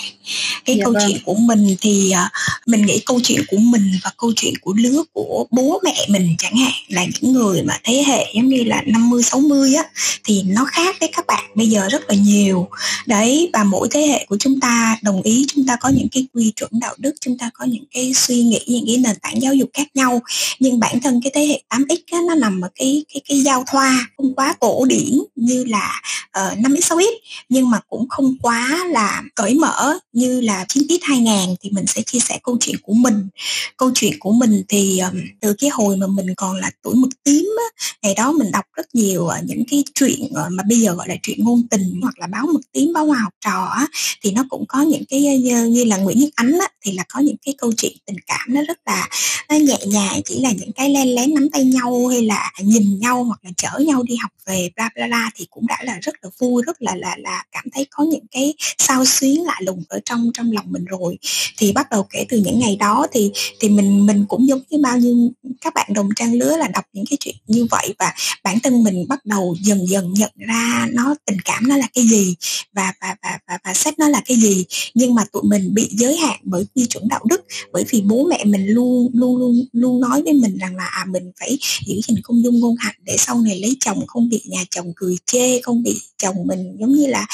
cái 0.64 0.76
dạ 0.76 0.84
câu 0.84 0.92
vâng. 0.92 1.02
chuyện 1.06 1.18
của 1.24 1.34
mình 1.34 1.76
thì 1.80 2.12
uh, 2.12 2.30
mình 2.66 2.86
nghĩ 2.86 2.98
câu 3.06 3.20
chuyện 3.24 3.40
của 3.48 3.56
mình 3.56 3.92
và 4.04 4.10
câu 4.16 4.32
chuyện 4.36 4.54
của 4.60 4.74
lứa 4.78 5.02
của 5.12 5.46
bố 5.50 5.80
mẹ 5.84 6.06
mình 6.08 6.34
chẳng 6.38 6.56
hạn 6.56 6.72
là 6.88 7.06
những 7.20 7.32
người 7.32 7.62
mà 7.62 7.78
thế 7.84 8.04
hệ 8.06 8.26
giống 8.34 8.48
như 8.48 8.64
là 8.64 8.82
50 8.86 9.22
60 9.22 9.74
á 9.74 9.84
thì 10.24 10.42
nó 10.42 10.64
khác 10.64 10.96
với 11.00 11.08
các 11.16 11.26
bạn 11.26 11.44
bây 11.54 11.66
giờ 11.66 11.88
rất 11.90 12.02
là 12.08 12.14
nhiều 12.14 12.68
đấy 13.06 13.50
và 13.52 13.64
mỗi 13.64 13.88
thế 13.90 14.00
hệ 14.00 14.26
của 14.28 14.36
chúng 14.40 14.60
ta 14.60 14.98
đồng 15.02 15.22
ý 15.22 15.46
chúng 15.54 15.66
ta 15.66 15.76
có 15.80 15.88
những 15.88 16.08
cái 16.12 16.26
quy 16.34 16.52
chuẩn 16.56 16.70
đạo 16.80 16.94
đức 16.98 17.14
chúng 17.20 17.38
ta 17.38 17.50
có 17.54 17.64
những 17.64 17.84
cái 17.94 18.12
suy 18.14 18.42
nghĩ 18.42 18.60
những 18.66 18.84
cái 18.86 18.96
nền 18.96 19.16
tảng 19.22 19.42
giáo 19.42 19.54
dục 19.54 19.70
khác 19.74 19.86
nhau 19.94 20.22
nhưng 20.58 20.80
bản 20.80 21.00
thân 21.00 21.20
cái 21.24 21.30
thế 21.34 21.46
hệ 21.46 21.62
8x 21.70 21.98
á, 22.10 22.18
nó 22.28 22.34
nằm 22.34 22.60
ở 22.60 22.68
cái 22.74 23.04
cái 23.14 23.20
cái 23.28 23.42
giao 23.42 23.64
thoa 23.66 24.06
không 24.16 24.34
quá 24.34 24.54
cổ 24.60 24.84
điển 24.84 25.18
như 25.36 25.64
là 25.64 26.00
uh, 26.38 26.58
5x 26.58 26.80
6x 26.80 27.12
nhưng 27.48 27.70
mà 27.70 27.80
cũng 27.88 28.08
không 28.08 28.36
quá 28.42 28.86
là 28.90 29.22
cởi 29.34 29.54
mở 29.54 29.98
như 30.16 30.40
là 30.40 30.64
9x 30.68 30.98
2000 31.02 31.56
thì 31.60 31.70
mình 31.70 31.86
sẽ 31.86 32.02
chia 32.02 32.18
sẻ 32.18 32.38
câu 32.42 32.56
chuyện 32.60 32.76
của 32.82 32.92
mình. 32.92 33.28
Câu 33.76 33.90
chuyện 33.94 34.12
của 34.18 34.32
mình 34.32 34.62
thì 34.68 34.98
um, 34.98 35.20
từ 35.40 35.54
cái 35.58 35.70
hồi 35.70 35.96
mà 35.96 36.06
mình 36.06 36.34
còn 36.36 36.56
là 36.56 36.70
tuổi 36.82 36.94
mực 36.94 37.10
tím 37.24 37.56
á, 37.58 37.84
ngày 38.02 38.14
đó 38.14 38.32
mình 38.32 38.50
đọc 38.52 38.64
rất 38.76 38.94
nhiều 38.94 39.24
uh, 39.24 39.44
những 39.44 39.64
cái 39.70 39.84
chuyện 39.94 40.20
uh, 40.24 40.52
mà 40.52 40.62
bây 40.68 40.78
giờ 40.78 40.94
gọi 40.94 41.08
là 41.08 41.14
chuyện 41.22 41.44
ngôn 41.44 41.68
tình 41.68 42.00
hoặc 42.02 42.18
là 42.18 42.26
báo 42.26 42.46
mực 42.52 42.72
tím 42.72 42.92
báo 42.92 43.06
hoa 43.06 43.18
học 43.18 43.32
trò 43.44 43.64
á, 43.64 43.86
thì 44.22 44.30
nó 44.30 44.44
cũng 44.48 44.64
có 44.68 44.82
những 44.82 45.04
cái 45.08 45.20
như, 45.20 45.64
như 45.66 45.84
là 45.84 45.96
Nguyễn 45.96 46.18
Nhất 46.18 46.30
Ánh 46.34 46.58
á, 46.60 46.68
thì 46.84 46.92
là 46.92 47.04
có 47.08 47.20
những 47.20 47.36
cái 47.44 47.54
câu 47.58 47.72
chuyện 47.76 47.92
tình 48.06 48.16
cảm 48.26 48.54
nó 48.54 48.62
rất 48.68 48.78
là 48.86 49.08
nó 49.48 49.56
nhẹ 49.56 49.78
nhàng 49.86 50.20
chỉ 50.24 50.40
là 50.40 50.52
những 50.52 50.72
cái 50.72 50.90
len 50.90 51.14
lén 51.14 51.34
nắm 51.34 51.50
tay 51.50 51.64
nhau 51.64 52.06
hay 52.06 52.22
là 52.22 52.52
nhìn 52.58 52.98
nhau 52.98 53.24
hoặc 53.24 53.40
là 53.42 53.50
chở 53.56 53.78
nhau 53.78 54.02
đi 54.02 54.16
học 54.16 54.30
về 54.46 54.70
bla 54.76 54.90
bla 54.94 55.06
bla 55.06 55.30
thì 55.34 55.46
cũng 55.50 55.66
đã 55.66 55.78
là 55.84 55.98
rất 56.02 56.14
là 56.22 56.30
vui 56.38 56.62
rất 56.66 56.82
là 56.82 56.96
là 56.96 57.16
là 57.18 57.44
cảm 57.52 57.64
thấy 57.72 57.86
có 57.90 58.04
những 58.04 58.26
cái 58.30 58.54
sao 58.78 59.04
xuyến 59.04 59.44
lạ 59.44 59.56
lùng 59.60 59.82
ở 59.88 60.00
trong 60.06 60.30
trong 60.34 60.52
lòng 60.52 60.64
mình 60.68 60.84
rồi. 60.84 61.18
Thì 61.58 61.72
bắt 61.72 61.90
đầu 61.90 62.06
kể 62.10 62.26
từ 62.28 62.36
những 62.36 62.58
ngày 62.58 62.76
đó 62.76 63.06
thì 63.12 63.30
thì 63.60 63.68
mình 63.68 64.06
mình 64.06 64.24
cũng 64.28 64.48
giống 64.48 64.60
như 64.70 64.78
bao 64.78 64.98
nhiêu 64.98 65.30
các 65.60 65.74
bạn 65.74 65.86
đồng 65.94 66.08
trang 66.16 66.34
lứa 66.34 66.56
là 66.56 66.68
đọc 66.68 66.84
những 66.92 67.04
cái 67.10 67.16
chuyện 67.20 67.36
như 67.46 67.66
vậy 67.70 67.94
và 67.98 68.14
bản 68.44 68.60
thân 68.60 68.82
mình 68.82 69.08
bắt 69.08 69.26
đầu 69.26 69.56
dần 69.62 69.88
dần 69.88 70.12
nhận 70.12 70.30
ra 70.36 70.88
nó 70.92 71.14
tình 71.24 71.40
cảm 71.44 71.68
nó 71.68 71.76
là 71.76 71.86
cái 71.94 72.04
gì 72.04 72.34
và 72.72 72.92
và 73.00 73.16
và 73.22 73.38
và, 73.48 73.58
và 73.64 73.74
xét 73.74 73.98
nó 73.98 74.08
là 74.08 74.22
cái 74.24 74.36
gì. 74.36 74.64
Nhưng 74.94 75.14
mà 75.14 75.24
tụi 75.32 75.42
mình 75.42 75.74
bị 75.74 75.88
giới 75.90 76.16
hạn 76.16 76.40
bởi 76.42 76.64
quy 76.74 76.86
chuẩn 76.86 77.08
đạo 77.08 77.20
đức 77.28 77.44
bởi 77.72 77.84
vì 77.90 78.00
bố 78.00 78.26
mẹ 78.30 78.44
mình 78.44 78.66
luôn 78.66 79.10
luôn 79.14 79.36
luôn 79.36 79.64
luôn 79.72 80.00
nói 80.00 80.22
với 80.22 80.32
mình 80.32 80.58
rằng 80.58 80.76
là 80.76 80.84
à 80.84 81.04
mình 81.08 81.30
phải 81.40 81.58
giữ 81.86 82.00
gìn 82.08 82.16
công 82.22 82.42
dung 82.44 82.60
ngôn 82.60 82.76
hạnh 82.78 82.94
để 83.04 83.16
sau 83.18 83.40
này 83.40 83.60
lấy 83.60 83.76
chồng 83.80 84.06
không 84.06 84.28
bị 84.28 84.42
nhà 84.46 84.64
chồng 84.70 84.92
cười 84.96 85.16
chê 85.26 85.60
không 85.60 85.82
bị 85.82 86.00
chồng 86.18 86.36
mình 86.44 86.76
giống 86.80 86.92
như 86.92 87.06
là 87.06 87.26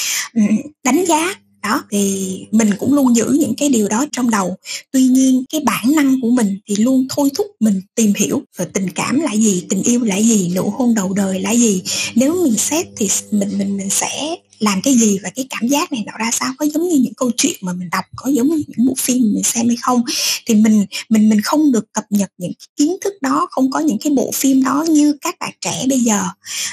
đánh 0.84 1.04
giá 1.08 1.34
đó, 1.62 1.84
thì 1.90 2.38
mình 2.50 2.70
cũng 2.78 2.94
luôn 2.94 3.16
giữ 3.16 3.36
những 3.40 3.54
cái 3.54 3.68
điều 3.68 3.88
đó 3.88 4.06
trong 4.12 4.30
đầu. 4.30 4.56
Tuy 4.92 5.02
nhiên, 5.02 5.44
cái 5.52 5.60
bản 5.64 5.92
năng 5.96 6.20
của 6.20 6.30
mình 6.30 6.58
thì 6.68 6.76
luôn 6.76 7.06
thôi 7.16 7.28
thúc 7.34 7.46
mình 7.60 7.80
tìm 7.94 8.12
hiểu 8.16 8.42
về 8.58 8.66
tình 8.72 8.90
cảm 8.90 9.20
là 9.20 9.32
gì, 9.32 9.64
tình 9.68 9.82
yêu 9.82 10.04
là 10.04 10.16
gì, 10.16 10.52
nụ 10.56 10.70
hôn 10.70 10.94
đầu 10.94 11.12
đời 11.12 11.40
là 11.40 11.50
gì. 11.50 11.82
Nếu 12.14 12.44
mình 12.44 12.56
xét 12.56 12.86
thì 12.96 13.08
mình 13.30 13.58
mình 13.58 13.76
mình 13.76 13.90
sẽ 13.90 14.36
làm 14.62 14.80
cái 14.82 14.94
gì 14.94 15.18
và 15.22 15.30
cái 15.34 15.46
cảm 15.50 15.68
giác 15.68 15.92
này 15.92 16.04
nó 16.06 16.12
ra 16.18 16.30
sao? 16.32 16.52
Có 16.58 16.66
giống 16.74 16.88
như 16.88 16.96
những 16.96 17.14
câu 17.14 17.30
chuyện 17.36 17.56
mà 17.60 17.72
mình 17.72 17.90
đọc 17.90 18.04
có 18.16 18.30
giống 18.30 18.48
như 18.48 18.62
những 18.68 18.86
bộ 18.86 18.94
phim 18.98 19.22
mình 19.34 19.42
xem 19.42 19.68
hay 19.68 19.76
không? 19.82 20.02
Thì 20.46 20.54
mình 20.54 20.86
mình 21.08 21.28
mình 21.28 21.40
không 21.40 21.72
được 21.72 21.92
cập 21.92 22.04
nhật 22.10 22.30
những 22.38 22.52
cái 22.58 22.68
kiến 22.76 22.96
thức 23.04 23.12
đó 23.20 23.46
không 23.50 23.70
có 23.70 23.80
những 23.80 23.98
cái 23.98 24.12
bộ 24.12 24.30
phim 24.34 24.62
đó 24.62 24.84
như 24.88 25.16
các 25.20 25.36
bạn 25.40 25.52
trẻ 25.60 25.84
bây 25.88 26.00
giờ. 26.00 26.24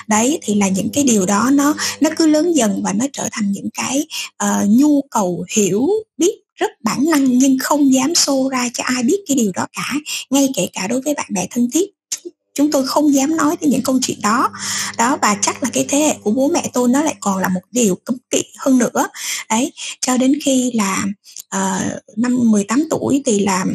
Đấy 0.08 0.40
thì 0.42 0.56
là 0.56 0.68
những 0.68 0.90
cái 0.94 1.04
điều 1.04 1.26
đó 1.26 1.50
nó 1.54 1.76
nó 2.02 2.10
cứ 2.18 2.28
lớn 2.28 2.56
dần 2.56 2.82
và 2.84 2.94
nó 2.94 3.06
trở 3.14 3.28
thành 3.32 3.52
những 3.52 3.70
cái 3.74 4.08
uh, 4.44 4.70
nhu 4.70 5.02
cầu 5.02 5.46
hiểu 5.56 5.88
biết 6.18 6.34
rất 6.56 6.72
bản 6.84 7.06
năng 7.12 7.38
nhưng 7.38 7.58
không 7.60 7.94
dám 7.94 8.16
xô 8.16 8.50
ra 8.50 8.70
cho 8.74 8.84
ai 8.84 9.04
biết 9.04 9.24
cái 9.28 9.38
điều 9.38 9.52
đó 9.56 9.68
cả 9.74 9.94
ngay 10.30 10.50
kể 10.56 10.68
cả 10.74 10.88
đối 10.88 11.02
với 11.02 11.14
bạn 11.14 11.28
bè 11.34 11.48
thân 11.52 11.70
thiết 11.74 11.86
chúng 12.60 12.72
tôi 12.72 12.88
không 12.88 13.14
dám 13.14 13.38
nói 13.38 13.56
đến 13.62 13.70
những 13.70 13.82
câu 13.82 14.00
chuyện 14.02 14.18
đó. 14.22 14.50
Đó 14.98 15.18
và 15.22 15.38
chắc 15.42 15.64
là 15.64 15.70
cái 15.74 15.86
thế 15.90 15.98
hệ 15.98 16.16
của 16.24 16.32
bố 16.32 16.48
mẹ 16.48 16.70
tôi 16.74 16.90
nó 16.90 17.04
lại 17.04 17.16
còn 17.20 17.38
là 17.38 17.48
một 17.48 17.62
điều 17.72 17.96
cấm 17.96 18.18
kỵ 18.30 18.44
hơn 18.58 18.78
nữa. 18.78 19.08
Đấy 19.50 19.72
cho 20.02 20.18
đến 20.18 20.40
khi 20.44 20.72
là 20.74 21.06
uh, 21.56 22.18
năm 22.18 22.52
18 22.52 22.84
tuổi 22.90 23.22
thì 23.26 23.40
là 23.40 23.66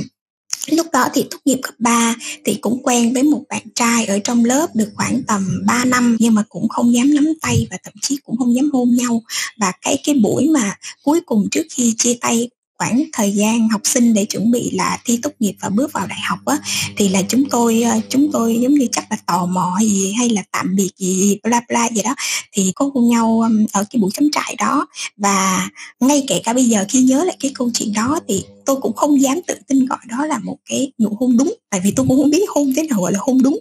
lúc 0.66 0.86
đó 0.92 1.08
thì 1.14 1.24
tốt 1.30 1.38
nghiệp 1.44 1.58
cấp 1.62 1.74
3 1.78 2.14
thì 2.44 2.54
cũng 2.54 2.82
quen 2.82 3.14
với 3.14 3.22
một 3.22 3.42
bạn 3.48 3.62
trai 3.74 4.06
ở 4.06 4.18
trong 4.18 4.44
lớp 4.44 4.66
được 4.74 4.88
khoảng 4.94 5.22
tầm 5.26 5.62
3 5.66 5.84
năm 5.84 6.16
nhưng 6.20 6.34
mà 6.34 6.42
cũng 6.48 6.68
không 6.68 6.94
dám 6.94 7.14
nắm 7.14 7.26
tay 7.42 7.66
và 7.70 7.76
thậm 7.84 7.94
chí 8.02 8.18
cũng 8.24 8.36
không 8.36 8.54
dám 8.54 8.70
hôn 8.72 8.90
nhau. 8.96 9.22
Và 9.58 9.72
cái 9.82 9.98
cái 10.04 10.14
buổi 10.14 10.48
mà 10.48 10.76
cuối 11.02 11.20
cùng 11.26 11.48
trước 11.50 11.66
khi 11.70 11.94
chia 11.98 12.14
tay 12.20 12.48
khoảng 12.78 13.04
thời 13.12 13.32
gian 13.32 13.68
học 13.68 13.80
sinh 13.84 14.14
để 14.14 14.24
chuẩn 14.24 14.50
bị 14.50 14.70
là 14.70 14.98
thi 15.04 15.18
tốt 15.22 15.30
nghiệp 15.38 15.54
và 15.60 15.68
bước 15.68 15.92
vào 15.92 16.06
đại 16.06 16.20
học 16.20 16.38
á, 16.46 16.58
thì 16.96 17.08
là 17.08 17.22
chúng 17.28 17.44
tôi 17.50 17.82
ờ, 17.82 18.00
chúng 18.08 18.32
tôi 18.32 18.58
giống 18.60 18.74
như 18.74 18.86
chắc 18.92 19.04
là 19.10 19.16
tò 19.26 19.46
mò 19.46 19.78
gì, 19.80 20.12
hay 20.12 20.28
là 20.28 20.42
tạm 20.52 20.76
biệt 20.76 20.90
gì 20.96 21.38
bla 21.42 21.60
bla 21.68 21.88
gì 21.94 22.02
đó, 22.02 22.14
thì 22.52 22.72
có 22.74 22.90
cùng 22.94 23.08
nhau 23.08 23.48
ở 23.72 23.84
cái 23.90 24.00
buổi 24.00 24.10
chấm 24.14 24.30
trại 24.30 24.56
đó. 24.58 24.86
Và 25.16 25.68
ngay 26.00 26.24
kể 26.28 26.40
cả 26.44 26.52
bây 26.52 26.64
giờ 26.64 26.84
khi 26.88 27.02
nhớ 27.02 27.24
lại 27.24 27.36
cái 27.40 27.52
câu 27.54 27.70
chuyện 27.74 27.92
đó 27.92 28.18
thì 28.28 28.44
tôi 28.66 28.76
cũng 28.76 28.92
không 28.92 29.20
dám 29.20 29.40
tự 29.46 29.54
tin 29.68 29.86
gọi 29.86 29.98
đó 30.08 30.26
là 30.26 30.38
một 30.38 30.56
cái 30.68 30.92
nụ 30.98 31.16
hôn 31.20 31.36
đúng, 31.36 31.54
tại 31.70 31.80
vì 31.84 31.92
tôi 31.96 32.06
cũng 32.08 32.18
không 32.18 32.30
biết 32.30 32.44
hôn 32.48 32.72
thế 32.76 32.82
nào 32.82 33.00
gọi 33.00 33.12
là 33.12 33.18
hôn 33.22 33.42
đúng. 33.42 33.58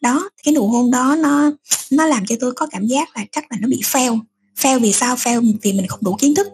Đó, 0.00 0.28
cái 0.44 0.54
nụ 0.54 0.68
hôn 0.68 0.90
đó 0.90 1.16
nó 1.18 1.52
nó 1.90 2.06
làm 2.06 2.26
cho 2.26 2.36
tôi 2.40 2.52
có 2.52 2.66
cảm 2.66 2.86
giác 2.86 3.16
là 3.16 3.24
chắc 3.32 3.44
là 3.50 3.58
nó 3.60 3.68
bị 3.68 3.80
fail. 3.82 4.20
Fail 4.60 4.80
vì 4.80 4.92
sao? 4.92 5.16
Fail 5.16 5.52
vì 5.62 5.72
mình 5.72 5.86
không 5.86 6.00
đủ 6.02 6.16
kiến 6.20 6.34
thức 6.34 6.46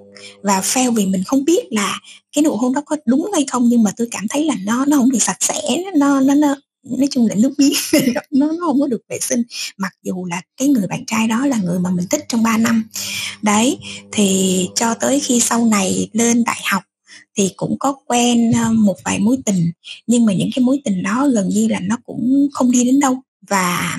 và 0.43 0.61
fail 0.61 0.91
vì 0.91 1.07
mình 1.07 1.25
không 1.25 1.45
biết 1.45 1.65
là 1.71 2.01
cái 2.37 2.43
nụ 2.43 2.57
hôn 2.57 2.73
đó 2.73 2.83
có 2.87 2.97
đúng 3.07 3.31
hay 3.33 3.45
không, 3.51 3.69
nhưng 3.69 3.83
mà 3.83 3.91
tôi 3.97 4.09
cảm 4.11 4.29
thấy 4.29 4.45
là 4.45 4.55
nó 4.65 4.85
nó 4.85 4.97
không 4.97 5.11
được 5.11 5.23
sạch 5.23 5.37
sẽ, 5.41 5.63
nó 5.97 6.21
nó 6.21 6.35
nó, 6.35 6.57
nói 6.83 7.09
chung 7.11 7.27
là 7.27 7.35
nước 7.35 7.53
miếng 7.59 7.73
nó 8.31 8.47
nó 8.47 8.67
không 8.67 8.81
có 8.81 8.87
được 8.87 9.01
vệ 9.09 9.19
sinh. 9.21 9.43
Mặc 9.77 9.93
dù 10.03 10.25
là 10.25 10.43
cái 10.57 10.69
người 10.69 10.87
bạn 10.87 11.07
trai 11.07 11.29
đó 11.29 11.47
là 11.47 11.57
người 11.65 11.79
mà 11.79 11.91
mình 11.91 12.07
thích 12.11 12.25
trong 12.29 12.43
3 12.43 12.57
năm. 12.57 12.89
Đấy, 13.43 13.79
thì 14.13 14.69
cho 14.77 14.95
tới 14.95 15.21
khi 15.21 15.41
sau 15.41 15.67
này 15.67 16.09
lên 16.13 16.45
đại 16.45 16.61
học 16.71 16.83
thì 17.37 17.51
cũng 17.57 17.79
có 17.79 17.93
quen 18.07 18.53
ờ, 18.53 18.73
một 18.73 18.97
vài 19.05 19.19
mối 19.19 19.37
tình, 19.47 19.73
nhưng 20.07 20.27
mà 20.27 20.33
những 20.33 20.51
cái 20.55 20.65
mối 20.65 20.81
tình 20.85 21.03
đó 21.03 21.29
gần 21.33 21.49
như 21.49 21.69
là 21.69 21.81
nó 21.81 21.97
cũng 22.05 22.49
không 22.53 22.71
đi 22.71 22.85
đến 22.85 23.01
đâu. 23.01 23.23
Và 23.49 23.99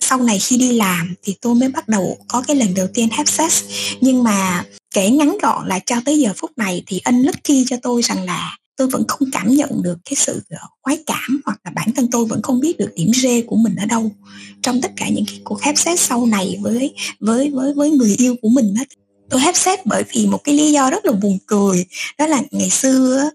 sau 0.00 0.22
này 0.22 0.38
khi 0.38 0.56
đi 0.56 0.72
làm 0.72 1.14
thì 1.22 1.34
tôi 1.40 1.54
mới 1.54 1.68
bắt 1.68 1.88
đầu 1.88 2.18
có 2.28 2.42
cái 2.46 2.56
lần 2.56 2.74
đầu 2.74 2.86
tiên 2.94 3.08
have 3.12 3.30
sex. 3.30 3.64
Nhưng 4.00 4.22
mà 4.22 4.64
kể 4.94 5.10
ngắn 5.10 5.38
gọn 5.42 5.68
là 5.68 5.78
cho 5.78 5.96
tới 6.04 6.18
giờ 6.18 6.32
phút 6.36 6.50
này 6.58 6.82
thì 6.86 7.00
anh 7.04 7.22
lucky 7.22 7.64
cho 7.68 7.76
tôi 7.82 8.02
rằng 8.02 8.24
là 8.24 8.56
tôi 8.76 8.88
vẫn 8.88 9.04
không 9.08 9.28
cảm 9.32 9.54
nhận 9.54 9.82
được 9.82 9.98
cái 10.04 10.14
sự 10.16 10.42
ờ, 10.50 10.58
khoái 10.82 10.98
cảm 11.06 11.40
hoặc 11.44 11.60
là 11.64 11.70
bản 11.74 11.92
thân 11.92 12.10
tôi 12.10 12.24
vẫn 12.24 12.42
không 12.42 12.60
biết 12.60 12.78
được 12.78 12.92
điểm 12.96 13.10
rê 13.14 13.40
của 13.42 13.56
mình 13.56 13.76
ở 13.76 13.86
đâu. 13.86 14.10
Trong 14.62 14.80
tất 14.80 14.92
cả 14.96 15.08
những 15.08 15.24
cái 15.26 15.40
cuộc 15.44 15.62
have 15.62 15.76
xét 15.76 16.00
sau 16.00 16.26
này 16.26 16.58
với 16.60 16.94
với 17.20 17.50
với 17.50 17.74
với 17.74 17.90
người 17.90 18.14
yêu 18.18 18.36
của 18.42 18.48
mình 18.48 18.74
đó 18.74 18.82
tôi 19.30 19.40
hép 19.40 19.56
xét 19.56 19.86
bởi 19.86 20.04
vì 20.14 20.26
một 20.26 20.44
cái 20.44 20.54
lý 20.54 20.72
do 20.72 20.90
rất 20.90 21.04
là 21.04 21.12
buồn 21.12 21.38
cười 21.46 21.86
đó 22.18 22.26
là 22.26 22.42
ngày 22.50 22.70
xưa 22.70 23.30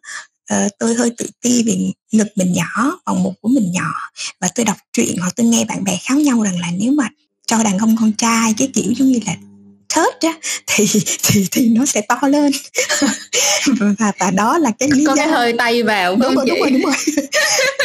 uh, 0.53 0.71
tôi 0.79 0.93
hơi 0.93 1.11
tự 1.17 1.25
ti 1.41 1.63
vì 1.63 1.93
ngực 2.11 2.27
mình 2.35 2.53
nhỏ 2.53 2.99
vòng 3.05 3.23
một 3.23 3.33
của 3.41 3.49
mình 3.49 3.71
nhỏ 3.71 3.91
và 4.41 4.49
tôi 4.55 4.65
đọc 4.65 4.77
truyện 4.93 5.17
hoặc 5.19 5.33
tôi 5.35 5.45
nghe 5.45 5.65
bạn 5.65 5.83
bè 5.83 5.97
kháo 6.01 6.19
nhau 6.19 6.43
rằng 6.43 6.59
là 6.59 6.67
nếu 6.79 6.91
mà 6.91 7.09
cho 7.47 7.63
đàn 7.63 7.77
ông 7.77 7.95
con 7.99 8.11
trai 8.11 8.53
cái 8.57 8.69
kiểu 8.73 8.93
giống 8.97 9.07
như 9.07 9.19
là 9.25 9.35
thớt 9.93 10.19
á 10.21 10.33
thì 10.67 10.87
thì 11.23 11.47
thì 11.51 11.69
nó 11.69 11.85
sẽ 11.85 12.01
to 12.01 12.27
lên. 12.27 12.51
Và 13.99 14.11
và 14.19 14.31
đó 14.31 14.57
là 14.57 14.71
cái 14.79 14.89
lý 14.91 15.05
có 15.05 15.15
do... 15.15 15.23
cái 15.23 15.27
hơi 15.27 15.53
tay 15.57 15.83
vào 15.83 16.15
đúng 16.15 16.35
rồi, 16.35 16.45
đúng 16.49 16.59
rồi 16.59 16.69
đúng 16.71 16.81
rồi. 16.81 16.93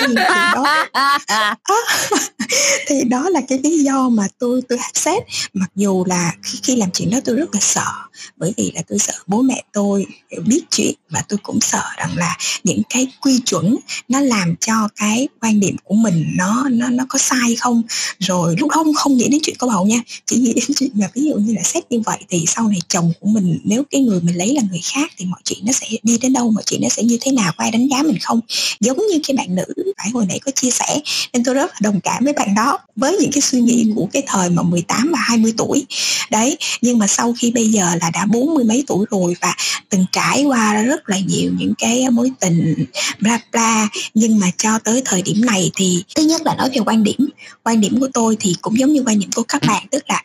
Thì, 0.01 0.15
đó, 0.15 0.87
thì 2.87 3.05
đó 3.05 3.29
là 3.29 3.41
cái 3.49 3.59
lý 3.63 3.79
do 3.79 4.09
mà 4.09 4.27
tôi 4.39 4.63
tôi 4.69 4.79
xét 4.95 5.23
mặc 5.53 5.71
dù 5.75 6.05
là 6.05 6.33
khi, 6.43 6.59
khi 6.63 6.77
làm 6.77 6.91
chuyện 6.91 7.11
đó 7.11 7.19
tôi 7.25 7.37
rất 7.37 7.55
là 7.55 7.61
sợ 7.61 7.93
bởi 8.37 8.55
vì 8.57 8.73
là 8.75 8.83
tôi 8.89 8.99
sợ 8.99 9.13
bố 9.27 9.43
mẹ 9.43 9.63
tôi 9.73 10.07
biết 10.47 10.63
chuyện 10.71 10.95
và 11.11 11.23
tôi 11.29 11.39
cũng 11.43 11.61
sợ 11.61 11.83
rằng 11.97 12.17
là 12.17 12.37
những 12.65 12.83
cái 12.89 13.07
quy 13.21 13.41
chuẩn 13.45 13.77
nó 14.09 14.21
làm 14.21 14.55
cho 14.61 14.89
cái 14.97 15.29
quan 15.41 15.61
điểm 15.61 15.77
của 15.85 15.95
mình 15.95 16.25
nó 16.37 16.65
nó 16.71 16.89
nó 16.89 17.05
có 17.09 17.19
sai 17.19 17.57
không. 17.57 17.83
Rồi 18.19 18.57
lúc 18.59 18.71
không 18.71 18.95
không 18.95 19.17
nghĩ 19.17 19.29
đến 19.29 19.41
chuyện 19.43 19.57
có 19.59 19.67
bầu 19.67 19.87
nha 19.87 20.01
chỉ 20.27 20.37
nghĩ 20.37 20.53
đến 20.53 20.65
chuyện 20.77 20.91
là 20.99 21.09
ví 21.15 21.23
dụ 21.25 21.35
như 21.35 21.55
là 21.55 21.63
xét 21.63 21.89
như 21.99 22.03
vậy 22.07 22.19
thì 22.31 22.45
sau 22.47 22.69
này 22.69 22.79
chồng 22.89 23.13
của 23.21 23.29
mình, 23.29 23.59
nếu 23.65 23.83
cái 23.91 24.01
người 24.01 24.21
mình 24.21 24.37
lấy 24.37 24.55
là 24.55 24.63
người 24.71 24.81
khác 24.93 25.13
thì 25.17 25.25
mọi 25.25 25.41
chuyện 25.45 25.59
nó 25.65 25.73
sẽ 25.73 25.87
đi 26.03 26.19
đến 26.19 26.33
đâu, 26.33 26.51
mọi 26.51 26.63
chuyện 26.67 26.81
nó 26.83 26.89
sẽ 26.89 27.03
như 27.03 27.19
thế 27.21 27.33
nào, 27.33 27.53
có 27.57 27.65
ai 27.65 27.71
đánh 27.71 27.89
giá 27.89 28.03
mình 28.03 28.19
không? 28.21 28.41
Giống 28.81 28.97
như 28.97 29.21
cái 29.29 29.37
bạn 29.37 29.55
nữ 29.55 29.65
phải 29.99 30.11
hồi 30.11 30.27
nãy 30.29 30.39
có 30.39 30.53
chia 30.53 30.71
sẻ, 30.71 31.01
nên 31.33 31.45
tôi 31.45 31.55
rất 31.55 31.71
là 31.71 31.79
đồng 31.81 32.01
cảm 32.01 32.25
với 32.25 32.33
bạn 32.33 32.55
đó. 32.55 32.79
Với 32.97 33.17
những 33.21 33.31
cái 33.33 33.41
suy 33.41 33.61
nghĩ 33.61 33.87
của 33.97 34.09
cái 34.13 34.23
thời 34.27 34.51
mà 34.51 34.63
18 34.63 35.11
và 35.13 35.19
20 35.19 35.53
tuổi, 35.57 35.87
đấy. 36.31 36.57
Nhưng 36.81 36.99
mà 36.99 37.07
sau 37.07 37.35
khi 37.39 37.51
bây 37.51 37.69
giờ 37.69 37.95
là 38.01 38.11
đã 38.11 38.27
bốn 38.27 38.55
mươi 38.55 38.65
mấy 38.65 38.85
tuổi 38.87 39.07
rồi 39.11 39.37
và 39.41 39.57
từng 39.89 40.05
trải 40.13 40.45
qua 40.45 40.83
rất 40.83 41.09
là 41.09 41.19
nhiều 41.19 41.51
những 41.59 41.75
cái 41.79 42.11
mối 42.11 42.31
tình, 42.41 42.85
bla 43.21 43.41
bla. 43.53 43.89
Nhưng 44.15 44.39
mà 44.39 44.51
cho 44.59 44.79
tới 44.79 45.03
thời 45.05 45.23
điểm 45.23 45.47
này 45.47 45.71
thì, 45.77 46.05
thứ 46.15 46.23
nhất 46.23 46.43
là 46.45 46.55
nói 46.55 46.71
về 46.71 46.81
quan 46.87 47.05
điểm. 47.05 47.29
Quan 47.65 47.81
điểm 47.81 48.01
của 48.01 48.09
tôi 48.15 48.37
thì 48.41 48.55
cũng 48.61 48.79
giống 48.79 48.93
như 48.93 49.03
quan 49.07 49.19
điểm 49.19 49.31
của 49.35 49.43
các 49.43 49.63
bạn, 49.67 49.87
tức 49.91 50.05
là 50.09 50.23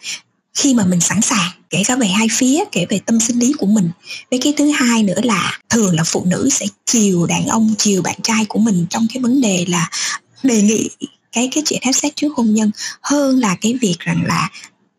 khi 0.53 0.73
mà 0.73 0.85
mình 0.85 0.99
sẵn 0.99 1.21
sàng 1.21 1.51
kể 1.69 1.83
cả 1.85 1.95
về 1.95 2.07
hai 2.07 2.27
phía 2.31 2.63
kể 2.71 2.85
về 2.89 2.99
tâm 3.05 3.19
sinh 3.19 3.39
lý 3.39 3.53
của 3.59 3.65
mình. 3.65 3.89
Với 4.31 4.39
cái 4.43 4.53
thứ 4.57 4.71
hai 4.71 5.03
nữa 5.03 5.21
là 5.23 5.59
thường 5.69 5.95
là 5.95 6.03
phụ 6.03 6.25
nữ 6.25 6.49
sẽ 6.51 6.65
chiều 6.85 7.25
đàn 7.25 7.47
ông 7.47 7.75
chiều 7.77 8.01
bạn 8.01 8.15
trai 8.23 8.45
của 8.45 8.59
mình 8.59 8.85
trong 8.89 9.07
cái 9.13 9.23
vấn 9.23 9.41
đề 9.41 9.65
là 9.67 9.89
đề 10.43 10.61
nghị 10.61 10.89
cái 11.31 11.49
cái 11.51 11.63
chuyện 11.67 11.81
hết 11.85 11.91
sex 11.95 12.11
trước 12.15 12.33
hôn 12.35 12.53
nhân 12.53 12.71
hơn 13.01 13.39
là 13.39 13.55
cái 13.61 13.73
việc 13.81 13.95
rằng 13.99 14.23
là 14.25 14.49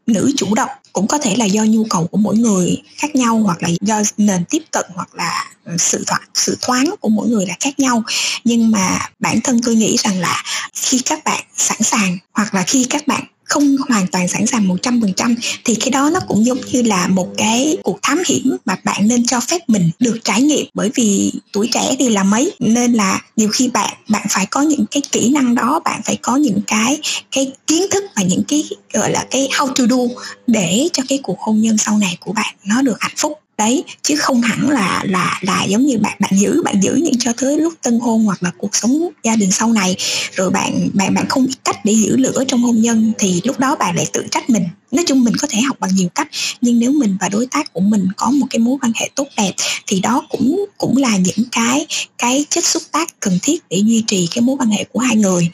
nữ 0.06 0.32
chủ 0.36 0.54
động. 0.54 0.70
Cũng 0.92 1.06
có 1.06 1.18
thể 1.18 1.36
là 1.36 1.44
do 1.44 1.64
nhu 1.64 1.84
cầu 1.84 2.06
của 2.06 2.18
mỗi 2.18 2.36
người 2.36 2.82
khác 2.96 3.14
nhau 3.14 3.38
hoặc 3.38 3.62
là 3.62 3.68
do 3.80 4.02
nền 4.16 4.44
tiếp 4.50 4.62
cận 4.70 4.84
hoặc 4.94 5.14
là 5.14 5.52
sự 5.78 6.04
thoáng, 6.06 6.22
sự 6.34 6.58
thoáng 6.60 6.94
của 7.00 7.08
mỗi 7.08 7.28
người 7.28 7.46
là 7.46 7.54
khác 7.60 7.80
nhau. 7.80 8.02
Nhưng 8.44 8.70
mà 8.70 8.98
bản 9.18 9.40
thân 9.40 9.60
tôi 9.64 9.74
nghĩ 9.74 9.96
rằng 9.96 10.20
là 10.20 10.42
khi 10.74 10.98
các 10.98 11.24
bạn 11.24 11.44
sẵn 11.56 11.82
sàng 11.82 12.18
hoặc 12.32 12.54
là 12.54 12.62
khi 12.62 12.86
các 12.90 13.06
bạn 13.06 13.24
không 13.44 13.76
hoàn 13.88 14.06
toàn 14.06 14.28
sẵn 14.28 14.46
sàng 14.46 14.68
100% 14.68 15.34
thì 15.64 15.74
cái 15.74 15.90
đó 15.90 16.10
nó 16.10 16.20
cũng 16.28 16.46
giống 16.46 16.60
như 16.72 16.82
là 16.82 17.08
một 17.08 17.28
cái 17.36 17.76
cuộc 17.82 17.98
thám 18.02 18.22
hiểm 18.26 18.56
mà 18.64 18.76
bạn 18.84 19.08
nên 19.08 19.26
cho 19.26 19.40
phép 19.40 19.68
mình 19.68 19.90
được 19.98 20.18
trải 20.24 20.42
nghiệm. 20.42 20.66
Bởi 20.74 20.90
vì 20.94 21.32
tuổi 21.52 21.68
trẻ 21.72 21.96
thì 21.98 22.08
là 22.08 22.24
mấy, 22.24 22.52
nên 22.58 22.92
là 22.92 23.20
nhiều 23.36 23.48
khi 23.52 23.68
bạn 23.68 23.94
bạn 24.08 24.26
phải 24.30 24.46
có 24.46 24.62
những 24.62 24.84
cái 24.90 25.02
kỹ 25.12 25.30
năng 25.30 25.54
đó, 25.54 25.80
bạn 25.84 26.00
phải 26.04 26.16
có 26.16 26.36
những 26.36 26.60
cái 26.66 27.00
cái 27.30 27.52
kiến 27.66 27.82
thức 27.90 28.04
và 28.16 28.22
những 28.22 28.42
cái, 28.48 28.64
gọi 28.92 29.10
là 29.10 29.26
cái 29.30 29.48
how 29.52 29.66
to 29.66 29.84
do 29.90 30.20
để 30.46 30.88
cho 30.92 31.02
cái 31.08 31.18
cuộc 31.22 31.40
hôn 31.40 31.60
nhân 31.60 31.78
sau 31.78 31.98
này 31.98 32.16
của 32.20 32.32
bạn 32.32 32.54
nó 32.64 32.82
được 32.82 32.96
hạnh 33.00 33.14
phúc 33.16 33.43
đấy, 33.58 33.84
chứ 34.02 34.16
không 34.16 34.42
hẳn 34.42 34.70
là 34.70 35.02
là 35.04 35.40
là 35.42 35.64
giống 35.64 35.86
như 35.86 35.98
bạn 35.98 36.16
bạn 36.20 36.32
giữ 36.38 36.62
bạn 36.62 36.82
giữ 36.82 36.94
những 36.94 37.18
cho 37.18 37.32
tới 37.40 37.58
lúc 37.58 37.74
tân 37.82 38.00
hôn 38.00 38.24
hoặc 38.24 38.42
là 38.42 38.50
cuộc 38.58 38.76
sống 38.76 39.08
gia 39.22 39.36
đình 39.36 39.50
sau 39.50 39.72
này. 39.72 39.96
Rồi 40.32 40.50
bạn 40.50 40.88
bạn 40.92 41.14
bạn 41.14 41.28
không 41.28 41.46
biết 41.46 41.54
cách 41.64 41.84
để 41.84 41.92
giữ 41.92 42.16
lửa 42.16 42.44
trong 42.48 42.62
hôn 42.62 42.80
nhân 42.80 43.12
thì 43.18 43.40
lúc 43.44 43.58
đó 43.58 43.76
bạn 43.76 43.96
lại 43.96 44.06
tự 44.12 44.26
trách 44.30 44.50
mình. 44.50 44.64
Nói 44.92 45.04
chung 45.06 45.24
mình 45.24 45.34
có 45.40 45.48
thể 45.50 45.60
học 45.60 45.76
bằng 45.80 45.94
nhiều 45.94 46.08
cách, 46.14 46.28
nhưng 46.60 46.78
nếu 46.78 46.92
mình 46.92 47.16
và 47.20 47.28
đối 47.28 47.46
tác 47.46 47.72
của 47.72 47.80
mình 47.80 48.08
có 48.16 48.30
một 48.30 48.46
cái 48.50 48.58
mối 48.58 48.78
quan 48.82 48.92
hệ 48.94 49.08
tốt 49.14 49.28
đẹp 49.36 49.52
thì 49.86 50.00
đó 50.00 50.26
cũng 50.30 50.64
cũng 50.78 50.96
là 50.96 51.16
những 51.16 51.46
cái 51.52 51.86
cái 52.18 52.44
chất 52.50 52.64
xúc 52.64 52.82
tác 52.92 53.20
cần 53.20 53.38
thiết 53.42 53.62
để 53.70 53.76
duy 53.76 54.04
trì 54.06 54.28
cái 54.34 54.42
mối 54.42 54.56
quan 54.58 54.70
hệ 54.70 54.84
của 54.84 55.00
hai 55.00 55.16
người. 55.16 55.48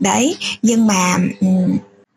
Đấy, 0.00 0.36
nhưng 0.62 0.86
mà 0.86 1.18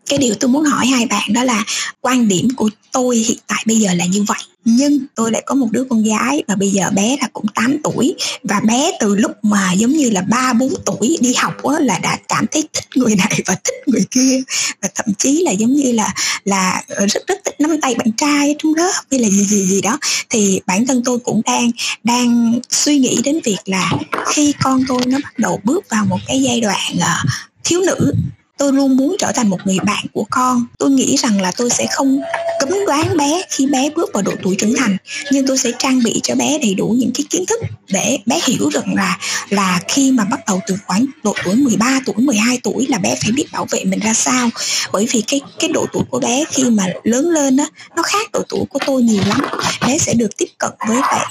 cái 0.09 0.19
điều 0.19 0.35
tôi 0.35 0.49
muốn 0.49 0.63
hỏi 0.63 0.85
hai 0.85 1.05
bạn 1.05 1.33
đó 1.33 1.43
là 1.43 1.63
quan 2.01 2.27
điểm 2.27 2.47
của 2.55 2.69
tôi 2.91 3.17
hiện 3.17 3.37
tại 3.47 3.63
bây 3.65 3.77
giờ 3.77 3.93
là 3.93 4.05
như 4.05 4.23
vậy. 4.23 4.37
Nhưng 4.65 4.99
tôi 5.15 5.31
lại 5.31 5.43
có 5.45 5.55
một 5.55 5.67
đứa 5.71 5.83
con 5.89 6.03
gái 6.03 6.43
và 6.47 6.55
bây 6.55 6.69
giờ 6.69 6.89
bé 6.95 7.17
là 7.21 7.27
cũng 7.33 7.45
8 7.55 7.77
tuổi. 7.83 8.15
Và 8.43 8.59
bé 8.59 8.91
từ 8.99 9.15
lúc 9.15 9.31
mà 9.41 9.73
giống 9.73 9.93
như 9.93 10.09
là 10.09 10.21
ba 10.21 10.53
bốn 10.53 10.73
tuổi 10.85 11.17
đi 11.21 11.33
học 11.33 11.63
á, 11.63 11.79
là 11.79 11.99
đã 11.99 12.17
cảm 12.27 12.45
thấy 12.51 12.67
thích 12.73 12.85
người 12.95 13.15
này 13.15 13.41
và 13.45 13.55
thích 13.63 13.75
người 13.87 14.05
kia. 14.11 14.41
Và 14.81 14.89
thậm 14.95 15.05
chí 15.17 15.43
là 15.45 15.51
giống 15.51 15.73
như 15.73 15.91
là 15.91 16.13
là 16.45 16.83
rất 16.87 17.27
rất 17.27 17.39
thích 17.45 17.61
nắm 17.61 17.81
tay 17.81 17.95
bạn 17.95 18.11
trai 18.11 18.55
trong 18.59 18.75
lớp 18.75 19.01
hay 19.11 19.19
là 19.19 19.29
gì 19.29 19.43
gì 19.43 19.65
gì 19.65 19.81
đó. 19.81 19.97
Thì 20.29 20.61
bản 20.65 20.85
thân 20.85 21.01
tôi 21.05 21.19
cũng 21.19 21.41
đang 21.45 21.71
đang 22.03 22.59
suy 22.69 22.99
nghĩ 22.99 23.21
đến 23.23 23.39
việc 23.43 23.59
là 23.65 23.91
khi 24.27 24.53
con 24.63 24.83
tôi 24.87 25.01
nó 25.07 25.17
bắt 25.23 25.39
đầu 25.39 25.59
bước 25.63 25.89
vào 25.89 26.05
một 26.05 26.19
cái 26.27 26.41
giai 26.41 26.61
đoạn 26.61 26.95
uh, 26.97 27.29
thiếu 27.63 27.81
nữ 27.81 28.13
tôi 28.59 28.73
luôn 28.73 28.97
muốn 28.97 29.15
trở 29.19 29.31
thành 29.31 29.49
một 29.49 29.57
người 29.65 29.77
bạn 29.85 30.05
của 30.13 30.25
con. 30.29 30.65
Tôi 30.77 30.89
nghĩ 30.89 31.15
rằng 31.17 31.41
là 31.41 31.51
tôi 31.57 31.69
sẽ 31.69 31.87
không 31.91 32.21
cấm 32.59 32.69
đoán 32.87 33.17
bé 33.17 33.41
khi 33.49 33.65
bé 33.65 33.89
bước 33.95 34.09
vào 34.13 34.23
độ 34.23 34.31
tuổi 34.43 34.55
trưởng 34.55 34.73
thành, 34.77 34.97
nhưng 35.31 35.47
tôi 35.47 35.57
sẽ 35.57 35.71
trang 35.79 36.03
bị 36.03 36.19
cho 36.23 36.35
bé 36.35 36.59
đầy 36.61 36.75
đủ 36.75 36.95
những 36.97 37.11
cái 37.13 37.25
kiến 37.29 37.45
thức 37.45 37.59
để 37.89 38.17
bé 38.25 38.39
hiểu 38.45 38.69
rằng 38.69 38.95
là 38.95 39.17
là 39.49 39.79
khi 39.87 40.11
mà 40.11 40.23
bắt 40.23 40.39
đầu 40.47 40.59
từ 40.67 40.75
khoảng 40.87 41.05
độ 41.23 41.33
tuổi 41.45 41.55
13 41.55 41.99
tuổi 42.05 42.15
12 42.17 42.59
tuổi 42.63 42.85
là 42.89 42.97
bé 42.97 43.15
phải 43.21 43.31
biết 43.31 43.45
bảo 43.51 43.67
vệ 43.71 43.83
mình 43.83 43.99
ra 43.99 44.13
sao. 44.13 44.49
Bởi 44.91 45.07
vì 45.11 45.23
cái 45.27 45.41
cái 45.59 45.69
độ 45.69 45.85
tuổi 45.93 46.03
của 46.09 46.19
bé 46.19 46.43
khi 46.49 46.63
mà 46.69 46.87
lớn 47.03 47.29
lên 47.29 47.57
á, 47.57 47.65
nó 47.95 48.03
khác 48.03 48.31
độ 48.33 48.41
tuổi 48.49 48.65
của 48.69 48.79
tôi 48.85 49.01
nhiều 49.01 49.23
lắm. 49.27 49.41
Bé 49.87 49.97
sẽ 49.97 50.13
được 50.13 50.37
tiếp 50.37 50.49
cận 50.57 50.71
với 50.87 50.97
lại 50.97 51.25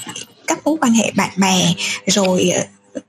các 0.47 0.59
mối 0.65 0.77
quan 0.81 0.93
hệ 0.93 1.11
bạn 1.17 1.31
bè, 1.37 1.75
rồi 2.07 2.51
ờ, 2.55 2.63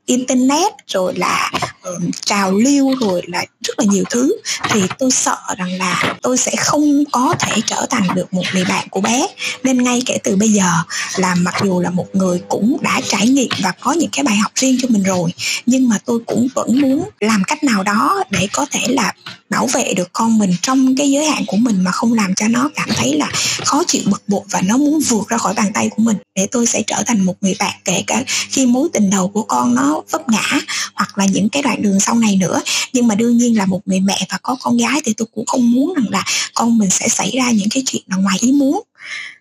internet 0.05 0.73
rồi 0.87 1.13
là 1.15 1.51
um, 1.83 2.11
trào 2.25 2.51
lưu 2.51 2.95
rồi 2.99 3.21
là 3.27 3.45
rất 3.61 3.79
là 3.79 3.85
nhiều 3.85 4.03
thứ. 4.09 4.35
Thì 4.69 4.81
tôi 4.97 5.11
sợ 5.11 5.37
rằng 5.57 5.77
là 5.77 6.15
tôi 6.21 6.37
sẽ 6.37 6.51
không 6.57 7.03
có 7.11 7.35
thể 7.39 7.61
trở 7.65 7.85
thành 7.89 8.07
được 8.15 8.33
một 8.33 8.43
người 8.53 8.65
bạn 8.69 8.87
của 8.89 9.01
bé. 9.01 9.27
Nên 9.63 9.83
ngay 9.83 10.01
kể 10.05 10.17
từ 10.23 10.35
bây 10.35 10.49
giờ 10.49 10.71
là 11.17 11.35
mặc 11.35 11.55
dù 11.63 11.79
là 11.79 11.89
một 11.89 12.07
người 12.13 12.41
cũng 12.49 12.77
đã 12.81 13.01
trải 13.07 13.27
nghiệm 13.27 13.49
và 13.63 13.71
có 13.79 13.91
những 13.91 14.09
cái 14.11 14.23
bài 14.23 14.35
học 14.37 14.51
riêng 14.55 14.77
cho 14.81 14.87
mình 14.91 15.03
rồi 15.03 15.31
nhưng 15.65 15.89
mà 15.89 15.97
tôi 16.05 16.19
cũng 16.25 16.47
vẫn 16.55 16.81
muốn 16.81 17.09
làm 17.19 17.43
cách 17.47 17.63
nào 17.63 17.83
đó 17.83 18.23
để 18.29 18.47
có 18.53 18.65
thể 18.71 18.79
là 18.87 19.13
bảo 19.49 19.67
vệ 19.67 19.93
được 19.93 20.09
con 20.13 20.37
mình 20.37 20.51
trong 20.61 20.95
cái 20.95 21.11
giới 21.11 21.25
hạn 21.25 21.43
của 21.47 21.57
mình 21.57 21.83
mà 21.83 21.91
không 21.91 22.13
làm 22.13 22.35
cho 22.35 22.47
nó 22.47 22.69
cảm 22.75 22.89
thấy 22.95 23.13
là 23.13 23.31
khó 23.65 23.83
chịu 23.87 24.01
bực 24.05 24.23
bội 24.27 24.41
và 24.49 24.61
nó 24.61 24.77
muốn 24.77 24.99
vượt 24.99 25.29
ra 25.29 25.37
khỏi 25.37 25.53
bàn 25.53 25.71
tay 25.73 25.89
của 25.89 26.03
mình. 26.03 26.17
Để 26.35 26.47
tôi 26.51 26.65
sẽ 26.65 26.81
trở 26.87 27.03
thành 27.05 27.25
một 27.25 27.33
người 27.41 27.55
bạn 27.59 27.73
kể 27.85 28.03
cả 28.07 28.23
khi 28.27 28.65
mối 28.65 28.89
tình 28.93 29.09
đầu 29.09 29.27
của 29.27 29.43
con 29.43 29.75
nó 29.79 30.01
vấp 30.11 30.29
ngã, 30.29 30.59
hoặc 30.93 31.17
là 31.17 31.25
những 31.25 31.49
cái 31.49 31.63
đoạn 31.63 31.81
đường 31.81 31.99
sau 31.99 32.15
này 32.15 32.35
nữa. 32.35 32.61
Nhưng 32.93 33.07
mà 33.07 33.15
đương 33.15 33.37
nhiên 33.37 33.57
là 33.57 33.65
một 33.65 33.81
người 33.85 33.99
mẹ 33.99 34.27
và 34.31 34.37
có 34.41 34.55
con 34.61 34.77
gái 34.77 35.01
thì 35.05 35.13
tôi 35.13 35.27
cũng 35.35 35.45
không 35.45 35.71
muốn 35.71 35.93
rằng 35.93 36.09
là 36.09 36.23
con 36.53 36.77
mình 36.77 36.89
sẽ 36.89 37.07
xảy 37.07 37.31
ra 37.31 37.51
những 37.51 37.69
cái 37.71 37.83
chuyện 37.85 38.01
là 38.07 38.17
ngoài 38.17 38.37
ý 38.41 38.51
muốn 38.51 38.81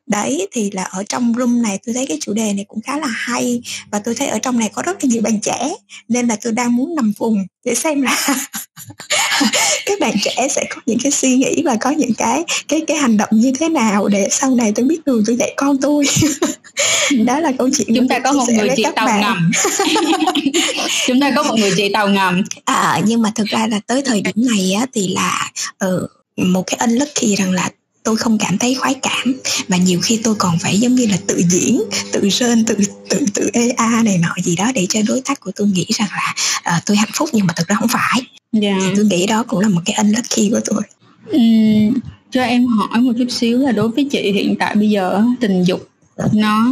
đấy 0.08 0.48
thì 0.52 0.70
là 0.70 0.82
ở 0.82 1.04
trong 1.08 1.32
room 1.38 1.62
này 1.62 1.78
tôi 1.86 1.94
thấy 1.94 2.06
cái 2.06 2.18
chủ 2.20 2.32
đề 2.32 2.52
này 2.52 2.64
cũng 2.68 2.80
khá 2.80 2.98
là 2.98 3.06
hay 3.06 3.62
và 3.90 3.98
tôi 3.98 4.14
thấy 4.14 4.28
ở 4.28 4.38
trong 4.38 4.58
này 4.58 4.70
có 4.74 4.82
rất 4.82 5.04
là 5.04 5.08
nhiều 5.10 5.22
bạn 5.22 5.40
trẻ 5.40 5.74
nên 6.08 6.28
là 6.28 6.36
tôi 6.42 6.52
đang 6.52 6.76
muốn 6.76 6.94
nằm 6.94 7.12
vùng 7.18 7.46
để 7.64 7.74
xem 7.74 8.02
là 8.02 8.16
các 9.86 10.00
bạn 10.00 10.14
trẻ 10.22 10.48
sẽ 10.50 10.64
có 10.70 10.80
những 10.86 10.98
cái 11.02 11.12
suy 11.12 11.36
nghĩ 11.36 11.62
và 11.64 11.76
có 11.80 11.90
những 11.90 12.14
cái 12.14 12.44
cái 12.68 12.80
cái 12.86 12.96
hành 12.96 13.16
động 13.16 13.28
như 13.32 13.52
thế 13.60 13.68
nào 13.68 14.08
để 14.08 14.28
sau 14.30 14.54
này 14.54 14.72
tôi 14.74 14.84
biết 14.84 15.06
đường 15.06 15.22
tôi 15.26 15.36
dạy 15.36 15.54
con 15.56 15.78
tôi. 15.80 16.04
Đó 17.24 17.40
là 17.40 17.52
câu 17.58 17.68
chuyện 17.72 17.88
chúng 17.96 18.08
ta 18.08 18.18
có 18.18 18.32
một 18.32 18.44
người 18.48 18.68
chị 18.76 18.84
tàu 18.96 19.06
bạn. 19.06 19.20
ngầm. 19.20 19.50
Chúng 21.06 21.20
ta 21.20 21.32
có 21.36 21.42
một 21.42 21.54
người 21.58 21.72
chị 21.76 21.88
tàu 21.92 22.08
ngầm. 22.08 22.42
À 22.64 23.00
nhưng 23.06 23.22
mà 23.22 23.32
thực 23.34 23.46
ra 23.46 23.66
là 23.66 23.80
tới 23.86 24.02
thời 24.02 24.20
điểm 24.20 24.34
này 24.36 24.72
á 24.80 24.86
thì 24.92 25.08
là 25.08 25.50
ừ, 25.78 26.06
một 26.36 26.62
cái 26.66 26.78
unlucky 26.80 27.36
rằng 27.36 27.52
là 27.52 27.70
tôi 28.08 28.16
không 28.16 28.38
cảm 28.38 28.58
thấy 28.58 28.74
khoái 28.74 28.94
cảm 28.94 29.34
và 29.68 29.76
nhiều 29.76 30.00
khi 30.02 30.20
tôi 30.24 30.34
còn 30.38 30.58
phải 30.58 30.78
giống 30.78 30.94
như 30.94 31.06
là 31.06 31.16
tự 31.26 31.42
diễn 31.50 31.82
tự 32.12 32.28
rên 32.28 32.64
tự 32.64 32.74
tự 33.08 33.26
tự 33.34 33.50
ea 33.52 34.02
này 34.04 34.18
nọ 34.18 34.34
gì 34.42 34.56
đó 34.56 34.72
để 34.74 34.86
cho 34.88 35.00
đối 35.08 35.20
tác 35.20 35.40
của 35.40 35.50
tôi 35.56 35.68
nghĩ 35.68 35.86
rằng 35.88 36.08
là 36.12 36.34
uh, 36.76 36.82
tôi 36.86 36.96
hạnh 36.96 37.10
phúc 37.14 37.28
nhưng 37.32 37.46
mà 37.46 37.54
thực 37.56 37.68
ra 37.68 37.76
không 37.76 37.88
phải 37.88 38.20
yeah. 38.62 38.80
Dạ. 38.82 38.92
tôi 38.96 39.04
nghĩ 39.04 39.26
đó 39.26 39.44
cũng 39.48 39.60
là 39.60 39.68
một 39.68 39.80
cái 39.84 39.96
unlucky 39.98 40.50
của 40.50 40.60
tôi 40.64 40.82
uhm, 41.36 41.98
cho 42.30 42.42
em 42.42 42.66
hỏi 42.66 43.00
một 43.00 43.12
chút 43.18 43.30
xíu 43.30 43.58
là 43.58 43.72
đối 43.72 43.88
với 43.88 44.04
chị 44.04 44.32
hiện 44.32 44.54
tại 44.58 44.74
bây 44.74 44.90
giờ 44.90 45.22
tình 45.40 45.64
dục 45.64 45.88
nó 46.32 46.70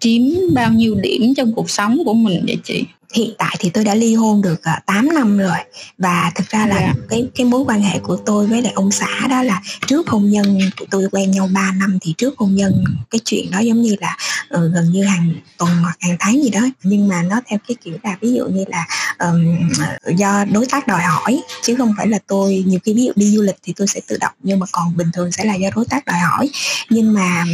chiếm 0.00 0.22
bao 0.54 0.72
nhiêu 0.72 0.94
điểm 0.94 1.34
trong 1.36 1.52
cuộc 1.52 1.70
sống 1.70 2.02
của 2.04 2.14
mình 2.14 2.44
vậy 2.46 2.58
chị 2.64 2.84
hiện 3.12 3.34
tại 3.38 3.56
thì 3.58 3.70
tôi 3.70 3.84
đã 3.84 3.94
ly 3.94 4.14
hôn 4.14 4.42
được 4.42 4.52
uh, 4.52 4.62
à, 4.62 4.80
8 4.86 5.08
năm 5.14 5.38
rồi 5.38 5.58
và 5.98 6.32
thực 6.34 6.48
ra 6.48 6.66
là 6.66 6.76
yeah. 6.76 6.96
Dạ. 6.96 7.02
cái 7.08 7.28
cái 7.34 7.46
mối 7.46 7.64
quan 7.66 7.82
hệ 7.82 7.98
của 7.98 8.16
tôi 8.16 8.46
với 8.46 8.62
lại 8.62 8.72
ông 8.76 8.90
xã 8.90 9.26
đó 9.30 9.42
là 9.42 9.62
trước 9.86 10.08
hôn 10.08 10.30
nhân 10.30 10.58
tụi 10.76 10.88
tôi 10.90 11.08
quen 11.12 11.30
nhau 11.30 11.48
3 11.52 11.72
năm 11.72 11.98
thì 12.02 12.14
trước 12.18 12.38
hôn 12.38 12.54
nhân 12.54 12.84
cái 13.10 13.20
chuyện 13.24 13.50
đó 13.50 13.58
giống 13.58 13.82
như 13.82 13.96
là 14.00 14.16
uh, 14.54 14.72
gần 14.74 14.90
như 14.92 15.04
hàng 15.04 15.34
tuần 15.58 15.70
hoặc 15.82 15.96
hàng 16.00 16.16
tháng 16.18 16.42
gì 16.42 16.50
đó 16.50 16.60
nhưng 16.82 17.08
mà 17.08 17.22
nó 17.22 17.40
theo 17.46 17.58
cái 17.68 17.76
kiểu 17.84 17.94
là 18.02 18.16
ví 18.20 18.32
dụ 18.32 18.46
như 18.46 18.64
là 18.68 18.86
um, 19.18 19.70
do 20.16 20.44
đối 20.44 20.66
tác 20.66 20.86
đòi 20.86 21.02
hỏi 21.02 21.42
chứ 21.62 21.74
không 21.78 21.94
phải 21.98 22.06
là 22.06 22.18
tôi 22.26 22.64
nhiều 22.66 22.80
khi 22.84 22.94
ví 22.94 23.04
dụ 23.04 23.12
đi 23.16 23.36
du 23.36 23.42
lịch 23.42 23.56
thì 23.62 23.72
tôi 23.76 23.86
sẽ 23.86 24.00
tự 24.06 24.16
động 24.20 24.32
nhưng 24.42 24.58
mà 24.58 24.66
còn 24.72 24.96
bình 24.96 25.08
thường 25.12 25.32
sẽ 25.32 25.44
là 25.44 25.54
do 25.54 25.68
đối 25.74 25.84
tác 25.84 26.04
đòi 26.06 26.18
hỏi 26.18 26.50
nhưng 26.90 27.14
mà 27.14 27.44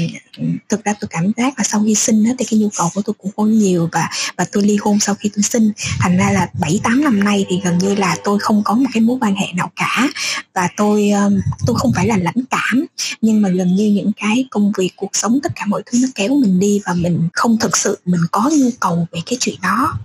thực 0.69 0.85
ra 0.85 0.95
tôi 1.01 1.09
cảm 1.11 1.33
giác 1.37 1.59
là 1.59 1.65
sau 1.65 1.83
khi 1.87 1.95
sinh 1.95 2.25
đó, 2.25 2.31
thì 2.39 2.45
cái 2.51 2.61
nhu 2.61 2.69
cầu 2.77 2.91
của 2.95 3.03
tôi 3.03 3.15
cũng 3.19 3.31
không 3.37 3.59
nhiều 3.59 3.89
và 3.93 4.09
và 4.37 4.45
tôi 4.53 4.63
ly 4.63 4.77
hôn 4.81 5.01
sau 5.01 5.15
khi 5.15 5.31
tôi 5.35 5.43
sinh. 5.49 5.73
Thành 5.99 6.17
ra 6.17 6.31
là 6.31 6.49
7 6.61 6.81
8 6.83 7.05
năm 7.05 7.25
nay 7.25 7.47
thì 7.49 7.61
gần 7.65 7.79
như 7.79 7.95
là 7.95 8.17
tôi 8.25 8.39
không 8.39 8.63
có 8.65 8.75
một 8.75 8.87
cái 8.93 9.01
mối 9.01 9.19
quan 9.21 9.35
hệ 9.35 9.47
nào 9.55 9.71
cả. 9.77 10.09
Và 10.55 10.69
tôi 10.77 11.11
tôi 11.67 11.77
không 11.79 11.93
phải 11.93 12.07
là 12.07 12.17
lãnh 12.17 12.45
cảm, 12.51 12.87
nhưng 13.21 13.43
mà 13.43 13.49
gần 13.49 13.75
như 13.75 13.91
những 13.91 14.13
cái 14.17 14.45
công 14.51 14.73
việc, 14.79 14.91
cuộc 14.97 15.11
sống, 15.13 15.39
tất 15.43 15.53
cả 15.57 15.67
mọi 15.67 15.83
thứ 15.87 15.99
nó 16.03 16.09
kéo 16.15 16.35
mình 16.35 16.61
đi 16.61 16.81
và 16.87 16.95
mình 16.95 17.29
không 17.33 17.59
thực 17.59 17.77
sự, 17.77 17.99
mình 18.05 18.21
có 18.33 18.51
nhu 18.53 18.71
cầu 18.81 19.07
về 19.13 19.21
cái 19.27 19.37
chuyện 19.41 19.57
đó 19.63 19.99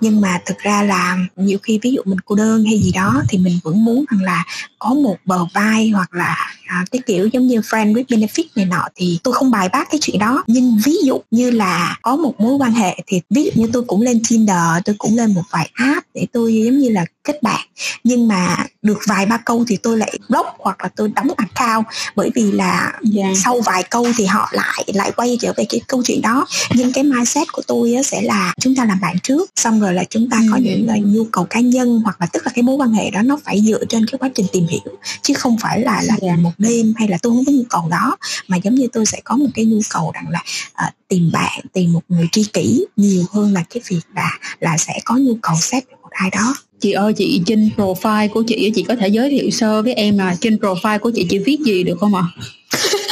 nhưng 0.00 0.20
mà 0.20 0.40
thực 0.46 0.58
ra 0.58 0.82
là 0.82 1.18
nhiều 1.36 1.58
khi 1.62 1.78
ví 1.82 1.92
dụ 1.92 2.02
mình 2.04 2.20
cô 2.24 2.34
đơn 2.34 2.64
hay 2.64 2.78
gì 2.78 2.92
đó 2.92 3.22
thì 3.28 3.38
mình 3.38 3.58
vẫn 3.64 3.84
muốn 3.84 4.04
rằng 4.10 4.22
là 4.22 4.44
có 4.78 4.94
một 4.94 5.16
bờ 5.24 5.44
vai 5.54 5.88
hoặc 5.88 6.14
là 6.14 6.36
à, 6.66 6.84
cái 6.90 7.00
kiểu 7.06 7.28
giống 7.32 7.46
như 7.46 7.60
friend 7.60 7.92
with 7.92 8.04
benefit 8.04 8.44
này 8.56 8.66
nọ 8.66 8.84
thì 8.96 9.18
tôi 9.22 9.34
không 9.34 9.50
bài 9.50 9.68
bác 9.68 9.90
cái 9.90 9.98
chuyện 10.02 10.18
đó 10.18 10.44
nhưng 10.46 10.78
ví 10.84 10.96
dụ 11.04 11.20
như 11.30 11.50
là 11.50 11.96
có 12.02 12.16
một 12.16 12.40
mối 12.40 12.54
quan 12.54 12.72
hệ 12.72 12.96
thì 13.06 13.20
ví 13.30 13.44
dụ 13.44 13.50
như 13.54 13.70
tôi 13.72 13.82
cũng 13.82 14.02
lên 14.02 14.22
Tinder 14.28 14.56
tôi 14.84 14.94
cũng 14.98 15.16
lên 15.16 15.34
một 15.34 15.42
vài 15.50 15.70
app 15.74 16.06
để 16.14 16.26
tôi 16.32 16.54
giống 16.64 16.78
như 16.78 16.88
là 16.88 17.04
kết 17.22 17.42
bạn 17.42 17.60
nhưng 18.04 18.28
mà 18.28 18.66
được 18.82 18.98
vài 19.06 19.26
ba 19.26 19.36
câu 19.36 19.64
thì 19.68 19.76
tôi 19.76 19.98
lại 19.98 20.18
block 20.28 20.48
hoặc 20.58 20.76
là 20.82 20.88
tôi 20.96 21.12
đóng 21.16 21.28
account 21.36 21.86
bởi 22.16 22.30
vì 22.34 22.52
là 22.52 22.92
yeah. 23.16 23.36
Dạ. 23.36 23.42
sau 23.44 23.60
vài 23.60 23.82
câu 23.82 24.06
thì 24.16 24.26
họ 24.26 24.48
lại 24.52 24.84
lại 24.86 25.12
quay 25.16 25.38
trở 25.40 25.52
về 25.56 25.64
cái 25.68 25.80
câu 25.86 26.02
chuyện 26.04 26.22
đó 26.22 26.46
nhưng 26.74 26.92
cái 26.92 27.04
mindset 27.04 27.52
của 27.52 27.62
tôi 27.66 27.96
sẽ 28.04 28.22
là 28.22 28.54
chúng 28.60 28.74
ta 28.74 28.84
làm 28.84 29.00
bạn 29.00 29.16
trước 29.22 29.50
xong 29.56 29.79
rồi 29.80 29.94
là 29.94 30.04
chúng 30.04 30.30
ta 30.30 30.40
có 30.50 30.56
ừ. 30.56 30.62
những 30.62 30.88
uh, 30.98 31.06
nhu 31.06 31.24
cầu 31.24 31.44
cá 31.44 31.60
nhân 31.60 32.00
hoặc 32.04 32.20
là 32.20 32.26
tức 32.26 32.46
là 32.46 32.52
cái 32.54 32.62
mối 32.62 32.76
quan 32.76 32.92
hệ 32.92 33.10
đó 33.10 33.22
nó 33.22 33.38
phải 33.44 33.60
dựa 33.60 33.84
trên 33.84 34.06
cái 34.06 34.18
quá 34.18 34.30
trình 34.34 34.46
tìm 34.52 34.66
hiểu 34.66 34.96
chứ 35.22 35.34
không 35.34 35.56
phải 35.58 35.80
là 35.80 36.02
là, 36.02 36.16
là 36.20 36.36
một 36.36 36.52
đêm 36.58 36.94
hay 36.96 37.08
là 37.08 37.18
tôi 37.22 37.32
không 37.32 37.44
có 37.44 37.52
nhu 37.52 37.64
cầu 37.70 37.88
đó 37.90 38.16
mà 38.48 38.56
giống 38.56 38.74
như 38.74 38.86
tôi 38.92 39.06
sẽ 39.06 39.20
có 39.24 39.36
một 39.36 39.48
cái 39.54 39.64
nhu 39.64 39.80
cầu 39.90 40.12
rằng 40.14 40.28
là 40.28 40.42
uh, 40.86 40.94
tìm 41.08 41.30
bạn 41.32 41.60
tìm 41.72 41.92
một 41.92 42.02
người 42.08 42.28
tri 42.32 42.44
kỷ 42.44 42.84
nhiều 42.96 43.24
hơn 43.32 43.52
là 43.52 43.64
cái 43.70 43.82
việc 43.88 44.00
là 44.14 44.38
là 44.60 44.76
sẽ 44.76 45.00
có 45.04 45.16
nhu 45.16 45.34
cầu 45.42 45.56
xét 45.60 45.84
một 45.90 46.10
ai 46.10 46.30
đó 46.30 46.54
chị 46.80 46.92
ơi 46.92 47.12
chị 47.16 47.42
trên 47.46 47.70
profile 47.76 48.28
của 48.28 48.42
chị 48.42 48.72
chị 48.74 48.82
có 48.88 48.96
thể 48.96 49.08
giới 49.08 49.30
thiệu 49.30 49.50
sơ 49.50 49.82
với 49.82 49.94
em 49.94 50.18
là 50.18 50.36
trên 50.40 50.56
profile 50.56 50.98
của 50.98 51.10
chị 51.14 51.26
chị 51.30 51.38
viết 51.38 51.60
gì 51.64 51.82
được 51.82 51.96
không 52.00 52.14
ạ 52.14 52.22
à? 52.22 52.40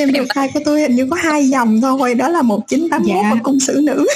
trên 0.00 0.10
profile 0.10 0.48
của 0.54 0.60
tôi 0.64 0.80
hình 0.80 0.94
như 0.94 1.06
có 1.10 1.16
hai 1.16 1.48
dòng 1.48 1.80
thôi 1.80 2.14
đó 2.14 2.28
là 2.28 2.42
một 2.42 2.68
chín 2.68 2.88
tám 2.90 3.02
dạ. 3.04 3.14
và 3.22 3.40
cung 3.42 3.60
sử 3.60 3.80
nữ. 3.84 4.06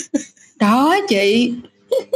Đó 0.58 0.96
chị. 1.08 1.52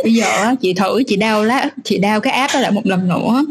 Bây 0.05 0.15
giờ 0.15 0.55
chị 0.61 0.75
thử 0.75 1.03
chị 1.07 1.17
đau 1.17 1.45
lá 1.45 1.71
chị 1.85 1.99
đau 1.99 2.21
cái 2.21 2.33
app 2.33 2.55
đó 2.55 2.61
lại 2.61 2.71
một 2.71 2.87
lần 2.87 3.09
nữa. 3.09 3.45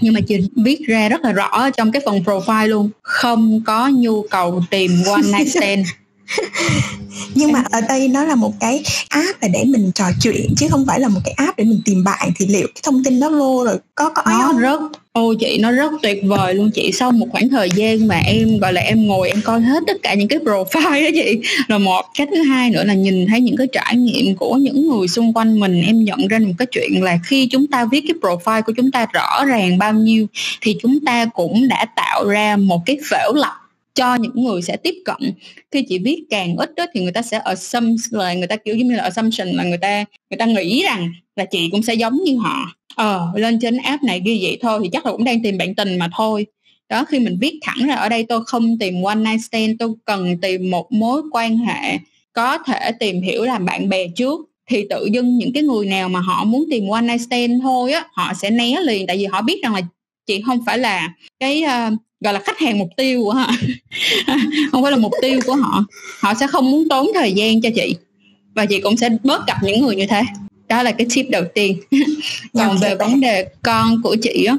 Nhưng 0.00 0.14
mà 0.14 0.20
chị 0.20 0.38
viết 0.56 0.80
ra 0.86 1.08
rất 1.08 1.20
là 1.24 1.32
rõ 1.32 1.70
trong 1.70 1.92
cái 1.92 2.02
phần 2.06 2.22
profile 2.24 2.66
luôn. 2.66 2.90
Không 3.02 3.60
có 3.66 3.88
nhu 3.88 4.22
cầu 4.22 4.62
tìm 4.70 4.90
one 5.06 5.22
night 5.22 5.52
stand 5.54 5.86
nhưng 7.34 7.52
mà 7.52 7.64
ở 7.70 7.80
đây 7.88 8.08
nó 8.08 8.24
là 8.24 8.34
một 8.34 8.52
cái 8.60 8.82
app 9.08 9.42
là 9.42 9.48
để 9.48 9.64
mình 9.64 9.90
trò 9.94 10.04
chuyện 10.22 10.54
chứ 10.56 10.66
không 10.70 10.86
phải 10.86 11.00
là 11.00 11.08
một 11.08 11.20
cái 11.24 11.34
app 11.36 11.58
để 11.58 11.64
mình 11.64 11.80
tìm 11.84 12.04
bạn. 12.04 12.30
Thì 12.36 12.46
liệu 12.46 12.66
cái 12.66 12.80
thông 12.82 13.04
tin 13.04 13.20
đó 13.20 13.30
vô 13.30 13.64
rồi 13.64 13.76
có 13.94 14.10
có 14.10 14.22
nó 14.26 14.46
không? 14.46 14.58
rất 14.58 14.80
ôi 15.12 15.36
chị 15.40 15.58
nó 15.60 15.70
rất 15.70 15.92
tuyệt 16.02 16.20
vời 16.24 16.54
luôn 16.54 16.70
chị. 16.74 16.92
Sau 16.92 17.12
một 17.12 17.26
khoảng 17.32 17.48
thời 17.48 17.68
gian 17.74 18.08
mà 18.08 18.18
em 18.18 18.58
gọi 18.58 18.72
là 18.72 18.80
em 18.80 19.06
ngồi 19.06 19.28
em 19.28 19.40
coi 19.44 19.60
hết 19.60 19.82
tất 19.86 19.96
cả 20.02 20.14
những 20.14 20.28
cái 20.28 20.38
profile 20.38 21.04
đó 21.04 21.10
chị. 21.14 21.40
Là 21.68 21.78
một 21.78 22.02
cái 22.18 22.26
thứ 22.30 22.42
hai 22.42 22.70
nữa 22.70 22.84
là 22.84 22.94
nhìn 22.94 23.26
thấy 23.26 23.40
những 23.40 23.56
cái 23.56 23.66
trải 23.72 23.96
nghiệm 23.96 24.36
của 24.36 24.54
những 24.54 24.88
người 24.88 25.08
xung 25.08 25.32
quanh 25.32 25.60
mình. 25.60 25.82
Em 25.82 26.04
nhận 26.04 26.28
ra 26.28 26.38
một 26.38 26.54
cái 26.58 26.66
chuyện 26.72 27.02
là 27.02 27.18
khi 27.24 27.46
chúng 27.46 27.66
ta 27.66 27.84
viết 27.84 28.04
cái 28.08 28.14
profile 28.20 28.62
của 28.62 28.72
chúng 28.76 28.90
ta 28.90 29.06
rõ 29.12 29.44
ràng 29.44 29.78
bao 29.78 29.92
nhiêu 29.92 30.26
thì 30.60 30.76
chúng 30.82 31.00
ta 31.00 31.24
cũng 31.24 31.68
đã 31.68 31.86
tạo 31.96 32.28
ra 32.28 32.56
một 32.56 32.82
cái 32.86 32.98
phễu 33.10 33.32
lọc 33.34 33.67
cho 33.98 34.14
những 34.14 34.44
người 34.44 34.62
sẽ 34.62 34.76
tiếp 34.76 34.94
cận. 35.04 35.32
Khi 35.70 35.82
chị 35.82 35.98
viết 35.98 36.22
càng 36.30 36.56
ít 36.56 36.74
đó, 36.74 36.86
thì 36.94 37.00
người 37.02 37.12
ta 37.12 37.22
sẽ 37.22 37.38
assume 37.38 37.94
là 38.10 38.34
người 38.34 38.46
ta 38.46 38.56
kiểu 38.56 38.76
giống 38.76 38.88
như 38.88 38.96
là 38.96 39.02
assumption 39.02 39.48
là 39.48 39.64
người 39.64 39.78
ta 39.78 40.04
người 40.30 40.38
ta 40.38 40.46
nghĩ 40.46 40.82
rằng 40.82 41.12
là 41.36 41.44
chị 41.44 41.68
cũng 41.70 41.82
sẽ 41.82 41.94
giống 41.94 42.18
như 42.24 42.36
họ. 42.36 42.66
Ờ 42.94 43.32
lên 43.34 43.58
trên 43.60 43.76
app 43.76 44.02
này 44.02 44.22
ghi 44.24 44.38
vậy 44.42 44.58
thôi 44.60 44.80
thì 44.82 44.88
chắc 44.92 45.06
là 45.06 45.12
cũng 45.12 45.24
đang 45.24 45.42
tìm 45.42 45.58
bạn 45.58 45.74
tình 45.74 45.98
mà 45.98 46.08
thôi. 46.16 46.46
Đó 46.88 47.04
khi 47.04 47.18
mình 47.18 47.38
viết 47.40 47.58
thẳng 47.62 47.86
ra 47.86 47.94
ở 47.94 48.08
đây 48.08 48.26
tôi 48.28 48.44
không 48.44 48.78
tìm 48.78 49.02
one 49.02 49.14
night 49.14 49.40
stand 49.40 49.72
tôi 49.78 49.92
cần 50.04 50.40
tìm 50.40 50.70
một 50.70 50.92
mối 50.92 51.22
quan 51.32 51.56
hệ 51.56 51.98
có 52.32 52.58
thể 52.58 52.92
tìm 52.92 53.22
hiểu 53.22 53.44
làm 53.44 53.64
bạn 53.64 53.88
bè 53.88 54.08
trước. 54.16 54.40
Thì 54.70 54.84
tự 54.90 55.08
dưng 55.12 55.38
những 55.38 55.52
cái 55.52 55.62
người 55.62 55.86
nào 55.86 56.08
mà 56.08 56.20
họ 56.20 56.44
muốn 56.44 56.64
tìm 56.70 56.88
one 56.88 57.02
night 57.02 57.20
stand 57.20 57.62
thôi 57.62 57.92
á 57.92 58.04
họ 58.12 58.32
sẽ 58.42 58.50
né 58.50 58.80
liền. 58.80 59.06
Tại 59.06 59.16
vì 59.16 59.24
họ 59.24 59.42
biết 59.42 59.60
rằng 59.62 59.74
là 59.74 59.80
chị 60.26 60.42
không 60.46 60.58
phải 60.66 60.78
là 60.78 61.14
cái 61.40 61.62
uh, 61.64 61.98
gọi 62.20 62.34
là 62.34 62.40
khách 62.40 62.58
hàng 62.58 62.78
mục 62.78 62.88
tiêu 62.96 63.22
của 63.24 63.32
họ. 63.32 63.50
Không 64.72 64.82
phải 64.82 64.92
là 64.92 64.98
mục 64.98 65.12
tiêu 65.22 65.40
của 65.46 65.54
họ. 65.54 65.84
Họ 66.20 66.34
sẽ 66.34 66.46
không 66.46 66.70
muốn 66.70 66.88
tốn 66.88 67.10
thời 67.14 67.32
gian 67.32 67.60
cho 67.60 67.70
chị. 67.74 67.96
Và 68.54 68.66
chị 68.66 68.80
cũng 68.80 68.96
sẽ 68.96 69.08
bớt 69.24 69.46
gặp 69.46 69.56
những 69.62 69.82
người 69.82 69.96
như 69.96 70.06
thế. 70.06 70.22
Đó 70.68 70.82
là 70.82 70.92
cái 70.92 71.06
tip 71.14 71.26
đầu 71.30 71.44
tiên. 71.54 71.80
Còn 72.54 72.78
về 72.78 72.94
vấn 72.94 73.20
đề 73.20 73.46
con 73.62 74.02
của 74.02 74.16
chị 74.22 74.44
á 74.44 74.56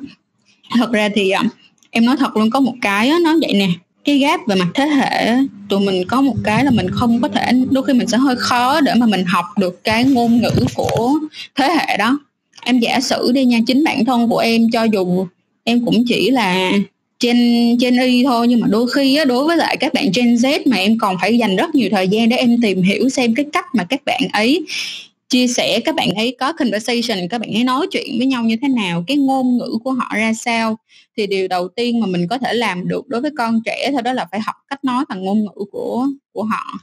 thật 0.78 0.92
ra 0.92 1.10
thì 1.16 1.32
uh, 1.46 1.52
em 1.92 2.06
nói 2.06 2.16
thật 2.20 2.38
luôn 2.38 2.50
có 2.50 2.60
một 2.60 2.74
cái 2.82 3.10
á, 3.10 3.18
nó 3.24 3.36
vậy 3.42 3.54
nè. 3.54 3.70
Cái 4.06 4.18
gap 4.18 4.40
về 4.48 4.56
mặt 4.56 4.68
thế 4.74 4.86
hệ 4.86 5.36
tụi 5.70 5.80
mình 5.80 6.08
có 6.08 6.22
một 6.22 6.36
cái 6.44 6.66
là 6.66 6.72
mình 6.72 6.90
không 6.92 7.22
có 7.22 7.28
thể 7.28 7.52
đôi 7.72 7.84
khi 7.84 7.94
mình 7.94 8.08
sẽ 8.08 8.18
hơi 8.18 8.36
khó 8.36 8.82
để 8.82 8.94
mà 8.94 9.06
mình 9.06 9.26
học 9.26 9.46
được 9.58 9.84
cái 9.84 10.04
ngôn 10.04 10.42
ngữ 10.42 10.52
của 10.76 11.20
thế 11.56 11.70
hệ 11.70 11.98
đó. 11.98 12.20
Em 12.62 12.80
giả 12.80 13.00
sử 13.00 13.32
đi 13.32 13.46
nha 13.46 13.60
chính 13.68 13.84
bản 13.84 14.06
thân 14.06 14.30
của 14.30 14.38
em 14.38 14.72
cho 14.72 14.84
dù 14.84 15.28
em 15.64 15.86
cũng 15.86 16.04
chỉ 16.08 16.32
là 16.32 16.72
Gen 17.24 17.38
Gen 17.80 17.98
Y 17.98 18.24
thôi 18.24 18.48
nhưng 18.48 18.60
mà 18.60 18.68
đôi 18.68 18.90
khi 18.96 19.16
á, 19.16 19.26
đối 19.26 19.46
với 19.46 19.58
lại 19.58 19.78
các 19.78 19.94
bạn 19.94 20.06
Gen 20.16 20.34
Z 20.34 20.62
mà 20.66 20.78
em 20.78 20.98
còn 20.98 21.16
phải 21.22 21.38
dành 21.38 21.56
rất 21.56 21.76
nhiều 21.76 21.90
thời 21.92 22.08
gian 22.08 22.30
để 22.30 22.38
em 22.38 22.58
tìm 22.62 22.82
hiểu 22.82 23.10
xem 23.10 23.36
cái 23.36 23.46
cách 23.54 23.66
mà 23.74 23.84
các 23.84 24.02
bạn 24.06 24.22
ấy 24.34 24.66
chia 25.30 25.48
sẻ 25.48 25.80
các 25.86 25.96
bạn 25.96 26.10
ấy 26.16 26.36
có 26.40 26.54
conversation 26.54 27.28
các 27.30 27.42
bạn 27.42 27.54
ấy 27.54 27.64
nói 27.64 27.88
chuyện 27.92 28.18
với 28.18 28.28
nhau 28.28 28.44
như 28.44 28.56
thế 28.62 28.68
nào 28.68 29.04
cái 29.08 29.18
ngôn 29.18 29.58
ngữ 29.58 29.78
của 29.84 29.92
họ 29.92 30.10
ra 30.16 30.34
sao. 30.34 30.78
Thì 31.18 31.28
điều 31.28 31.48
đầu 31.48 31.68
tiên 31.68 32.00
mà 32.00 32.08
mình 32.08 32.28
có 32.30 32.38
thể 32.38 32.54
làm 32.54 32.88
được 32.88 33.08
đối 33.08 33.22
với 33.22 33.32
con 33.38 33.62
trẻ 33.66 33.90
thôi 33.94 34.02
đó 34.02 34.14
là 34.14 34.28
phải 34.32 34.40
học 34.40 34.56
cách 34.70 34.84
nói 34.84 35.06
bằng 35.10 35.24
ngôn 35.24 35.46
ngữ 35.46 35.66
của 35.72 36.08
của 36.34 36.44
họ. 36.44 36.80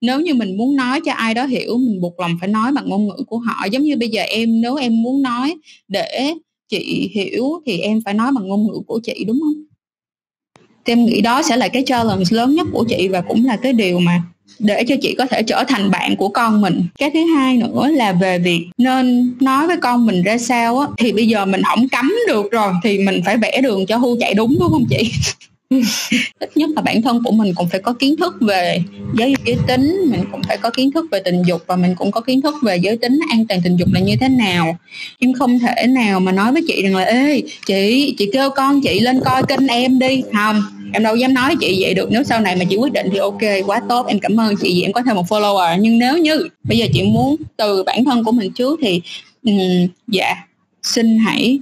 Nếu 0.00 0.20
như 0.20 0.34
mình 0.34 0.56
muốn 0.56 0.76
nói 0.76 1.00
cho 1.04 1.12
ai 1.12 1.34
đó 1.34 1.46
hiểu 1.46 1.78
mình 1.78 2.00
buộc 2.00 2.20
lòng 2.20 2.36
phải 2.40 2.48
nói 2.48 2.72
bằng 2.72 2.88
ngôn 2.88 3.08
ngữ 3.08 3.24
của 3.26 3.38
họ. 3.38 3.64
Giống 3.72 3.82
như 3.82 3.96
bây 3.96 4.08
giờ 4.08 4.22
em 4.22 4.60
nếu 4.60 4.76
em 4.76 5.02
muốn 5.02 5.22
nói 5.22 5.54
để 5.88 6.34
chị 6.72 7.10
hiểu 7.14 7.62
thì 7.66 7.78
em 7.78 8.00
phải 8.04 8.14
nói 8.14 8.32
bằng 8.34 8.48
ngôn 8.48 8.66
ngữ 8.66 8.80
của 8.86 9.00
chị, 9.04 9.24
đúng 9.26 9.40
không? 9.40 9.62
Thì 10.84 10.92
em 10.92 11.04
nghĩ 11.04 11.20
đó 11.20 11.42
sẽ 11.42 11.56
là 11.56 11.68
cái 11.68 11.82
challenge 11.86 12.24
lớn 12.30 12.54
nhất 12.54 12.66
của 12.72 12.84
chị 12.88 13.08
và 13.08 13.20
cũng 13.20 13.44
là 13.44 13.56
cái 13.56 13.72
điều 13.72 13.98
mà 13.98 14.22
để 14.58 14.84
cho 14.88 14.96
chị 15.02 15.14
có 15.18 15.26
thể 15.26 15.42
trở 15.42 15.64
thành 15.68 15.90
bạn 15.90 16.16
của 16.16 16.28
con 16.28 16.60
mình. 16.60 16.82
Cái 16.98 17.10
thứ 17.14 17.24
hai 17.24 17.56
nữa 17.56 17.88
là 17.92 18.12
về 18.12 18.38
việc 18.38 18.66
nên 18.78 19.34
nói 19.40 19.66
với 19.66 19.76
con 19.76 20.06
mình 20.06 20.22
ra 20.22 20.38
sao 20.38 20.78
á, 20.78 20.86
thì 20.98 21.12
bây 21.12 21.28
giờ 21.28 21.44
mình 21.46 21.62
không 21.62 21.88
cấm 21.88 22.12
được 22.28 22.50
rồi 22.50 22.72
thì 22.84 22.98
mình 22.98 23.20
phải 23.24 23.36
vẽ 23.36 23.60
đường 23.62 23.86
cho 23.86 23.96
hu 23.96 24.16
chạy 24.20 24.34
đúng 24.34 24.56
đúng 24.60 24.70
không 24.70 24.84
chị? 24.90 25.10
ít 26.38 26.56
nhất 26.56 26.70
là 26.76 26.82
bản 26.82 27.02
thân 27.02 27.20
của 27.24 27.30
mình 27.30 27.54
cũng 27.54 27.68
phải 27.68 27.80
có 27.80 27.92
kiến 27.92 28.16
thức 28.16 28.34
về 28.40 28.82
giới 29.18 29.34
giới 29.44 29.56
tính 29.66 29.96
mình 30.10 30.24
cũng 30.32 30.42
phải 30.48 30.58
có 30.58 30.70
kiến 30.70 30.92
thức 30.92 31.06
về 31.10 31.20
tình 31.24 31.42
dục 31.46 31.62
và 31.66 31.76
mình 31.76 31.94
cũng 31.94 32.10
có 32.10 32.20
kiến 32.20 32.42
thức 32.42 32.54
về 32.62 32.76
giới 32.76 32.96
tính 32.96 33.20
an 33.30 33.46
toàn 33.48 33.60
tình 33.64 33.76
dục 33.76 33.88
là 33.92 34.00
như 34.00 34.16
thế 34.20 34.28
nào. 34.28 34.78
Em 35.18 35.32
không 35.32 35.58
thể 35.58 35.86
nào 35.86 36.20
mà 36.20 36.32
nói 36.32 36.52
với 36.52 36.62
chị 36.66 36.82
rằng 36.82 36.96
là 36.96 37.02
ê 37.02 37.42
chị 37.66 38.14
chị 38.18 38.30
kêu 38.32 38.50
con 38.50 38.80
chị 38.80 39.00
lên 39.00 39.20
coi 39.24 39.42
kênh 39.42 39.66
em 39.66 39.98
đi. 39.98 40.22
Không 40.32 40.62
em 40.92 41.02
đâu 41.02 41.16
dám 41.16 41.34
nói 41.34 41.56
chị 41.60 41.78
vậy 41.80 41.94
được. 41.94 42.08
Nếu 42.12 42.24
sau 42.24 42.40
này 42.40 42.56
mà 42.56 42.64
chị 42.70 42.76
quyết 42.76 42.92
định 42.92 43.08
thì 43.12 43.18
ok 43.18 43.66
quá 43.66 43.80
tốt. 43.88 44.06
Em 44.06 44.18
cảm 44.18 44.40
ơn 44.40 44.54
chị 44.56 44.74
vì 44.74 44.82
em 44.82 44.92
có 44.92 45.02
thêm 45.06 45.16
một 45.16 45.26
follower. 45.28 45.80
Nhưng 45.80 45.98
nếu 45.98 46.18
như 46.18 46.48
bây 46.64 46.78
giờ 46.78 46.86
chị 46.92 47.02
muốn 47.02 47.36
từ 47.56 47.82
bản 47.82 48.04
thân 48.04 48.24
của 48.24 48.32
mình 48.32 48.52
trước 48.52 48.80
thì 48.82 49.02
um, 49.44 49.88
dạ 50.08 50.34
xin 50.82 51.18
hãy 51.18 51.58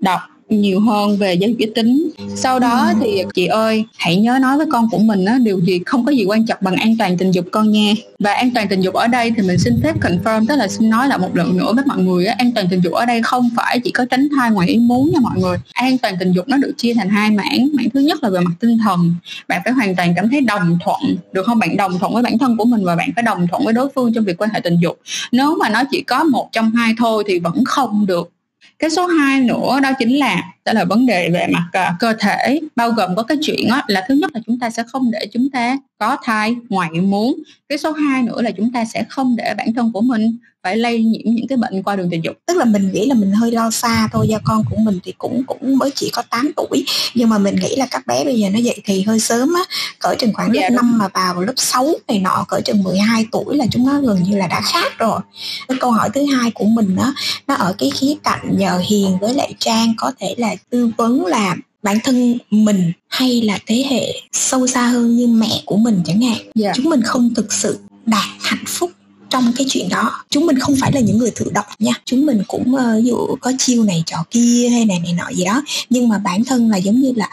đọc 0.00 0.20
nhiều 0.48 0.80
hơn 0.80 1.16
về 1.16 1.34
giới 1.34 1.54
giới 1.58 1.70
tính. 1.74 2.10
Sau 2.36 2.58
đó 2.58 2.92
thì 3.00 3.22
chị 3.34 3.46
ơi 3.46 3.84
hãy 3.96 4.16
nhớ 4.16 4.38
nói 4.40 4.56
với 4.56 4.66
con 4.72 4.88
của 4.90 4.98
mình 4.98 5.24
á 5.24 5.38
điều 5.42 5.60
gì 5.60 5.80
không 5.86 6.04
có 6.04 6.12
gì 6.12 6.24
quan 6.24 6.46
trọng 6.46 6.58
bằng 6.60 6.76
an 6.76 6.94
toàn 6.98 7.18
tình 7.18 7.30
dục 7.30 7.44
con 7.52 7.72
nha. 7.72 7.92
Và 8.18 8.32
an 8.32 8.50
toàn 8.54 8.68
tình 8.68 8.80
dục 8.80 8.94
ở 8.94 9.06
đây 9.06 9.32
thì 9.36 9.42
mình 9.42 9.58
xin 9.58 9.80
phép 9.82 9.94
confirm 10.00 10.46
tức 10.48 10.56
là 10.56 10.68
xin 10.68 10.90
nói 10.90 11.08
lại 11.08 11.18
một 11.18 11.36
lần 11.36 11.56
nữa 11.56 11.72
với 11.74 11.84
mọi 11.86 11.98
người 11.98 12.26
á 12.26 12.34
an 12.38 12.52
toàn 12.54 12.66
tình 12.70 12.80
dục 12.80 12.92
ở 12.92 13.06
đây 13.06 13.22
không 13.22 13.48
phải 13.56 13.80
chỉ 13.84 13.90
có 13.90 14.04
tránh 14.04 14.28
thai 14.36 14.50
ngoài 14.50 14.68
ý 14.68 14.76
muốn 14.78 15.10
nha 15.12 15.20
mọi 15.20 15.40
người. 15.40 15.56
An 15.72 15.98
toàn 15.98 16.16
tình 16.20 16.32
dục 16.32 16.48
nó 16.48 16.56
được 16.56 16.72
chia 16.76 16.94
thành 16.94 17.08
hai 17.08 17.30
mảng. 17.30 17.68
Mảng 17.72 17.90
thứ 17.90 18.00
nhất 18.00 18.22
là 18.22 18.30
về 18.30 18.40
mặt 18.40 18.52
tinh 18.60 18.78
thần. 18.84 19.14
Bạn 19.48 19.60
phải 19.64 19.72
hoàn 19.72 19.96
toàn 19.96 20.12
cảm 20.16 20.30
thấy 20.30 20.40
đồng 20.40 20.78
thuận 20.84 21.16
được 21.32 21.46
không? 21.46 21.58
Bạn 21.58 21.76
đồng 21.76 21.98
thuận 21.98 22.14
với 22.14 22.22
bản 22.22 22.38
thân 22.38 22.56
của 22.56 22.64
mình 22.64 22.84
và 22.84 22.96
bạn 22.96 23.10
phải 23.14 23.22
đồng 23.22 23.46
thuận 23.46 23.64
với 23.64 23.74
đối 23.74 23.88
phương 23.94 24.12
trong 24.12 24.24
việc 24.24 24.42
quan 24.42 24.50
hệ 24.50 24.60
tình 24.60 24.78
dục. 24.80 24.98
Nếu 25.32 25.56
mà 25.60 25.68
nó 25.68 25.82
chỉ 25.90 26.02
có 26.02 26.24
một 26.24 26.48
trong 26.52 26.70
hai 26.70 26.94
thôi 26.98 27.24
thì 27.26 27.38
vẫn 27.38 27.64
không 27.64 28.06
được 28.06 28.30
cái 28.78 28.90
số 28.90 29.06
2 29.06 29.40
nữa 29.40 29.80
đó 29.82 29.90
chính 29.98 30.18
là 30.18 30.42
đó 30.66 30.72
là 30.72 30.84
vấn 30.84 31.06
đề 31.06 31.30
về 31.30 31.46
mặt 31.52 31.66
uh, 31.68 32.00
cơ 32.00 32.12
thể 32.18 32.60
bao 32.76 32.90
gồm 32.90 33.16
có 33.16 33.22
cái 33.22 33.38
chuyện 33.42 33.68
đó, 33.68 33.82
là 33.86 34.04
thứ 34.08 34.14
nhất 34.14 34.30
là 34.34 34.40
chúng 34.46 34.58
ta 34.58 34.70
sẽ 34.70 34.82
không 34.92 35.10
để 35.10 35.26
chúng 35.32 35.50
ta 35.50 35.78
có 35.98 36.16
thai 36.24 36.56
ngoài 36.68 36.90
muốn. 36.90 37.42
Cái 37.68 37.78
số 37.78 37.92
2 37.92 38.22
nữa 38.22 38.42
là 38.42 38.50
chúng 38.50 38.72
ta 38.72 38.84
sẽ 38.84 39.04
không 39.08 39.36
để 39.36 39.54
bản 39.56 39.74
thân 39.74 39.92
của 39.92 40.00
mình 40.00 40.36
phải 40.66 40.76
lây 40.76 41.02
nhiễm 41.02 41.22
những 41.24 41.48
cái 41.48 41.58
bệnh 41.58 41.82
qua 41.82 41.96
đường 41.96 42.10
tình 42.10 42.24
dục. 42.24 42.36
Tức 42.46 42.56
là 42.56 42.64
mình 42.64 42.92
nghĩ 42.92 43.06
là 43.06 43.14
mình 43.14 43.32
hơi 43.32 43.52
lo 43.52 43.70
xa 43.70 44.08
thôi 44.12 44.26
do 44.28 44.38
con 44.44 44.64
của 44.70 44.76
mình 44.76 44.98
thì 45.04 45.14
cũng 45.18 45.42
cũng 45.46 45.78
mới 45.78 45.90
chỉ 45.94 46.10
có 46.12 46.22
8 46.30 46.50
tuổi. 46.56 46.84
Nhưng 47.14 47.28
mà 47.28 47.38
mình 47.38 47.56
nghĩ 47.56 47.76
là 47.76 47.86
các 47.90 48.06
bé 48.06 48.24
bây 48.24 48.38
giờ 48.38 48.48
nó 48.50 48.58
dậy 48.58 48.80
thì 48.84 49.02
hơi 49.02 49.20
sớm 49.20 49.54
á 49.54 49.62
cỡ 49.98 50.14
chừng 50.18 50.32
khoảng 50.34 50.52
lớp 50.52 50.60
dạ, 50.62 50.68
5 50.68 50.98
mà 50.98 51.08
vào 51.08 51.40
lớp 51.40 51.52
6 51.56 51.88
này 52.08 52.18
nọ 52.18 52.44
cỡ 52.48 52.60
chừng 52.60 52.82
12 52.82 53.26
tuổi 53.32 53.56
là 53.56 53.64
chúng 53.70 53.86
nó 53.86 54.00
gần 54.00 54.22
như 54.22 54.36
là 54.36 54.46
đã 54.46 54.60
khác 54.60 54.92
rồi. 54.98 55.20
Cái 55.68 55.78
câu 55.80 55.90
hỏi 55.90 56.10
thứ 56.14 56.24
hai 56.36 56.50
của 56.50 56.64
mình 56.64 56.96
đó 56.96 57.14
nó 57.46 57.54
ở 57.54 57.74
cái 57.78 57.90
khía 57.90 58.14
cạnh 58.24 58.58
nhờ 58.58 58.80
hiền 58.88 59.18
với 59.20 59.34
lại 59.34 59.54
trang 59.58 59.94
có 59.96 60.12
thể 60.20 60.34
là 60.38 60.55
tư 60.70 60.90
vấn 60.96 61.26
là 61.26 61.56
bản 61.82 61.98
thân 62.04 62.38
mình 62.50 62.92
hay 63.08 63.42
là 63.42 63.58
thế 63.66 63.84
hệ 63.90 64.20
sâu 64.32 64.66
xa 64.66 64.86
hơn 64.86 65.16
như 65.16 65.26
mẹ 65.26 65.62
của 65.64 65.76
mình 65.76 66.02
chẳng 66.04 66.20
hạn 66.22 66.38
yeah. 66.38 66.54
Dạ. 66.54 66.72
chúng 66.76 66.84
mình 66.84 67.02
không 67.02 67.34
thực 67.34 67.52
sự 67.52 67.78
đạt 68.06 68.24
hạnh 68.40 68.64
phúc 68.66 68.90
trong 69.30 69.52
cái 69.56 69.66
chuyện 69.70 69.88
đó 69.88 70.24
chúng 70.30 70.46
mình 70.46 70.58
không 70.58 70.74
phải 70.80 70.92
là 70.92 71.00
những 71.00 71.18
người 71.18 71.30
thụ 71.30 71.50
động 71.50 71.66
nha 71.78 71.92
chúng 72.04 72.26
mình 72.26 72.42
cũng 72.48 72.74
uh, 72.74 72.80
ví 72.96 73.08
dụ 73.08 73.36
có 73.40 73.52
chiêu 73.58 73.84
này 73.84 74.02
trò 74.06 74.16
kia 74.30 74.68
hay 74.68 74.84
này 74.84 74.98
này 74.98 75.12
nọ 75.12 75.30
gì 75.32 75.44
đó 75.44 75.62
nhưng 75.90 76.08
mà 76.08 76.18
bản 76.18 76.44
thân 76.44 76.70
là 76.70 76.76
giống 76.76 77.00
như 77.00 77.12
là 77.16 77.30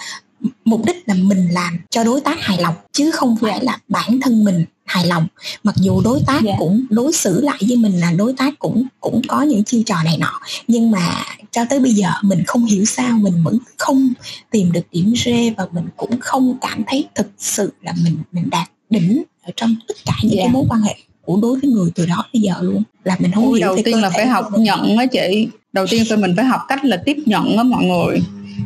mục 0.65 0.85
đích 0.85 1.03
là 1.05 1.13
mình 1.13 1.47
làm 1.51 1.79
cho 1.89 2.03
đối 2.03 2.21
tác 2.21 2.41
hài 2.41 2.61
lòng 2.61 2.75
chứ 2.91 3.11
không 3.11 3.35
phải 3.41 3.63
là 3.63 3.79
bản 3.87 4.19
thân 4.21 4.43
mình 4.43 4.65
hài 4.85 5.05
lòng 5.05 5.27
mặc 5.63 5.75
dù 5.77 6.01
đối 6.01 6.19
tác 6.27 6.33
yeah. 6.33 6.45
Dạ. 6.45 6.55
cũng 6.59 6.85
đối 6.89 7.13
xử 7.13 7.41
lại 7.41 7.57
với 7.67 7.77
mình 7.77 7.99
là 7.99 8.11
đối 8.11 8.33
tác 8.33 8.59
cũng 8.59 8.87
cũng 8.99 9.21
có 9.27 9.41
những 9.41 9.63
chiêu 9.63 9.83
trò 9.85 9.95
này 10.05 10.17
nọ 10.17 10.39
nhưng 10.67 10.91
mà 10.91 11.25
cho 11.51 11.65
tới 11.69 11.79
bây 11.79 11.91
giờ 11.91 12.09
mình 12.21 12.43
không 12.47 12.65
hiểu 12.65 12.85
sao 12.85 13.17
mình 13.17 13.43
vẫn 13.43 13.57
không 13.77 14.13
tìm 14.51 14.71
được 14.71 14.85
điểm 14.91 15.13
rê 15.25 15.49
và 15.57 15.67
mình 15.71 15.85
cũng 15.97 16.19
không 16.19 16.57
cảm 16.61 16.83
thấy 16.87 17.07
thực 17.15 17.27
sự 17.37 17.73
là 17.81 17.93
mình 18.03 18.17
mình 18.31 18.49
đạt 18.49 18.69
đỉnh 18.89 19.23
ở 19.43 19.51
trong 19.55 19.75
tất 19.87 19.95
cả 20.05 20.13
những 20.23 20.31
yeah. 20.31 20.45
cái 20.45 20.47
dạ. 20.47 20.53
mối 20.53 20.65
quan 20.69 20.81
hệ 20.81 20.95
của 21.25 21.39
đối 21.41 21.59
với 21.59 21.69
người 21.69 21.91
từ 21.95 22.05
đó 22.05 22.25
bây 22.33 22.41
giờ 22.41 22.53
luôn 22.61 22.83
là 23.03 23.17
mình 23.19 23.31
không 23.31 23.45
Ôi, 23.45 23.59
hiểu 23.59 23.67
đầu 23.67 23.77
tiên 23.85 24.01
là 24.01 24.09
phải 24.09 24.27
học 24.27 24.45
nhận 24.57 24.97
á 24.97 25.05
chị 25.05 25.47
đầu 25.73 25.87
tiên 25.89 26.03
phải 26.09 26.17
mình 26.17 26.33
phải 26.35 26.45
học 26.45 26.61
cách 26.67 26.85
là 26.85 26.97
tiếp 27.05 27.17
nhận 27.25 27.57
á 27.57 27.63
mọi 27.63 27.83
người 27.83 28.19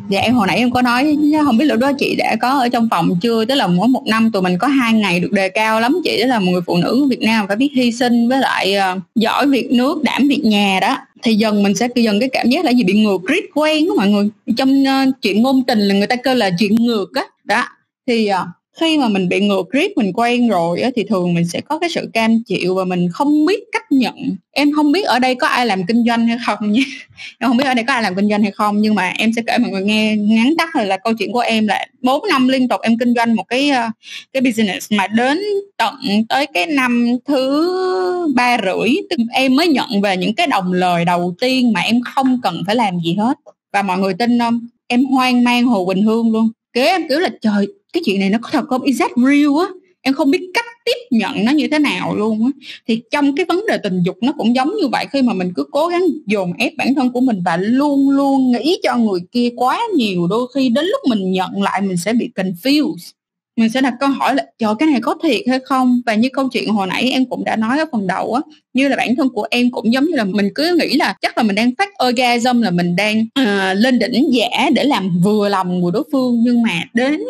dạ 0.10 0.20
em 0.20 0.34
hồi 0.34 0.48
nãy 0.48 0.58
em 0.58 0.72
có 0.72 0.82
nói 0.82 1.18
không 1.46 1.58
biết 1.58 1.66
lúc 1.66 1.80
đó 1.80 1.92
chị 2.00 2.16
đã 2.16 2.36
có 2.42 2.50
ở 2.50 2.70
trong 2.70 2.88
phòng 2.92 3.10
chưa? 3.22 3.46
Tức 3.46 3.56
là 3.56 3.68
mỗi 3.68 3.88
một 3.88 4.04
năm 4.08 4.32
tụi 4.32 4.42
mình 4.42 4.58
có 4.58 4.68
hai 4.68 4.94
ngày 4.94 5.20
được 5.20 5.32
đề 5.32 5.50
cao 5.50 5.80
lắm 5.80 5.98
chị. 6.04 6.22
Đó 6.22 6.28
là 6.28 6.40
một 6.40 6.52
người 6.52 6.62
phụ 6.66 6.78
nữ 6.78 7.08
Việt 7.10 7.22
Nam 7.22 7.48
phải 7.48 7.56
biết 7.56 7.70
hy 7.76 7.92
sinh 7.92 8.30
với 8.30 8.40
lại 8.40 8.76
uh, 8.96 9.02
giỏi 9.16 9.48
việc 9.48 9.72
nước 9.72 10.04
đảm 10.04 10.28
việc 10.28 10.42
nhà 10.44 10.80
đó. 10.82 10.98
Thì 11.24 11.36
dần 11.36 11.64
mình 11.64 11.76
sẽ 11.76 11.88
dần 11.96 12.20
cái 12.20 12.30
cảm 12.30 12.50
giác 12.50 12.66
là 12.66 12.72
gì? 12.72 12.84
Bị 12.84 12.94
ngược 12.94 13.22
rít 13.28 13.44
quen 13.56 13.88
đó 13.88 13.94
mọi 13.98 14.08
người. 14.08 14.30
Trong 14.58 14.84
uh, 14.84 15.22
chuyện 15.22 15.42
ngôn 15.42 15.64
tình 15.64 15.80
là 15.80 15.96
người 15.96 16.08
ta 16.08 16.16
kêu 16.16 16.36
là 16.36 16.50
chuyện 16.60 16.76
ngược 16.76 17.08
á. 17.14 17.22
Đó. 17.44 17.56
đó 17.56 17.64
thì 18.08 18.30
uh, 18.32 18.57
khi 18.80 18.98
mà 18.98 19.08
mình 19.08 19.30
bị 19.30 19.40
ngược 19.40 19.72
riết 19.72 19.98
mình 19.98 20.14
quen 20.14 20.48
rồi 20.48 20.82
á, 20.82 20.90
thì 20.96 21.04
thường 21.04 21.34
mình 21.34 21.48
sẽ 21.48 21.62
có 21.62 21.80
cái 21.80 21.90
sự 21.90 22.10
cam 22.14 22.44
chịu 22.46 22.76
và 22.76 22.86
mình 22.86 23.10
không 23.12 23.46
biết 23.46 23.60
cách 23.72 23.92
nhận. 23.92 24.16
Em 24.52 24.72
không 24.72 24.92
biết 24.92 25.06
ở 25.06 25.20
đây 25.20 25.36
có 25.36 25.48
ai 25.48 25.66
làm 25.66 25.86
kinh 25.86 26.04
doanh 26.08 26.28
hay 26.28 26.38
không 26.46 26.72
nha. 26.72 26.82
Em 27.40 27.50
không 27.50 27.58
biết 27.58 27.66
ở 27.66 27.74
đây 27.74 27.86
có 27.88 27.94
ai 27.94 28.04
làm 28.04 28.16
kinh 28.16 28.30
doanh 28.30 28.44
hay 28.44 28.52
không 28.52 28.82
nhưng 28.82 28.96
mà 28.96 29.14
em 29.18 29.32
sẽ 29.36 29.42
kể 29.48 29.58
mọi 29.58 29.72
người 29.72 29.82
nghe 29.82 30.16
ngắn 30.16 30.54
tắt 30.58 30.76
là, 30.76 30.84
là 30.84 30.98
câu 30.98 31.14
chuyện 31.14 31.32
của 31.32 31.40
em 31.40 31.68
là 31.68 31.86
4 32.02 32.24
năm 32.30 32.48
liên 32.48 32.68
tục 32.68 32.82
em 32.82 32.98
kinh 32.98 33.14
doanh 33.14 33.36
một 33.36 33.44
cái 33.48 33.70
ờ, 33.70 33.90
cái 34.34 34.42
business 34.42 34.92
mà 34.92 35.08
đến 35.08 35.38
tận 35.78 35.96
tới 36.30 36.48
cái 36.54 36.66
năm 36.66 37.08
thứ 37.28 38.32
ba 38.36 38.58
rưỡi 38.58 38.90
em 39.34 39.56
mới 39.56 39.68
nhận 39.68 40.02
về 40.02 40.18
những 40.18 40.36
cái 40.36 40.48
đồng 40.48 40.74
lời 40.74 41.06
đầu 41.06 41.36
tiên 41.42 41.74
mà 41.74 41.82
em 41.82 42.02
không 42.02 42.40
cần 42.44 42.64
phải 42.68 42.76
làm 42.76 43.00
gì 43.06 43.16
hết. 43.16 43.38
Và 43.74 43.82
mọi 43.82 43.98
người 43.98 44.14
tin 44.14 44.40
không? 44.40 44.60
Em 44.88 45.06
hoang 45.06 45.44
mang 45.44 45.66
hồ 45.66 45.86
bình 45.86 46.02
hương 46.02 46.32
luôn. 46.32 46.50
Kế 46.74 46.88
em 46.88 47.08
kiểu 47.10 47.20
là 47.20 47.30
trời 47.42 47.68
cái 47.94 48.04
chuyện 48.06 48.20
này 48.20 48.30
nó 48.30 48.38
có 48.42 48.50
thật 48.52 48.66
không? 48.70 48.82
Is 48.82 49.00
that 49.00 49.12
real 49.16 49.68
á? 49.68 49.68
Em 50.02 50.14
không 50.14 50.32
biết 50.32 50.52
cách 50.54 50.66
tiếp 50.86 51.18
nhận 51.18 51.46
nó 51.46 51.52
như 51.52 51.68
thế 51.72 51.80
nào 51.80 52.16
luôn 52.16 52.46
á. 52.46 52.52
Thì 52.88 53.02
trong 53.12 53.36
cái 53.36 53.46
vấn 53.46 53.66
đề 53.68 53.78
tình 53.84 54.04
dục 54.04 54.18
nó 54.22 54.32
cũng 54.38 54.56
giống 54.56 54.76
như 54.82 54.88
vậy 54.88 55.06
khi 55.12 55.22
mà 55.22 55.34
mình 55.34 55.52
cứ 55.56 55.64
cố 55.72 55.88
gắng 55.88 56.04
dồn 56.26 56.54
ép 56.58 56.74
bản 56.78 56.96
thân 56.96 57.12
của 57.12 57.22
mình 57.22 57.42
và 57.46 57.58
luôn 57.58 58.10
luôn 58.10 58.52
nghĩ 58.52 58.78
cho 58.84 58.98
người 58.98 59.20
kia 59.32 59.50
quá 59.56 59.82
nhiều 59.96 60.28
đôi 60.28 60.48
khi 60.56 60.70
đến 60.70 60.86
lúc 60.86 61.02
mình 61.10 61.32
nhận 61.32 61.62
lại 61.62 61.82
mình 61.82 61.98
sẽ 61.98 62.14
bị 62.14 62.30
confused. 62.36 63.12
Mình 63.58 63.70
sẽ 63.70 63.82
đặt 63.82 63.94
câu 64.00 64.10
hỏi 64.10 64.36
là 64.36 64.46
trời 64.58 64.74
cái 64.80 64.90
này 64.90 65.02
có 65.02 65.16
thiệt 65.24 65.42
hay 65.50 65.60
không? 65.60 66.02
Và 66.06 66.16
như 66.16 66.30
câu 66.34 66.50
chuyện 66.50 66.70
hồi 66.70 66.88
nãy 66.88 67.10
em 67.12 67.26
cũng 67.26 67.44
đã 67.44 67.56
nói 67.56 67.80
ở 67.80 67.86
phần 67.92 68.08
đầu 68.08 68.34
á 68.34 68.42
như 68.74 68.88
là 68.88 68.96
bản 68.96 69.16
thân 69.16 69.30
của 69.30 69.48
em 69.50 69.72
cũng 69.72 69.94
giống 69.94 70.06
như 70.06 70.16
là 70.16 70.24
mình 70.24 70.50
cứ 70.56 70.78
nghĩ 70.80 70.98
là 70.98 71.16
chắc 71.22 71.38
là 71.38 71.44
mình 71.44 71.56
đang 71.56 71.72
phát 71.78 71.90
orgasm 72.08 72.62
là 72.62 72.72
mình 72.72 72.96
đang 72.96 73.22
uh, 73.22 73.78
lên 73.78 74.00
đỉnh 74.00 74.34
giả 74.34 74.70
để 74.76 74.84
làm 74.84 75.20
vừa 75.24 75.50
lòng 75.50 75.82
của 75.82 75.92
đối 75.92 76.04
phương. 76.12 76.42
Nhưng 76.44 76.62
mà 76.62 76.84
đến 76.94 77.22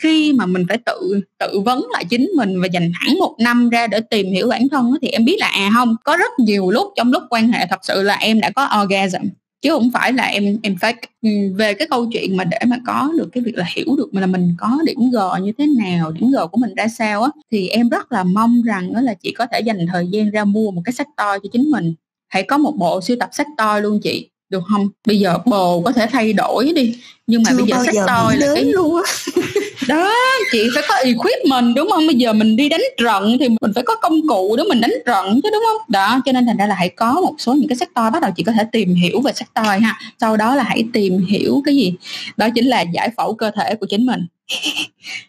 khi 0.00 0.32
mà 0.32 0.46
mình 0.46 0.64
phải 0.68 0.78
tự 0.78 1.20
tự 1.38 1.60
vấn 1.60 1.86
lại 1.92 2.04
chính 2.04 2.30
mình 2.36 2.60
và 2.60 2.66
dành 2.66 2.92
hẳn 2.94 3.18
một 3.18 3.36
năm 3.40 3.70
ra 3.70 3.86
để 3.86 4.00
tìm 4.00 4.26
hiểu 4.26 4.48
bản 4.48 4.68
thân 4.68 4.94
thì 5.02 5.08
em 5.08 5.24
biết 5.24 5.36
là 5.38 5.46
à 5.46 5.70
không 5.74 5.96
có 6.04 6.16
rất 6.16 6.38
nhiều 6.38 6.70
lúc 6.70 6.92
trong 6.96 7.12
lúc 7.12 7.22
quan 7.30 7.52
hệ 7.52 7.66
thật 7.70 7.80
sự 7.82 8.02
là 8.02 8.14
em 8.14 8.40
đã 8.40 8.50
có 8.50 8.68
orgasm. 8.82 9.26
Chứ 9.62 9.70
không 9.70 9.90
phải 9.94 10.12
là 10.12 10.24
em 10.24 10.58
em 10.62 10.76
fake 10.80 10.94
ừ, 11.22 11.30
về 11.56 11.74
cái 11.74 11.88
câu 11.90 12.06
chuyện 12.12 12.36
mà 12.36 12.44
để 12.44 12.58
mà 12.66 12.76
có 12.86 13.12
được 13.18 13.28
cái 13.32 13.42
việc 13.42 13.56
là 13.56 13.64
hiểu 13.76 13.96
được 13.98 14.08
là 14.12 14.26
mình 14.26 14.54
có 14.58 14.78
điểm 14.86 15.10
g 15.10 15.16
như 15.42 15.52
thế 15.58 15.66
nào 15.66 16.12
điểm 16.12 16.30
g 16.30 16.36
của 16.52 16.58
mình 16.58 16.74
ra 16.74 16.88
sao 16.88 17.22
á 17.22 17.30
thì 17.52 17.68
em 17.68 17.88
rất 17.88 18.12
là 18.12 18.24
mong 18.24 18.62
rằng 18.62 18.92
đó 18.92 19.00
là 19.00 19.14
chị 19.14 19.32
có 19.32 19.46
thể 19.52 19.60
dành 19.60 19.86
thời 19.92 20.06
gian 20.06 20.30
ra 20.30 20.44
mua 20.44 20.70
một 20.70 20.82
cái 20.84 20.92
sách 20.92 21.08
to 21.16 21.38
cho 21.38 21.48
chính 21.52 21.70
mình. 21.70 21.94
Hãy 22.28 22.42
có 22.42 22.58
một 22.58 22.76
bộ 22.76 23.00
siêu 23.00 23.16
tập 23.20 23.28
sách 23.32 23.46
to 23.56 23.78
luôn 23.78 24.00
chị 24.02 24.30
được 24.48 24.62
không? 24.70 24.88
Bây 25.06 25.18
giờ 25.18 25.38
bồ 25.46 25.82
có 25.82 25.92
thể 25.92 26.06
thay 26.10 26.32
đổi 26.32 26.72
đi 26.72 26.98
nhưng 27.26 27.42
mà 27.42 27.50
Chưa 27.50 27.56
bây 27.56 27.66
giờ 27.66 27.82
sách 27.84 28.06
to 28.06 28.32
là 28.38 28.46
cái 28.54 28.64
luôn 28.64 28.96
á 28.96 29.02
đó, 29.88 30.12
chị 30.52 30.68
phải 30.74 30.82
có 30.88 30.94
equipment 30.94 31.76
đúng 31.76 31.90
không? 31.90 32.06
Bây 32.06 32.14
giờ 32.16 32.32
mình 32.32 32.56
đi 32.56 32.68
đánh 32.68 32.80
trận 32.98 33.36
thì 33.40 33.48
mình 33.48 33.72
phải 33.74 33.84
có 33.84 33.96
công 33.96 34.28
cụ 34.28 34.56
để 34.56 34.64
mình 34.68 34.80
đánh 34.80 34.94
trận 35.06 35.40
chứ, 35.42 35.50
đúng 35.52 35.62
không? 35.70 35.82
Đó, 35.88 36.20
cho 36.24 36.32
nên 36.32 36.46
thành 36.46 36.56
ra 36.56 36.66
là 36.66 36.74
hãy 36.74 36.88
có 36.88 37.12
một 37.12 37.34
số 37.38 37.54
những 37.54 37.68
cái 37.68 37.76
sách 37.76 37.94
to 37.94 38.10
bắt 38.10 38.22
đầu 38.22 38.30
chị 38.36 38.42
có 38.42 38.52
thể 38.52 38.64
tìm 38.72 38.94
hiểu 38.94 39.20
về 39.20 39.32
sách 39.32 39.54
to 39.54 39.62
ha. 39.62 39.98
Sau 40.20 40.36
đó 40.36 40.54
là 40.54 40.62
hãy 40.62 40.84
tìm 40.92 41.26
hiểu 41.26 41.62
cái 41.64 41.76
gì? 41.76 41.94
Đó 42.36 42.48
chính 42.54 42.66
là 42.66 42.80
giải 42.80 43.10
phẫu 43.16 43.34
cơ 43.34 43.50
thể 43.50 43.74
của 43.74 43.86
chính 43.90 44.06
mình 44.06 44.26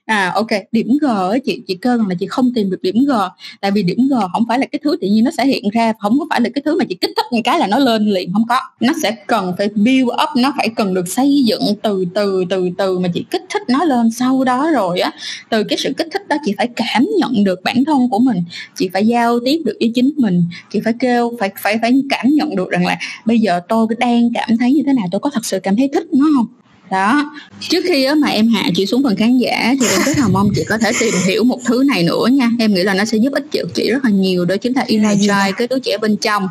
à 0.05 0.31
ok, 0.35 0.47
điểm 0.71 0.97
g 1.01 1.05
chị 1.45 1.61
chị 1.67 1.75
cơ 1.75 1.97
là 2.09 2.15
chị 2.19 2.27
không 2.27 2.53
tìm 2.53 2.69
được 2.69 2.81
điểm 2.81 2.95
g. 3.07 3.11
Tại 3.61 3.71
vì 3.71 3.83
điểm 3.83 4.07
g 4.09 4.13
không 4.33 4.43
phải 4.47 4.59
là 4.59 4.65
cái 4.65 4.79
thứ 4.83 4.97
tự 5.01 5.07
nhiên 5.07 5.23
nó 5.23 5.31
sẽ 5.37 5.45
hiện 5.45 5.63
ra, 5.73 5.93
không 5.99 6.19
có 6.19 6.25
phải 6.29 6.41
là 6.41 6.49
cái 6.55 6.61
thứ 6.65 6.77
mà 6.79 6.85
chị 6.89 6.95
kích 7.01 7.11
thích 7.17 7.25
một 7.31 7.39
cái 7.43 7.59
là 7.59 7.67
nó 7.67 7.79
lên 7.79 8.05
liền, 8.05 8.33
không 8.33 8.43
có. 8.49 8.59
Nó 8.79 8.93
sẽ 9.03 9.11
cần 9.27 9.53
phải 9.57 9.69
build 9.75 10.07
up, 10.07 10.29
nó 10.37 10.53
phải 10.57 10.69
cần 10.75 10.93
được 10.93 11.07
xây 11.07 11.43
dựng 11.45 11.61
từ 11.83 12.05
từ 12.13 12.43
từ 12.49 12.69
từ 12.77 12.99
mà 12.99 13.09
chị 13.13 13.25
kích 13.31 13.43
thích 13.49 13.61
nó 13.67 13.83
lên 13.83 14.11
sau 14.11 14.43
đó 14.43 14.71
rồi 14.71 14.99
á. 14.99 15.11
Từ 15.49 15.63
cái 15.63 15.77
sự 15.77 15.93
kích 15.97 16.07
thích 16.13 16.27
đó 16.27 16.35
chị 16.45 16.53
phải 16.57 16.67
cảm 16.75 17.05
nhận 17.19 17.43
được 17.43 17.63
bản 17.63 17.83
thân 17.85 18.09
của 18.11 18.19
mình, 18.19 18.43
chị 18.75 18.89
phải 18.93 19.07
giao 19.07 19.39
tiếp 19.45 19.61
được 19.65 19.77
với 19.79 19.91
chính 19.95 20.11
mình, 20.17 20.43
chị 20.71 20.79
phải 20.83 20.93
kêu, 20.99 21.31
phải 21.39 21.51
phải 21.61 21.77
phải 21.81 21.93
cảm 22.09 22.25
nhận 22.29 22.55
được 22.55 22.69
rằng 22.69 22.85
là 22.85 22.97
bây 23.25 23.39
giờ 23.39 23.59
tôi 23.69 23.87
đang 23.97 24.29
cảm 24.33 24.57
thấy 24.57 24.73
như 24.73 24.83
thế 24.85 24.93
nào, 24.93 25.05
tôi 25.11 25.19
có 25.19 25.29
thật 25.29 25.45
sự 25.45 25.59
cảm 25.63 25.75
thấy 25.75 25.89
thích 25.93 26.07
nó 26.13 26.25
không? 26.37 26.47
Đó. 26.91 27.31
Trước 27.59 27.83
khi 27.87 28.07
mà 28.17 28.27
em 28.27 28.47
hạ 28.47 28.69
chị 28.75 28.85
xuống 28.85 29.03
phần 29.03 29.15
khán 29.15 29.37
giả 29.37 29.75
thì 29.81 29.87
em 29.87 30.01
rất 30.05 30.17
là 30.17 30.27
mong 30.27 30.49
chị 30.55 30.63
có 30.69 30.77
thể 30.77 30.91
tìm 30.99 31.13
hiểu 31.25 31.43
một 31.43 31.59
thứ 31.65 31.83
này 31.87 32.03
nữa 32.03 32.27
nha. 32.31 32.49
Em 32.59 32.73
nghĩ 32.73 32.83
là 32.83 32.93
nó 32.93 33.05
sẽ 33.05 33.17
giúp 33.17 33.33
ích 33.33 33.45
chị 33.73 33.89
rất 33.89 34.05
là 34.05 34.09
nhiều 34.09 34.45
đó 34.45 34.57
chính 34.57 34.73
là 34.73 34.83
inner 34.87 35.19
child 35.19 35.55
cái 35.57 35.67
đứa 35.67 35.79
trẻ 35.79 35.97
bên 35.97 36.17
trong 36.17 36.47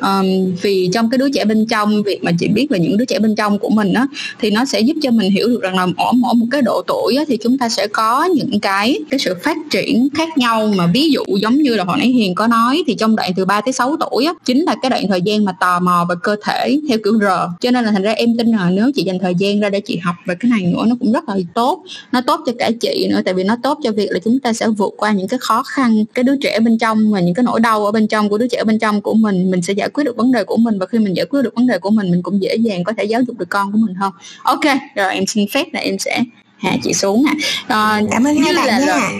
um, 0.00 0.54
vì 0.62 0.90
trong 0.92 1.10
cái 1.10 1.18
đứa 1.18 1.30
trẻ 1.30 1.44
bên 1.44 1.66
trong 1.66 2.02
việc 2.02 2.24
mà 2.24 2.32
chị 2.38 2.48
biết 2.48 2.66
về 2.70 2.78
những 2.78 2.96
đứa 2.96 3.04
trẻ 3.04 3.18
bên 3.18 3.34
trong 3.34 3.58
của 3.58 3.70
mình 3.70 3.92
á 3.92 4.06
thì 4.40 4.50
nó 4.50 4.64
sẽ 4.64 4.80
giúp 4.80 4.96
cho 5.02 5.10
mình 5.10 5.30
hiểu 5.30 5.48
được 5.48 5.62
rằng 5.62 5.76
là 5.76 5.86
ở 5.96 6.12
mỗi 6.12 6.34
một 6.34 6.46
cái 6.50 6.62
độ 6.62 6.82
tuổi 6.86 7.16
á, 7.16 7.24
thì 7.28 7.36
chúng 7.36 7.58
ta 7.58 7.68
sẽ 7.68 7.86
có 7.86 8.24
những 8.24 8.60
cái 8.60 8.98
cái 9.10 9.20
sự 9.20 9.34
phát 9.42 9.56
triển 9.70 10.08
khác 10.14 10.38
nhau. 10.38 10.72
Mà 10.76 10.86
ví 10.86 11.10
dụ 11.10 11.22
giống 11.42 11.62
như 11.62 11.74
là 11.74 11.84
hồi 11.84 11.96
nãy 11.98 12.08
hiền 12.08 12.34
có 12.34 12.46
nói 12.46 12.82
thì 12.86 12.94
trong 12.94 13.16
đoạn 13.16 13.32
từ 13.36 13.44
3 13.44 13.60
tới 13.60 13.72
6 13.72 13.96
tuổi 14.00 14.24
á 14.24 14.34
chính 14.44 14.62
là 14.62 14.76
cái 14.82 14.90
đoạn 14.90 15.04
thời 15.08 15.22
gian 15.22 15.44
mà 15.44 15.52
tò 15.60 15.80
mò 15.80 16.06
về 16.08 16.14
cơ 16.22 16.36
thể 16.44 16.80
theo 16.88 16.98
kiểu 17.04 17.18
r. 17.20 17.24
Cho 17.60 17.70
nên 17.70 17.84
là 17.84 17.92
thành 17.92 18.02
ra 18.02 18.12
em 18.12 18.36
tin 18.38 18.46
là 18.46 18.70
nếu 18.70 18.90
chị 18.94 19.02
dành 19.02 19.18
thời 19.18 19.34
gian 19.38 19.60
ra 19.60 19.70
để 19.70 19.80
chị 19.80 19.96
học 19.96 20.14
về 20.26 20.34
cái 20.40 20.50
này 20.50 20.72
nữa 20.72 20.84
nó 20.86 20.96
cũng 21.00 21.12
rất 21.12 21.28
là 21.28 21.36
tốt. 21.54 21.84
Nó 22.12 22.20
tốt 22.20 22.40
cho 22.46 22.52
cả 22.58 22.70
chị 22.80 23.06
nữa 23.10 23.20
tại 23.24 23.34
vì 23.34 23.44
nó 23.44 23.56
tốt 23.62 23.78
cho 23.82 23.92
việc 23.92 24.08
là 24.10 24.18
chúng 24.24 24.38
ta 24.38 24.52
sẽ 24.52 24.68
vượt 24.68 24.94
qua 24.96 25.12
những 25.12 25.28
cái 25.28 25.38
khó 25.38 25.62
khăn 25.62 26.04
cái 26.14 26.22
đứa 26.22 26.36
trẻ 26.36 26.60
bên 26.60 26.78
trong 26.78 27.12
và 27.12 27.20
những 27.20 27.34
cái 27.34 27.42
nỗi 27.42 27.60
đau 27.60 27.84
ở 27.84 27.92
bên 27.92 28.08
trong 28.08 28.28
của 28.28 28.38
đứa 28.38 28.46
trẻ 28.48 28.64
bên 28.64 28.78
trong 28.78 29.00
của 29.00 29.14
mình 29.14 29.39
mình 29.44 29.62
sẽ 29.62 29.72
giải 29.72 29.88
quyết 29.88 30.04
được 30.04 30.16
vấn 30.16 30.32
đề 30.32 30.44
của 30.44 30.56
mình. 30.56 30.78
Và 30.78 30.86
khi 30.86 30.98
mình 30.98 31.16
giải 31.16 31.26
quyết 31.26 31.42
được 31.42 31.54
vấn 31.54 31.66
đề 31.66 31.78
của 31.78 31.90
mình 31.90 32.10
mình 32.10 32.22
cũng 32.22 32.42
dễ 32.42 32.56
dàng 32.56 32.84
có 32.84 32.92
thể 32.98 33.04
giáo 33.04 33.22
dục 33.26 33.38
được 33.38 33.48
con 33.48 33.72
của 33.72 33.78
mình 33.78 33.94
hơn. 33.94 34.12
Ok 34.42 34.64
rồi 34.96 35.14
em 35.14 35.26
xin 35.26 35.46
phép 35.52 35.64
là 35.72 35.80
em 35.80 35.98
sẽ 35.98 36.22
hạ 36.58 36.76
chị 36.82 36.92
xuống 36.92 37.24
nè 37.24 37.32
à, 37.66 38.02
cảm 38.10 38.24
ơn 38.24 38.36
hai 38.36 38.54
bạn 38.54 38.86
nha 38.86 39.10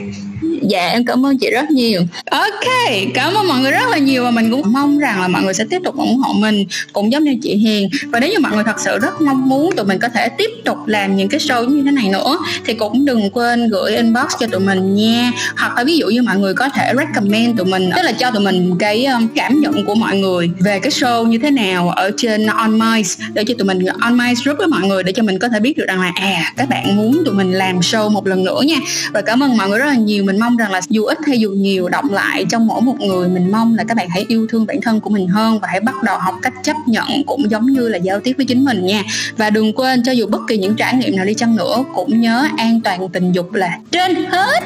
dạ 0.62 0.88
em 0.88 1.04
cảm 1.04 1.26
ơn 1.26 1.38
chị 1.38 1.50
rất 1.50 1.70
nhiều. 1.70 2.02
Ok, 2.30 2.66
cảm 3.14 3.34
ơn 3.34 3.48
mọi 3.48 3.60
người 3.60 3.70
rất 3.70 3.88
là 3.90 3.98
nhiều 3.98 4.24
và 4.24 4.30
mình 4.30 4.50
cũng 4.50 4.72
mong 4.72 4.98
rằng 4.98 5.20
là 5.20 5.28
mọi 5.28 5.42
người 5.42 5.54
sẽ 5.54 5.64
tiếp 5.70 5.78
tục 5.84 5.96
ủng 5.96 6.18
hộ 6.18 6.32
mình 6.32 6.64
cũng 6.92 7.12
giống 7.12 7.24
như 7.24 7.36
chị 7.42 7.56
Hiền. 7.56 7.88
Và 8.12 8.20
nếu 8.20 8.30
như 8.30 8.38
mọi 8.38 8.52
người 8.52 8.64
thật 8.64 8.80
sự 8.84 8.98
rất 8.98 9.20
mong 9.20 9.48
muốn 9.48 9.76
tụi 9.76 9.86
mình 9.86 9.98
có 9.98 10.08
thể 10.08 10.28
tiếp 10.28 10.50
tục 10.64 10.76
làm 10.86 11.16
những 11.16 11.28
cái 11.28 11.40
show 11.40 11.68
như 11.68 11.82
thế 11.82 11.90
này 11.90 12.08
nữa, 12.08 12.38
thì 12.64 12.74
cũng 12.74 13.04
đừng 13.04 13.30
quên 13.30 13.68
gửi 13.68 13.96
inbox 13.96 14.26
cho 14.40 14.46
tụi 14.46 14.60
mình 14.60 14.94
nha. 14.94 15.32
Hoặc 15.56 15.76
là 15.76 15.84
ví 15.84 15.96
dụ 15.96 16.06
như 16.06 16.22
mọi 16.22 16.36
người 16.36 16.54
có 16.54 16.68
thể 16.68 16.92
recommend 16.96 17.58
tụi 17.58 17.66
mình, 17.66 17.90
tức 17.96 18.02
là 18.02 18.12
cho 18.12 18.30
tụi 18.30 18.42
mình 18.42 18.74
cái 18.78 19.04
um, 19.04 19.28
cảm 19.34 19.60
nhận 19.60 19.84
của 19.86 19.94
mọi 19.94 20.16
người 20.16 20.50
về 20.58 20.80
cái 20.80 20.90
show 20.90 21.26
như 21.26 21.38
thế 21.38 21.50
nào 21.50 21.90
ở 21.90 22.10
trên 22.16 22.46
on 22.46 22.78
mice, 22.78 23.10
để 23.32 23.44
cho 23.44 23.54
tụi 23.58 23.66
mình 23.66 23.84
on 24.00 24.18
mice 24.18 24.40
group 24.44 24.58
với 24.58 24.66
mọi 24.66 24.82
người 24.82 25.02
để 25.02 25.12
cho 25.12 25.22
mình 25.22 25.38
có 25.38 25.48
thể 25.48 25.60
biết 25.60 25.78
được 25.78 25.84
rằng 25.88 26.00
là 26.00 26.12
à 26.14 26.52
các 26.56 26.68
bạn 26.68 26.96
muốn 26.96 27.22
tụi 27.24 27.34
mình 27.34 27.52
làm 27.52 27.80
show 27.80 28.10
một 28.10 28.26
lần 28.26 28.44
nữa 28.44 28.60
nha. 28.66 28.76
Và 29.12 29.20
cảm 29.20 29.42
ơn 29.42 29.56
mọi 29.56 29.68
người 29.68 29.78
rất 29.78 29.86
là 29.86 29.94
nhiều 29.94 30.24
mình 30.30 30.40
mong 30.40 30.56
rằng 30.56 30.70
là 30.70 30.80
dù 30.88 31.04
ít 31.04 31.18
hay 31.26 31.40
dù 31.40 31.50
nhiều 31.50 31.88
động 31.88 32.12
lại 32.12 32.44
trong 32.50 32.66
mỗi 32.66 32.80
một 32.80 33.00
người 33.00 33.28
mình 33.28 33.52
mong 33.52 33.76
là 33.76 33.84
các 33.84 33.96
bạn 33.96 34.08
hãy 34.10 34.24
yêu 34.28 34.46
thương 34.50 34.66
bản 34.66 34.80
thân 34.80 35.00
của 35.00 35.10
mình 35.10 35.28
hơn 35.28 35.60
và 35.60 35.68
hãy 35.70 35.80
bắt 35.80 36.02
đầu 36.02 36.18
học 36.18 36.34
cách 36.42 36.52
chấp 36.62 36.76
nhận 36.86 37.06
cũng 37.26 37.50
giống 37.50 37.66
như 37.66 37.88
là 37.88 37.98
giao 37.98 38.20
tiếp 38.20 38.32
với 38.36 38.46
chính 38.46 38.64
mình 38.64 38.86
nha. 38.86 39.02
Và 39.36 39.50
đừng 39.50 39.72
quên 39.72 40.02
cho 40.02 40.12
dù 40.12 40.26
bất 40.26 40.40
kỳ 40.48 40.58
những 40.58 40.76
trải 40.76 40.94
nghiệm 40.94 41.16
nào 41.16 41.24
đi 41.24 41.34
chăng 41.34 41.56
nữa 41.56 41.84
cũng 41.94 42.20
nhớ 42.20 42.48
an 42.56 42.80
toàn 42.80 43.08
tình 43.08 43.32
dục 43.32 43.52
là 43.52 43.78
trên 43.90 44.14
hết. 44.14 44.64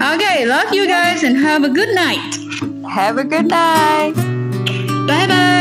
Ok 0.00 0.22
love 0.40 0.78
you 0.78 0.86
guys 0.86 1.24
and 1.24 1.36
have 1.44 1.68
a 1.68 1.72
good 1.74 1.88
night. 1.88 2.20
Have 2.88 3.22
a 3.22 3.24
good 3.30 3.44
night. 3.44 4.16
Bye 5.08 5.26
bye 5.28 5.53